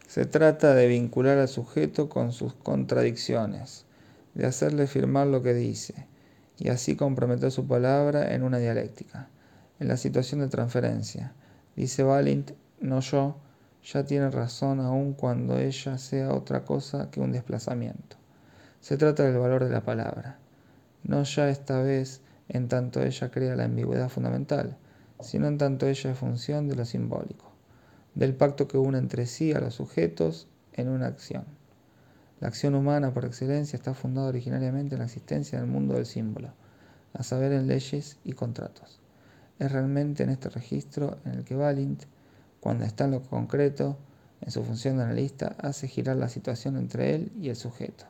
Se 0.07 0.25
trata 0.25 0.73
de 0.73 0.87
vincular 0.87 1.37
al 1.37 1.47
sujeto 1.47 2.09
con 2.09 2.33
sus 2.33 2.53
contradicciones, 2.55 3.85
de 4.33 4.45
hacerle 4.45 4.85
firmar 4.85 5.27
lo 5.27 5.41
que 5.41 5.53
dice, 5.53 6.07
y 6.57 6.67
así 6.67 6.97
comprometer 6.97 7.51
su 7.51 7.65
palabra 7.67 8.33
en 8.33 8.43
una 8.43 8.59
dialéctica 8.59 9.29
en 9.79 9.87
la 9.87 9.97
situación 9.97 10.41
de 10.41 10.47
transferencia. 10.47 11.33
Dice 11.75 12.03
Valint, 12.03 12.51
no 12.79 12.99
yo, 13.01 13.37
ya 13.83 14.05
tiene 14.05 14.31
razón 14.31 14.79
aun 14.79 15.13
cuando 15.13 15.59
ella 15.59 15.97
sea 15.97 16.33
otra 16.33 16.63
cosa 16.63 17.11
que 17.11 17.19
un 17.19 17.31
desplazamiento. 17.31 18.17
Se 18.79 18.97
trata 18.97 19.23
del 19.23 19.37
valor 19.37 19.63
de 19.63 19.69
la 19.69 19.81
palabra. 19.81 20.39
No 21.03 21.23
ya 21.23 21.49
esta 21.49 21.81
vez 21.81 22.21
en 22.49 22.67
tanto 22.67 23.01
ella 23.01 23.31
crea 23.31 23.55
la 23.55 23.65
ambigüedad 23.65 24.09
fundamental, 24.09 24.77
sino 25.19 25.47
en 25.47 25.57
tanto 25.57 25.87
ella 25.87 26.11
es 26.11 26.17
función 26.17 26.67
de 26.67 26.75
lo 26.75 26.85
simbólico, 26.85 27.51
del 28.13 28.35
pacto 28.35 28.67
que 28.67 28.77
une 28.77 28.97
entre 28.97 29.25
sí 29.25 29.53
a 29.53 29.59
los 29.59 29.75
sujetos 29.75 30.47
en 30.73 30.89
una 30.89 31.07
acción. 31.07 31.45
La 32.39 32.47
acción 32.47 32.75
humana 32.75 33.13
por 33.13 33.25
excelencia 33.25 33.77
está 33.77 33.93
fundada 33.93 34.27
originariamente 34.27 34.95
en 34.95 34.99
la 34.99 35.05
existencia 35.05 35.59
del 35.59 35.69
mundo 35.69 35.95
del 35.95 36.05
símbolo, 36.05 36.49
a 37.13 37.23
saber 37.23 37.53
en 37.53 37.67
leyes 37.67 38.17
y 38.23 38.33
contratos. 38.33 38.99
Es 39.57 39.71
realmente 39.71 40.23
en 40.23 40.29
este 40.29 40.49
registro 40.49 41.17
en 41.23 41.33
el 41.33 41.43
que 41.45 41.55
Valint, 41.55 42.03
cuando 42.59 42.83
está 42.83 43.05
en 43.05 43.11
lo 43.11 43.21
concreto, 43.21 43.97
en 44.41 44.51
su 44.51 44.63
función 44.63 44.97
de 44.97 45.03
analista, 45.03 45.55
hace 45.59 45.87
girar 45.87 46.17
la 46.17 46.27
situación 46.27 46.75
entre 46.75 47.15
él 47.15 47.31
y 47.39 47.47
el 47.49 47.55
sujeto. 47.55 48.05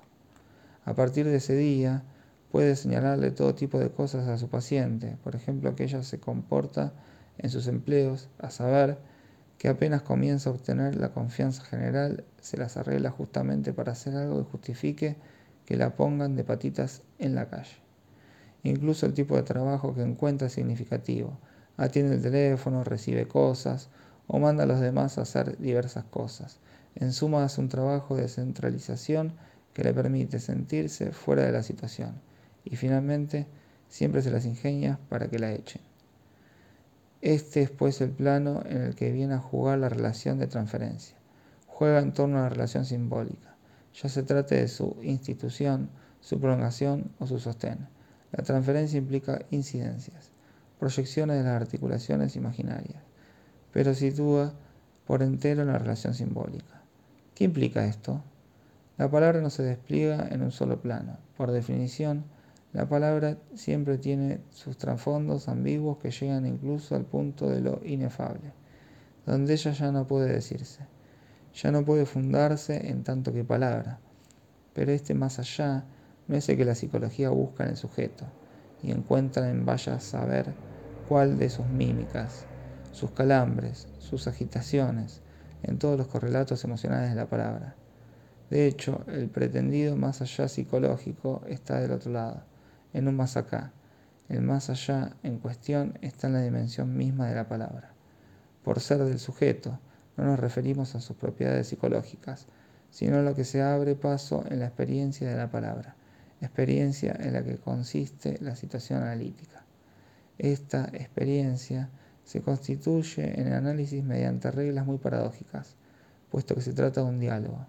A 0.86 0.96
partir 0.96 1.26
de 1.28 1.36
ese 1.36 1.56
día, 1.56 2.04
puede 2.52 2.76
señalarle 2.76 3.30
todo 3.30 3.54
tipo 3.54 3.78
de 3.78 3.92
cosas 3.92 4.28
a 4.28 4.38
su 4.40 4.50
paciente, 4.50 5.18
por 5.24 5.36
ejemplo, 5.36 5.76
que 5.76 5.84
ella 5.84 6.02
se 6.04 6.20
comporta 6.20 6.94
en 7.38 7.50
sus 7.52 7.68
empleos, 7.68 8.28
a 8.40 8.50
saber, 8.50 8.98
que 9.60 9.68
apenas 9.68 10.02
comienza 10.02 10.50
a 10.50 10.54
obtener 10.54 10.96
la 10.96 11.14
confianza 11.14 11.64
general, 11.64 12.24
se 12.42 12.58
las 12.58 12.76
arregla 12.76 13.12
justamente 13.12 13.72
para 13.72 13.92
hacer 13.92 14.16
algo 14.16 14.44
que 14.44 14.52
justifique 14.52 15.16
que 15.66 15.78
la 15.78 15.96
pongan 15.96 16.36
de 16.36 16.44
patitas 16.44 17.04
en 17.20 17.36
la 17.36 17.50
calle 17.50 17.85
incluso 18.66 19.06
el 19.06 19.14
tipo 19.14 19.36
de 19.36 19.44
trabajo 19.44 19.94
que 19.94 20.02
encuentra 20.02 20.50
significativo. 20.50 21.38
Atiende 21.78 22.16
el 22.16 22.22
teléfono, 22.22 22.84
recibe 22.84 23.28
cosas 23.28 23.90
o 24.28 24.40
manda 24.40 24.64
a 24.64 24.68
los 24.68 24.80
demás 24.80 25.18
a 25.18 25.22
hacer 25.22 25.58
diversas 25.58 26.04
cosas. 26.06 26.60
En 26.96 27.14
suma, 27.14 27.44
hace 27.44 27.62
un 27.62 27.70
trabajo 27.70 28.16
de 28.16 28.28
centralización 28.28 29.34
que 29.74 29.84
le 29.84 29.94
permite 29.94 30.40
sentirse 30.40 31.12
fuera 31.12 31.44
de 31.44 31.52
la 31.52 31.64
situación. 31.64 32.14
Y 32.64 32.78
finalmente, 32.78 33.48
siempre 33.90 34.22
se 34.22 34.32
las 34.32 34.46
ingenia 34.46 35.00
para 35.10 35.28
que 35.28 35.40
la 35.40 35.52
echen. 35.54 35.82
Este 37.22 37.62
es 37.62 37.72
pues 37.72 38.02
el 38.02 38.12
plano 38.12 38.64
en 38.66 38.82
el 38.82 38.96
que 38.96 39.12
viene 39.12 39.36
a 39.36 39.40
jugar 39.40 39.80
la 39.80 39.90
relación 39.90 40.40
de 40.40 40.48
transferencia. 40.48 41.18
Juega 41.68 42.00
en 42.00 42.14
torno 42.14 42.38
a 42.38 42.44
la 42.44 42.50
relación 42.50 42.86
simbólica, 42.86 43.56
ya 43.94 44.10
se 44.10 44.24
trate 44.24 44.56
de 44.56 44.68
su 44.68 44.96
institución, 45.04 45.90
su 46.22 46.40
prolongación 46.40 47.12
o 47.20 47.28
su 47.28 47.40
sostén. 47.40 47.88
La 48.32 48.44
transferencia 48.44 48.98
implica 48.98 49.42
incidencias, 49.52 50.32
proyecciones 50.80 51.38
de 51.38 51.44
las 51.44 51.62
articulaciones 51.62 52.36
imaginarias, 52.36 53.04
pero 53.72 53.94
sitúa 53.94 54.54
por 55.06 55.24
entero 55.24 55.62
en 55.62 55.68
la 55.68 55.78
relación 55.78 56.14
simbólica. 56.14 56.82
¿Qué 57.34 57.44
implica 57.44 57.86
esto? 57.86 58.24
La 58.98 59.10
palabra 59.12 59.42
no 59.42 59.50
se 59.50 59.64
despliega 59.64 60.28
en 60.30 60.42
un 60.42 60.52
solo 60.52 60.82
plano. 60.82 61.18
Por 61.38 61.52
definición, 61.52 62.24
La 62.76 62.90
palabra 62.90 63.38
siempre 63.54 63.98
tiene 63.98 64.42
sus 64.50 64.78
trasfondos 64.78 65.48
ambiguos 65.48 65.98
que 66.00 66.12
llegan 66.12 66.46
incluso 66.46 66.94
al 66.94 67.06
punto 67.06 67.50
de 67.50 67.62
lo 67.62 67.80
inefable, 67.86 68.52
donde 69.26 69.54
ella 69.54 69.72
ya 69.72 69.94
no 69.94 70.06
puede 70.08 70.34
decirse, 70.34 70.82
ya 71.54 71.72
no 71.72 71.86
puede 71.86 72.06
fundarse 72.06 72.90
en 72.90 73.06
tanto 73.06 73.32
que 73.32 73.46
palabra. 73.46 74.00
Pero 74.74 74.92
este 74.92 75.14
más 75.14 75.40
allá 75.40 75.86
no 76.28 76.36
es 76.36 76.46
que 76.46 76.66
la 76.66 76.76
psicología 76.76 77.30
busca 77.30 77.64
en 77.64 77.72
el 77.72 77.78
sujeto 77.78 78.26
y 78.82 78.92
encuentra 78.92 79.50
en 79.50 79.66
vaya 79.66 80.00
saber 80.00 80.54
cuál 81.08 81.38
de 81.38 81.50
sus 81.50 81.68
mímicas, 81.68 82.46
sus 82.92 83.12
calambres, 83.12 83.88
sus 84.00 84.28
agitaciones, 84.28 85.22
en 85.64 85.78
todos 85.78 85.98
los 85.98 86.08
correlatos 86.08 86.64
emocionales 86.64 87.10
de 87.10 87.16
la 87.16 87.28
palabra. 87.28 87.76
De 88.50 88.68
hecho, 88.68 89.04
el 89.08 89.30
pretendido 89.30 89.96
más 89.96 90.22
allá 90.22 90.48
psicológico 90.48 91.42
está 91.48 91.80
del 91.80 91.92
otro 91.92 92.12
lado, 92.12 92.44
en 92.94 93.08
un 93.08 93.16
más 93.16 93.38
acá. 93.38 93.72
El 94.30 94.42
más 94.42 94.70
allá 94.70 95.16
en 95.24 95.40
cuestión 95.40 95.98
está 96.02 96.28
en 96.28 96.34
la 96.34 96.42
dimensión 96.42 96.96
misma 96.96 97.28
de 97.28 97.36
la 97.36 97.48
palabra. 97.48 97.94
Por 98.64 98.80
ser 98.80 99.04
del 99.04 99.20
sujeto, 99.20 99.80
no 100.18 100.26
nos 100.26 100.40
referimos 100.40 100.96
a 100.96 101.02
sus 101.02 101.16
propiedades 101.18 101.68
psicológicas, 101.68 102.48
sino 102.90 103.18
a 103.18 103.22
lo 103.22 103.36
que 103.36 103.44
se 103.44 103.62
abre 103.62 103.96
paso 103.96 104.44
en 104.50 104.60
la 104.60 104.68
experiencia 104.68 105.30
de 105.30 105.36
la 105.36 105.52
palabra, 105.52 105.96
experiencia 106.46 107.16
en 107.20 107.34
la 107.34 107.44
que 107.44 107.58
consiste 107.58 108.38
la 108.42 108.56
situación 108.56 109.04
analítica. 109.04 109.66
Esta 110.38 110.90
experiencia 110.94 111.90
se 112.24 112.42
constituye 112.42 113.40
en 113.40 113.48
el 113.48 113.54
análisis 113.54 114.04
mediante 114.04 114.52
reglas 114.52 114.86
muy 114.86 114.98
paradójicas, 114.98 115.76
puesto 116.30 116.56
que 116.56 116.62
se 116.62 116.74
trata 116.74 117.02
de 117.02 117.08
un 117.08 117.20
diálogo, 117.20 117.68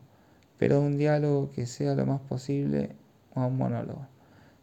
pero 0.59 0.81
un 0.81 0.97
diálogo 0.97 1.51
que 1.51 1.67
sea 1.67 1.95
lo 1.95 2.07
más 2.07 2.21
posible 2.21 2.97
un 3.45 3.57
monólogo. 3.57 4.07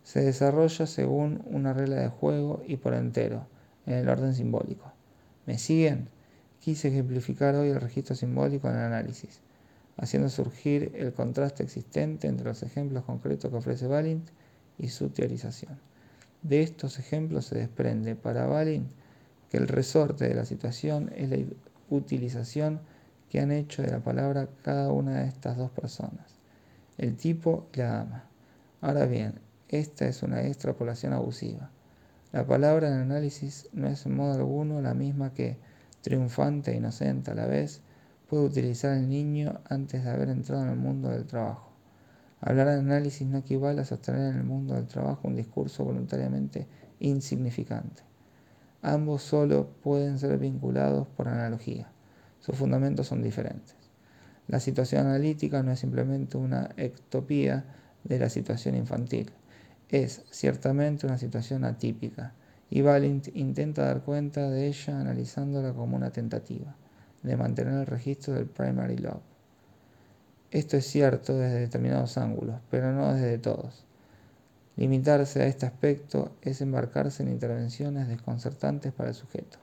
Se 0.03 0.22
desarrolla 0.22 0.86
según 0.86 1.41
una 1.45 1.74
regla 1.74 1.97
de 1.97 2.09
juego 2.09 2.64
y 2.68 2.78
por 2.78 2.93
entero, 2.93 3.47
en 3.86 3.93
el 3.93 4.09
orden 4.09 4.34
simbólico. 4.34 4.91
¿Me 5.45 5.57
siguen? 5.57 6.09
Quise 6.59 6.88
ejemplificar 6.88 7.55
hoy 7.55 7.70
el 7.70 7.82
registro 7.82 8.16
simbólico 8.16 8.70
en 8.70 8.76
el 8.76 8.82
análisis, 8.82 9.41
haciendo 9.98 10.30
surgir 10.30 10.91
el 10.96 11.14
contraste 11.14 11.64
existente 11.64 12.28
entre 12.28 12.46
los 12.46 12.64
ejemplos 12.64 13.04
concretos 13.04 13.52
que 13.52 13.58
ofrece 13.58 13.88
Balint 13.88 14.30
y 14.78 14.89
su 14.89 15.10
teorización. 15.10 15.78
De 16.41 16.62
estos 16.62 17.00
ejemplos 17.00 17.46
se 17.46 17.58
desprende 17.58 18.16
para 18.16 18.48
Balint 18.48 18.88
que 19.50 19.58
el 19.58 19.68
resorte 19.68 20.28
de 20.28 20.34
la 20.34 20.46
situación 20.46 21.12
es 21.16 21.30
la 21.30 21.38
utilización 21.89 22.82
que 23.30 23.39
han 23.39 23.52
hecho 23.52 23.82
de 23.82 23.91
la 23.91 24.00
palabra 24.00 24.50
cada 24.64 24.91
una 24.91 25.22
de 25.22 25.28
estas 25.28 25.58
dos 25.58 25.72
personas, 25.72 26.39
el 26.98 27.16
tipo 27.16 27.68
y 27.74 27.78
la 27.78 27.94
dama. 27.94 28.24
Ahora 28.82 29.06
bien, 29.06 29.36
esta 29.70 30.08
es 30.08 30.22
una 30.22 30.44
extrapolación 30.44 31.14
abusiva. 31.14 31.72
La 32.32 32.46
palabra 32.46 32.88
en 32.88 32.96
análisis 32.96 33.70
no 33.74 33.88
es 33.88 34.06
en 34.06 34.16
modo 34.16 34.34
alguno 34.34 34.82
la 34.82 34.94
misma 34.94 35.34
que, 35.34 35.58
triunfante 36.02 36.72
e 36.72 36.78
inocente 36.78 37.32
a 37.32 37.36
la 37.36 37.46
vez, 37.46 37.82
puede 38.34 38.46
utilizar 38.46 38.98
el 38.98 39.10
niño 39.10 39.62
antes 39.70 40.04
de 40.04 40.10
haber 40.10 40.30
entrado 40.30 40.64
en 40.64 40.70
el 40.70 40.76
mundo 40.76 41.10
del 41.10 41.28
trabajo. 41.28 41.72
Hablar 42.42 42.66
de 42.66 42.80
análisis 42.80 43.28
no 43.28 43.38
equivale 43.38 43.82
a 43.82 43.86
sostener 43.86 44.32
en 44.32 44.40
el 44.40 44.44
mundo 44.44 44.74
del 44.74 44.88
trabajo 44.88 45.28
un 45.28 45.36
discurso 45.36 45.84
voluntariamente 45.84 46.66
insignificante. 47.00 48.02
Ambos 48.82 49.22
solo 49.22 49.68
pueden 49.84 50.18
ser 50.18 50.40
vinculados 50.40 51.08
por 51.10 51.28
analogía. 51.28 51.92
Sus 52.40 52.56
fundamentos 52.56 53.06
son 53.06 53.22
diferentes. 53.22 53.76
La 54.48 54.60
situación 54.60 55.06
analítica 55.06 55.62
no 55.62 55.72
es 55.72 55.82
simplemente 55.82 56.36
una 56.36 56.72
ectopía 56.76 57.66
de 58.04 58.18
la 58.18 58.30
situación 58.30 58.76
infantil. 58.76 59.30
Es 59.90 60.24
ciertamente 60.32 61.06
una 61.06 61.20
situación 61.20 61.66
atípica, 61.66 62.34
y 62.72 62.82
Valint 62.82 63.28
intenta 63.36 63.86
dar 63.86 64.02
cuenta 64.02 64.50
de 64.50 64.66
ella 64.66 65.00
analizándola 65.00 65.72
como 65.74 65.96
una 65.96 66.10
tentativa 66.10 66.76
de 67.24 67.38
mantener 67.38 67.74
el 67.74 67.86
registro 67.86 68.34
del 68.34 68.45
primary 68.45 68.97
love. 68.97 69.21
Esto 70.51 70.78
es 70.78 70.86
cierto 70.86 71.36
desde 71.38 71.61
determinados 71.61 72.17
ángulos, 72.17 72.61
pero 72.69 72.91
no 72.91 73.13
desde 73.13 73.39
todos. 73.39 73.86
Limitarse 74.76 75.41
a 75.41 75.47
este 75.47 75.65
aspecto 75.65 76.36
es 76.41 76.61
embarcarse 76.61 77.24
en 77.24 77.30
intervenciones 77.30 78.07
desconcertantes 78.07 78.91
para 78.91 79.09
el 79.09 79.15
sujeto. 79.15 79.57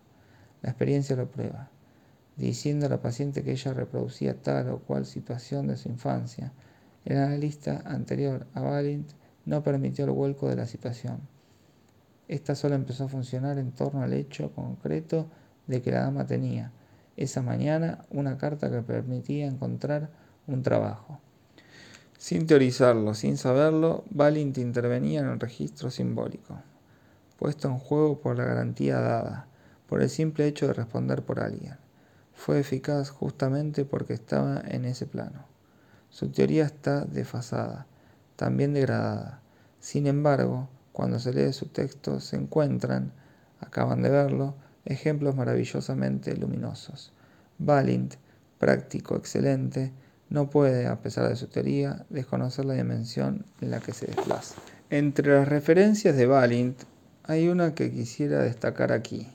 La 0.62 0.70
experiencia 0.70 1.16
lo 1.16 1.30
prueba. 1.30 1.68
Diciendo 2.36 2.86
a 2.86 2.88
la 2.88 3.02
paciente 3.02 3.42
que 3.42 3.52
ella 3.52 3.74
reproducía 3.74 4.40
tal 4.40 4.70
o 4.70 4.78
cual 4.78 5.06
situación 5.06 5.66
de 5.66 5.76
su 5.76 5.88
infancia, 5.88 6.52
el 7.04 7.18
analista 7.18 7.82
anterior 7.84 8.46
a 8.54 8.60
Valint 8.60 9.10
no 9.46 9.62
permitió 9.62 10.04
el 10.04 10.10
vuelco 10.12 10.48
de 10.48 10.56
la 10.56 10.66
situación. 10.66 11.20
Esta 12.28 12.54
solo 12.54 12.76
empezó 12.76 13.04
a 13.04 13.08
funcionar 13.08 13.58
en 13.58 13.72
torno 13.72 14.02
al 14.02 14.12
hecho 14.12 14.52
concreto 14.54 15.26
de 15.66 15.82
que 15.82 15.90
la 15.90 16.02
dama 16.02 16.26
tenía, 16.26 16.72
esa 17.20 17.42
mañana 17.42 18.04
una 18.10 18.38
carta 18.38 18.70
que 18.70 18.82
permitía 18.82 19.46
encontrar 19.46 20.10
un 20.46 20.62
trabajo. 20.62 21.20
Sin 22.18 22.46
teorizarlo, 22.46 23.14
sin 23.14 23.36
saberlo, 23.36 24.04
Balint 24.10 24.58
intervenía 24.58 25.20
en 25.20 25.28
el 25.28 25.40
registro 25.40 25.90
simbólico, 25.90 26.60
puesto 27.38 27.68
en 27.68 27.78
juego 27.78 28.20
por 28.20 28.36
la 28.36 28.44
garantía 28.44 29.00
dada, 29.00 29.46
por 29.86 30.02
el 30.02 30.10
simple 30.10 30.46
hecho 30.46 30.66
de 30.66 30.74
responder 30.74 31.22
por 31.22 31.40
alguien. 31.40 31.76
Fue 32.34 32.58
eficaz 32.58 33.10
justamente 33.10 33.84
porque 33.84 34.14
estaba 34.14 34.62
en 34.66 34.84
ese 34.86 35.06
plano. 35.06 35.44
Su 36.08 36.30
teoría 36.30 36.64
está 36.64 37.04
desfasada, 37.04 37.86
también 38.36 38.74
degradada. 38.74 39.40
Sin 39.78 40.06
embargo, 40.06 40.68
cuando 40.92 41.18
se 41.18 41.32
lee 41.32 41.52
su 41.52 41.66
texto 41.66 42.20
se 42.20 42.36
encuentran, 42.36 43.12
acaban 43.60 44.02
de 44.02 44.10
verlo, 44.10 44.54
ejemplos 44.84 45.36
maravillosamente 45.36 46.36
luminosos. 46.36 47.12
Balint, 47.58 48.14
práctico 48.58 49.16
excelente, 49.16 49.92
no 50.28 50.48
puede, 50.48 50.86
a 50.86 51.00
pesar 51.02 51.28
de 51.28 51.36
su 51.36 51.48
teoría, 51.48 52.06
desconocer 52.08 52.64
la 52.64 52.74
dimensión 52.74 53.44
en 53.60 53.70
la 53.70 53.80
que 53.80 53.92
se 53.92 54.06
desplaza. 54.06 54.54
Entre 54.88 55.34
las 55.34 55.48
referencias 55.48 56.16
de 56.16 56.26
Balint 56.26 56.82
hay 57.24 57.48
una 57.48 57.74
que 57.74 57.90
quisiera 57.90 58.42
destacar 58.42 58.92
aquí. 58.92 59.26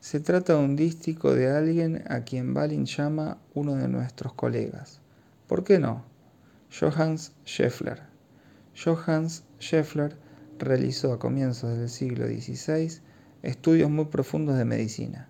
Se 0.00 0.20
trata 0.20 0.54
de 0.54 0.64
un 0.64 0.76
dístico 0.76 1.34
de 1.34 1.50
alguien 1.50 2.04
a 2.08 2.20
quien 2.20 2.54
Balint 2.54 2.86
llama 2.86 3.38
uno 3.54 3.74
de 3.74 3.88
nuestros 3.88 4.34
colegas. 4.34 5.00
¿Por 5.46 5.64
qué 5.64 5.78
no? 5.78 6.04
Johannes 6.78 7.32
Scheffler. 7.44 8.02
Johannes 8.76 9.42
Scheffler 9.58 10.16
realizó 10.58 11.12
a 11.12 11.18
comienzos 11.18 11.78
del 11.78 11.88
siglo 11.88 12.26
XVI 12.26 13.00
estudios 13.46 13.88
muy 13.90 14.06
profundos 14.06 14.58
de 14.58 14.64
medicina. 14.64 15.28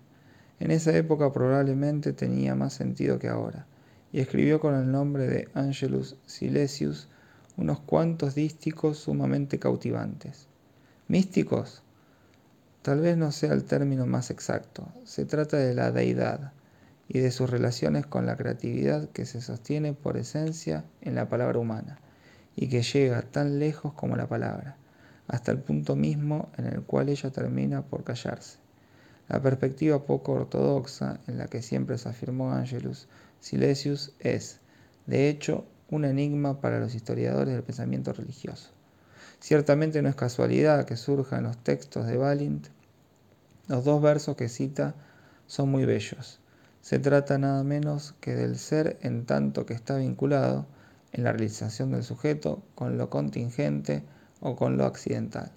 En 0.59 0.71
esa 0.71 0.95
época 0.95 1.31
probablemente 1.31 2.13
tenía 2.13 2.55
más 2.55 2.73
sentido 2.73 3.19
que 3.19 3.27
ahora, 3.27 3.67
y 4.11 4.19
escribió 4.19 4.59
con 4.59 4.73
el 4.73 4.91
nombre 4.91 5.27
de 5.27 5.47
Angelus 5.53 6.15
Silesius 6.25 7.09
unos 7.57 7.79
cuantos 7.79 8.33
dísticos 8.33 8.97
sumamente 8.97 9.59
cautivantes. 9.59 10.47
¿Místicos? 11.07 11.83
Tal 12.81 13.01
vez 13.01 13.17
no 13.17 13.31
sea 13.31 13.53
el 13.53 13.65
término 13.65 14.07
más 14.07 14.31
exacto. 14.31 14.87
Se 15.03 15.25
trata 15.25 15.57
de 15.57 15.75
la 15.75 15.91
deidad 15.91 16.53
y 17.07 17.19
de 17.19 17.31
sus 17.31 17.49
relaciones 17.49 18.07
con 18.07 18.25
la 18.25 18.35
creatividad 18.35 19.09
que 19.09 19.25
se 19.25 19.41
sostiene 19.41 19.93
por 19.93 20.17
esencia 20.17 20.85
en 21.01 21.13
la 21.13 21.29
palabra 21.29 21.59
humana 21.59 21.99
y 22.55 22.67
que 22.67 22.81
llega 22.81 23.21
tan 23.21 23.59
lejos 23.59 23.93
como 23.93 24.15
la 24.15 24.27
palabra, 24.27 24.75
hasta 25.27 25.51
el 25.51 25.59
punto 25.59 25.95
mismo 25.95 26.49
en 26.57 26.67
el 26.67 26.81
cual 26.83 27.09
ella 27.09 27.29
termina 27.31 27.81
por 27.81 28.03
callarse. 28.03 28.57
La 29.27 29.41
perspectiva 29.41 30.05
poco 30.05 30.33
ortodoxa 30.33 31.19
en 31.27 31.37
la 31.37 31.47
que 31.47 31.61
siempre 31.61 31.97
se 31.97 32.07
afirmó 32.07 32.53
Angelus 32.53 33.07
Silesius 33.41 34.13
es, 34.19 34.59
de 35.05 35.29
hecho, 35.29 35.65
un 35.89 36.05
enigma 36.05 36.61
para 36.61 36.79
los 36.79 36.95
historiadores 36.95 37.53
del 37.53 37.63
pensamiento 37.63 38.13
religioso. 38.13 38.69
Ciertamente 39.39 40.01
no 40.01 40.09
es 40.09 40.15
casualidad 40.15 40.85
que 40.85 40.97
surja 40.97 41.37
en 41.37 41.43
los 41.43 41.57
textos 41.57 42.07
de 42.07 42.17
Balint. 42.17 42.67
Los 43.67 43.83
dos 43.83 44.01
versos 44.01 44.35
que 44.35 44.49
cita 44.49 44.95
son 45.45 45.69
muy 45.69 45.85
bellos. 45.85 46.39
Se 46.81 46.99
trata 46.99 47.37
nada 47.37 47.63
menos 47.63 48.15
que 48.21 48.33
del 48.33 48.57
ser 48.57 48.97
en 49.01 49.25
tanto 49.25 49.65
que 49.65 49.73
está 49.73 49.97
vinculado 49.97 50.65
en 51.11 51.23
la 51.23 51.31
realización 51.31 51.91
del 51.91 52.03
sujeto 52.03 52.63
con 52.75 52.97
lo 52.97 53.09
contingente 53.09 54.03
o 54.41 54.55
con 54.55 54.77
lo 54.77 54.85
accidental 54.85 55.51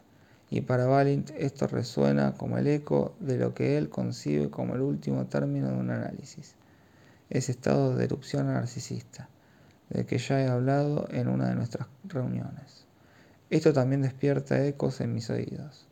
y 0.51 0.63
para 0.63 0.87
Balint 0.87 1.31
esto 1.39 1.69
resuena 1.69 2.35
como 2.35 2.59
el 2.59 2.67
eco 2.67 3.15
de 3.21 3.39
lo 3.39 3.55
que 3.55 3.79
él 3.79 3.89
concibe 3.89 4.51
como 4.51 4.75
el 4.75 4.81
último 4.81 5.27
término 5.27 5.69
de 5.69 5.77
un 5.77 5.91
análisis, 5.91 6.57
ese 7.31 7.53
estado 7.53 7.95
de 7.95 8.05
erupción 8.05 8.49
narcisista, 8.49 9.29
del 9.91 10.07
que 10.07 10.19
ya 10.19 10.41
he 10.41 10.49
hablado 10.49 11.07
en 11.11 11.29
una 11.29 11.49
de 11.49 11.55
nuestras 11.55 11.87
reuniones. 12.03 12.85
Esto 13.49 13.73
también 13.73 14.03
despierta 14.03 14.65
ecos 14.67 15.01
en 15.01 15.15
mis 15.15 15.31
oídos, 15.31 15.87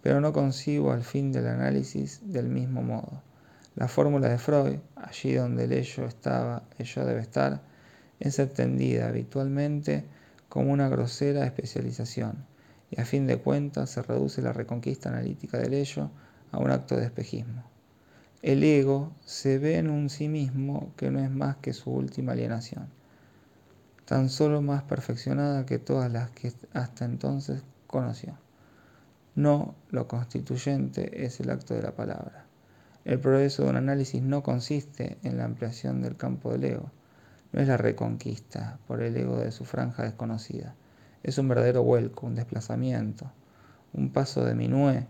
pero 0.00 0.20
no 0.20 0.32
concibo 0.32 0.92
al 0.92 1.02
fin 1.02 1.32
del 1.32 1.48
análisis 1.48 2.20
del 2.22 2.48
mismo 2.48 2.82
modo. 2.82 3.22
La 3.74 3.88
fórmula 3.88 4.28
de 4.28 4.38
Freud, 4.38 4.78
allí 4.94 5.34
donde 5.34 5.64
el 5.64 5.72
ello 5.72 6.06
estaba, 6.06 6.62
el 6.78 6.86
yo 6.86 7.04
debe 7.04 7.20
estar, 7.20 7.62
es 8.20 8.38
entendida 8.38 9.08
habitualmente 9.08 10.04
como 10.48 10.72
una 10.72 10.88
grosera 10.88 11.44
especialización 11.44 12.46
y 12.90 13.00
a 13.00 13.04
fin 13.04 13.26
de 13.26 13.38
cuentas 13.38 13.90
se 13.90 14.02
reduce 14.02 14.42
la 14.42 14.52
reconquista 14.52 15.08
analítica 15.08 15.58
del 15.58 15.74
ello 15.74 16.10
a 16.52 16.58
un 16.58 16.70
acto 16.70 16.96
de 16.96 17.04
espejismo. 17.04 17.64
El 18.40 18.62
ego 18.62 19.12
se 19.24 19.58
ve 19.58 19.78
en 19.78 19.90
un 19.90 20.08
sí 20.08 20.28
mismo 20.28 20.92
que 20.96 21.10
no 21.10 21.18
es 21.18 21.30
más 21.30 21.56
que 21.56 21.72
su 21.72 21.90
última 21.90 22.32
alienación, 22.32 22.88
tan 24.04 24.30
solo 24.30 24.62
más 24.62 24.84
perfeccionada 24.84 25.66
que 25.66 25.78
todas 25.78 26.10
las 26.10 26.30
que 26.30 26.52
hasta 26.72 27.04
entonces 27.04 27.62
conoció. 27.86 28.38
No 29.34 29.74
lo 29.90 30.08
constituyente 30.08 31.24
es 31.24 31.40
el 31.40 31.50
acto 31.50 31.74
de 31.74 31.82
la 31.82 31.94
palabra. 31.94 32.46
El 33.04 33.20
progreso 33.20 33.64
de 33.64 33.70
un 33.70 33.76
análisis 33.76 34.22
no 34.22 34.42
consiste 34.42 35.18
en 35.22 35.36
la 35.36 35.44
ampliación 35.44 36.00
del 36.00 36.16
campo 36.16 36.52
del 36.52 36.64
ego, 36.64 36.90
no 37.52 37.60
es 37.60 37.68
la 37.68 37.76
reconquista 37.76 38.78
por 38.86 39.02
el 39.02 39.16
ego 39.16 39.38
de 39.38 39.52
su 39.52 39.64
franja 39.64 40.02
desconocida, 40.02 40.74
es 41.22 41.38
un 41.38 41.48
verdadero 41.48 41.82
vuelco, 41.82 42.26
un 42.26 42.34
desplazamiento, 42.34 43.30
un 43.92 44.10
paso 44.10 44.44
de 44.44 44.54
minué 44.54 45.06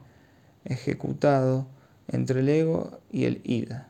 ejecutado 0.64 1.66
entre 2.08 2.40
el 2.40 2.48
ego 2.48 3.00
y 3.10 3.24
el 3.24 3.40
ida. 3.44 3.88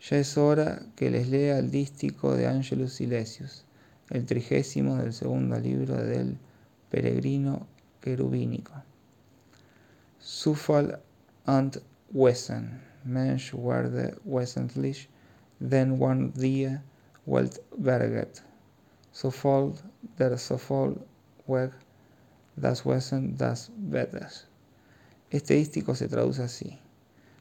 Ya 0.00 0.16
es 0.16 0.38
hora 0.38 0.80
que 0.96 1.10
les 1.10 1.28
lea 1.28 1.58
el 1.58 1.70
dístico 1.70 2.34
de 2.34 2.46
Angelus 2.46 2.94
Silesius, 2.94 3.64
el 4.08 4.24
trigésimo 4.24 4.96
del 4.96 5.12
segundo 5.12 5.58
libro 5.58 5.96
del 5.96 6.38
peregrino 6.90 7.66
querubínico. 8.00 8.72
Zufall 10.22 10.98
and 11.44 11.82
Wesen, 12.12 12.80
Mensch 13.04 13.54
werde 13.54 14.14
wesentlich, 14.24 15.08
then 15.60 16.00
one 16.00 16.32
día 16.34 16.82
Welt 17.26 17.60
berget. 17.76 18.42
So 19.12 19.30
der 20.16 20.38
so 20.38 20.58
weg 21.46 21.72
das 22.56 22.84
Wesen 22.84 23.36
das 23.36 23.70
Vedas. 23.76 24.46
Este 25.30 25.54
dístico 25.54 25.94
se 25.94 26.08
traduce 26.08 26.42
así: 26.42 26.78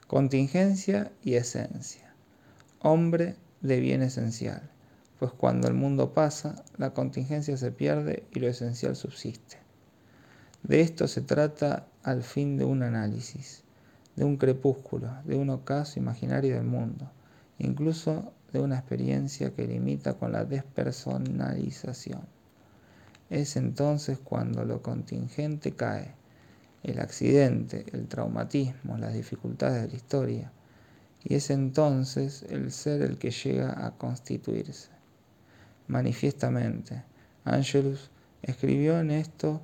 contingencia 0.08 1.12
y 1.24 1.36
esencia. 1.36 2.14
Hombre 2.82 3.36
de 3.62 3.80
bien 3.80 4.02
esencial, 4.02 4.70
pues 5.20 5.32
cuando 5.32 5.68
el 5.68 5.74
mundo 5.74 6.14
pasa, 6.14 6.64
la 6.78 6.94
contingencia 6.94 7.58
se 7.58 7.72
pierde 7.72 8.24
y 8.32 8.40
lo 8.40 8.48
esencial 8.48 8.96
subsiste. 8.96 9.58
De 10.64 10.82
esto 10.82 11.08
se 11.08 11.22
trata 11.22 11.88
al 12.04 12.24
fin 12.24 12.58
de 12.58 12.66
un 12.66 12.84
análisis, 12.84 13.64
de 14.16 14.24
un 14.24 14.38
crepúsculo, 14.38 15.10
de 15.26 15.36
un 15.36 15.50
ocaso 15.50 16.00
imaginario 16.00 16.56
del 16.56 16.66
mundo, 16.66 17.12
incluso 17.58 18.34
de 18.52 18.60
una 18.60 18.78
experiencia 18.78 19.54
que 19.54 19.68
limita 19.68 20.16
con 20.16 20.32
la 20.32 20.46
despersonalización. 20.46 22.22
Es 23.30 23.56
entonces 23.56 24.20
cuando 24.20 24.66
lo 24.66 24.82
contingente 24.82 25.74
cae, 25.74 26.16
el 26.84 27.00
accidente, 27.00 27.86
el 27.92 28.08
traumatismo, 28.08 28.98
las 28.98 29.14
dificultades 29.14 29.84
de 29.84 29.88
la 29.90 29.96
historia, 29.96 30.52
y 31.24 31.36
es 31.36 31.50
entonces 31.50 32.44
el 32.50 32.72
ser 32.72 33.02
el 33.02 33.18
que 33.18 33.32
llega 33.32 33.86
a 33.86 33.92
constituirse. 33.92 34.90
Manifiestamente, 35.88 37.04
Angelus 37.44 38.10
escribió 38.42 39.00
en 39.00 39.12
esto 39.12 39.62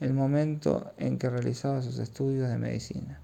el 0.00 0.12
momento 0.12 0.92
en 0.98 1.18
que 1.18 1.30
realizaba 1.30 1.82
sus 1.82 1.98
estudios 1.98 2.48
de 2.48 2.58
medicina. 2.58 3.20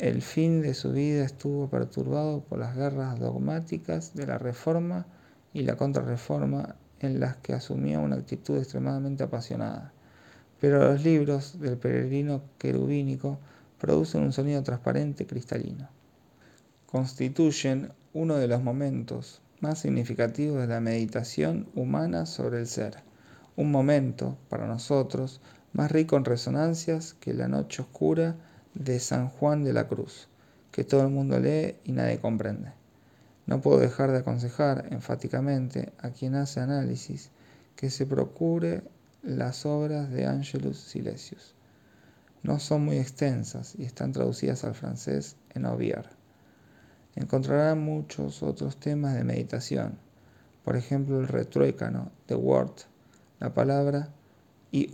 El 0.00 0.22
fin 0.22 0.62
de 0.62 0.72
su 0.72 0.92
vida 0.92 1.26
estuvo 1.26 1.68
perturbado 1.68 2.40
por 2.40 2.58
las 2.58 2.74
guerras 2.74 3.20
dogmáticas 3.20 4.14
de 4.14 4.26
la 4.26 4.38
Reforma 4.38 5.04
y 5.52 5.60
la 5.64 5.76
Contrarreforma 5.76 6.76
en 7.00 7.20
las 7.20 7.36
que 7.36 7.52
asumía 7.52 7.98
una 7.98 8.16
actitud 8.16 8.56
extremadamente 8.56 9.24
apasionada. 9.24 9.92
Pero 10.58 10.78
los 10.78 11.04
libros 11.04 11.60
del 11.60 11.76
peregrino 11.76 12.40
querubínico 12.56 13.40
producen 13.78 14.22
un 14.22 14.32
sonido 14.32 14.62
transparente 14.62 15.26
cristalino. 15.26 15.90
Constituyen 16.86 17.92
uno 18.14 18.36
de 18.36 18.48
los 18.48 18.62
momentos 18.62 19.42
más 19.60 19.80
significativos 19.80 20.62
de 20.62 20.66
la 20.66 20.80
meditación 20.80 21.68
humana 21.74 22.24
sobre 22.24 22.60
el 22.60 22.68
ser. 22.68 23.02
Un 23.54 23.70
momento, 23.70 24.38
para 24.48 24.66
nosotros, 24.66 25.42
más 25.74 25.92
rico 25.92 26.16
en 26.16 26.24
resonancias 26.24 27.12
que 27.20 27.34
la 27.34 27.48
noche 27.48 27.82
oscura 27.82 28.36
de 28.74 29.00
San 29.00 29.28
Juan 29.28 29.64
de 29.64 29.72
la 29.72 29.88
Cruz, 29.88 30.28
que 30.70 30.84
todo 30.84 31.02
el 31.02 31.08
mundo 31.08 31.38
lee 31.40 31.76
y 31.84 31.92
nadie 31.92 32.20
comprende. 32.20 32.72
No 33.46 33.60
puedo 33.60 33.78
dejar 33.78 34.12
de 34.12 34.18
aconsejar 34.18 34.86
enfáticamente 34.90 35.92
a 35.98 36.10
quien 36.10 36.34
hace 36.36 36.60
análisis 36.60 37.30
que 37.74 37.90
se 37.90 38.06
procure 38.06 38.82
las 39.22 39.66
obras 39.66 40.10
de 40.10 40.26
Angelus 40.26 40.78
Silesius. 40.78 41.54
No 42.42 42.58
son 42.58 42.84
muy 42.84 42.98
extensas 42.98 43.74
y 43.76 43.84
están 43.84 44.12
traducidas 44.12 44.64
al 44.64 44.74
francés 44.74 45.36
en 45.54 45.66
Aubier. 45.66 46.08
Encontrará 47.16 47.74
muchos 47.74 48.42
otros 48.42 48.78
temas 48.78 49.14
de 49.14 49.24
meditación, 49.24 49.98
por 50.64 50.76
ejemplo 50.76 51.20
el 51.20 51.28
retruécano 51.28 52.12
de 52.28 52.36
Word, 52.36 52.72
la 53.40 53.52
palabra 53.52 54.10
y 54.70 54.88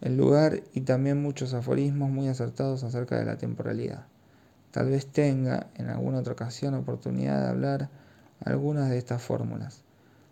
el 0.00 0.16
lugar 0.16 0.62
y 0.74 0.82
también 0.82 1.22
muchos 1.22 1.54
aforismos 1.54 2.10
muy 2.10 2.28
acertados 2.28 2.84
acerca 2.84 3.18
de 3.18 3.24
la 3.24 3.38
temporalidad. 3.38 4.06
Tal 4.70 4.90
vez 4.90 5.06
tenga 5.06 5.68
en 5.76 5.88
alguna 5.88 6.18
otra 6.18 6.34
ocasión 6.34 6.74
oportunidad 6.74 7.42
de 7.42 7.48
hablar 7.48 7.88
algunas 8.44 8.90
de 8.90 8.98
estas 8.98 9.22
fórmulas, 9.22 9.82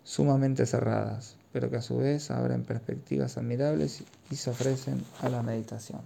sumamente 0.03 0.65
cerradas, 0.65 1.35
pero 1.51 1.69
que 1.69 1.77
a 1.77 1.81
su 1.81 1.97
vez 1.97 2.31
abren 2.31 2.63
perspectivas 2.63 3.37
admirables 3.37 4.03
y 4.31 4.35
se 4.35 4.49
ofrecen 4.49 5.03
a 5.21 5.29
la 5.29 5.41
meditación. 5.41 6.01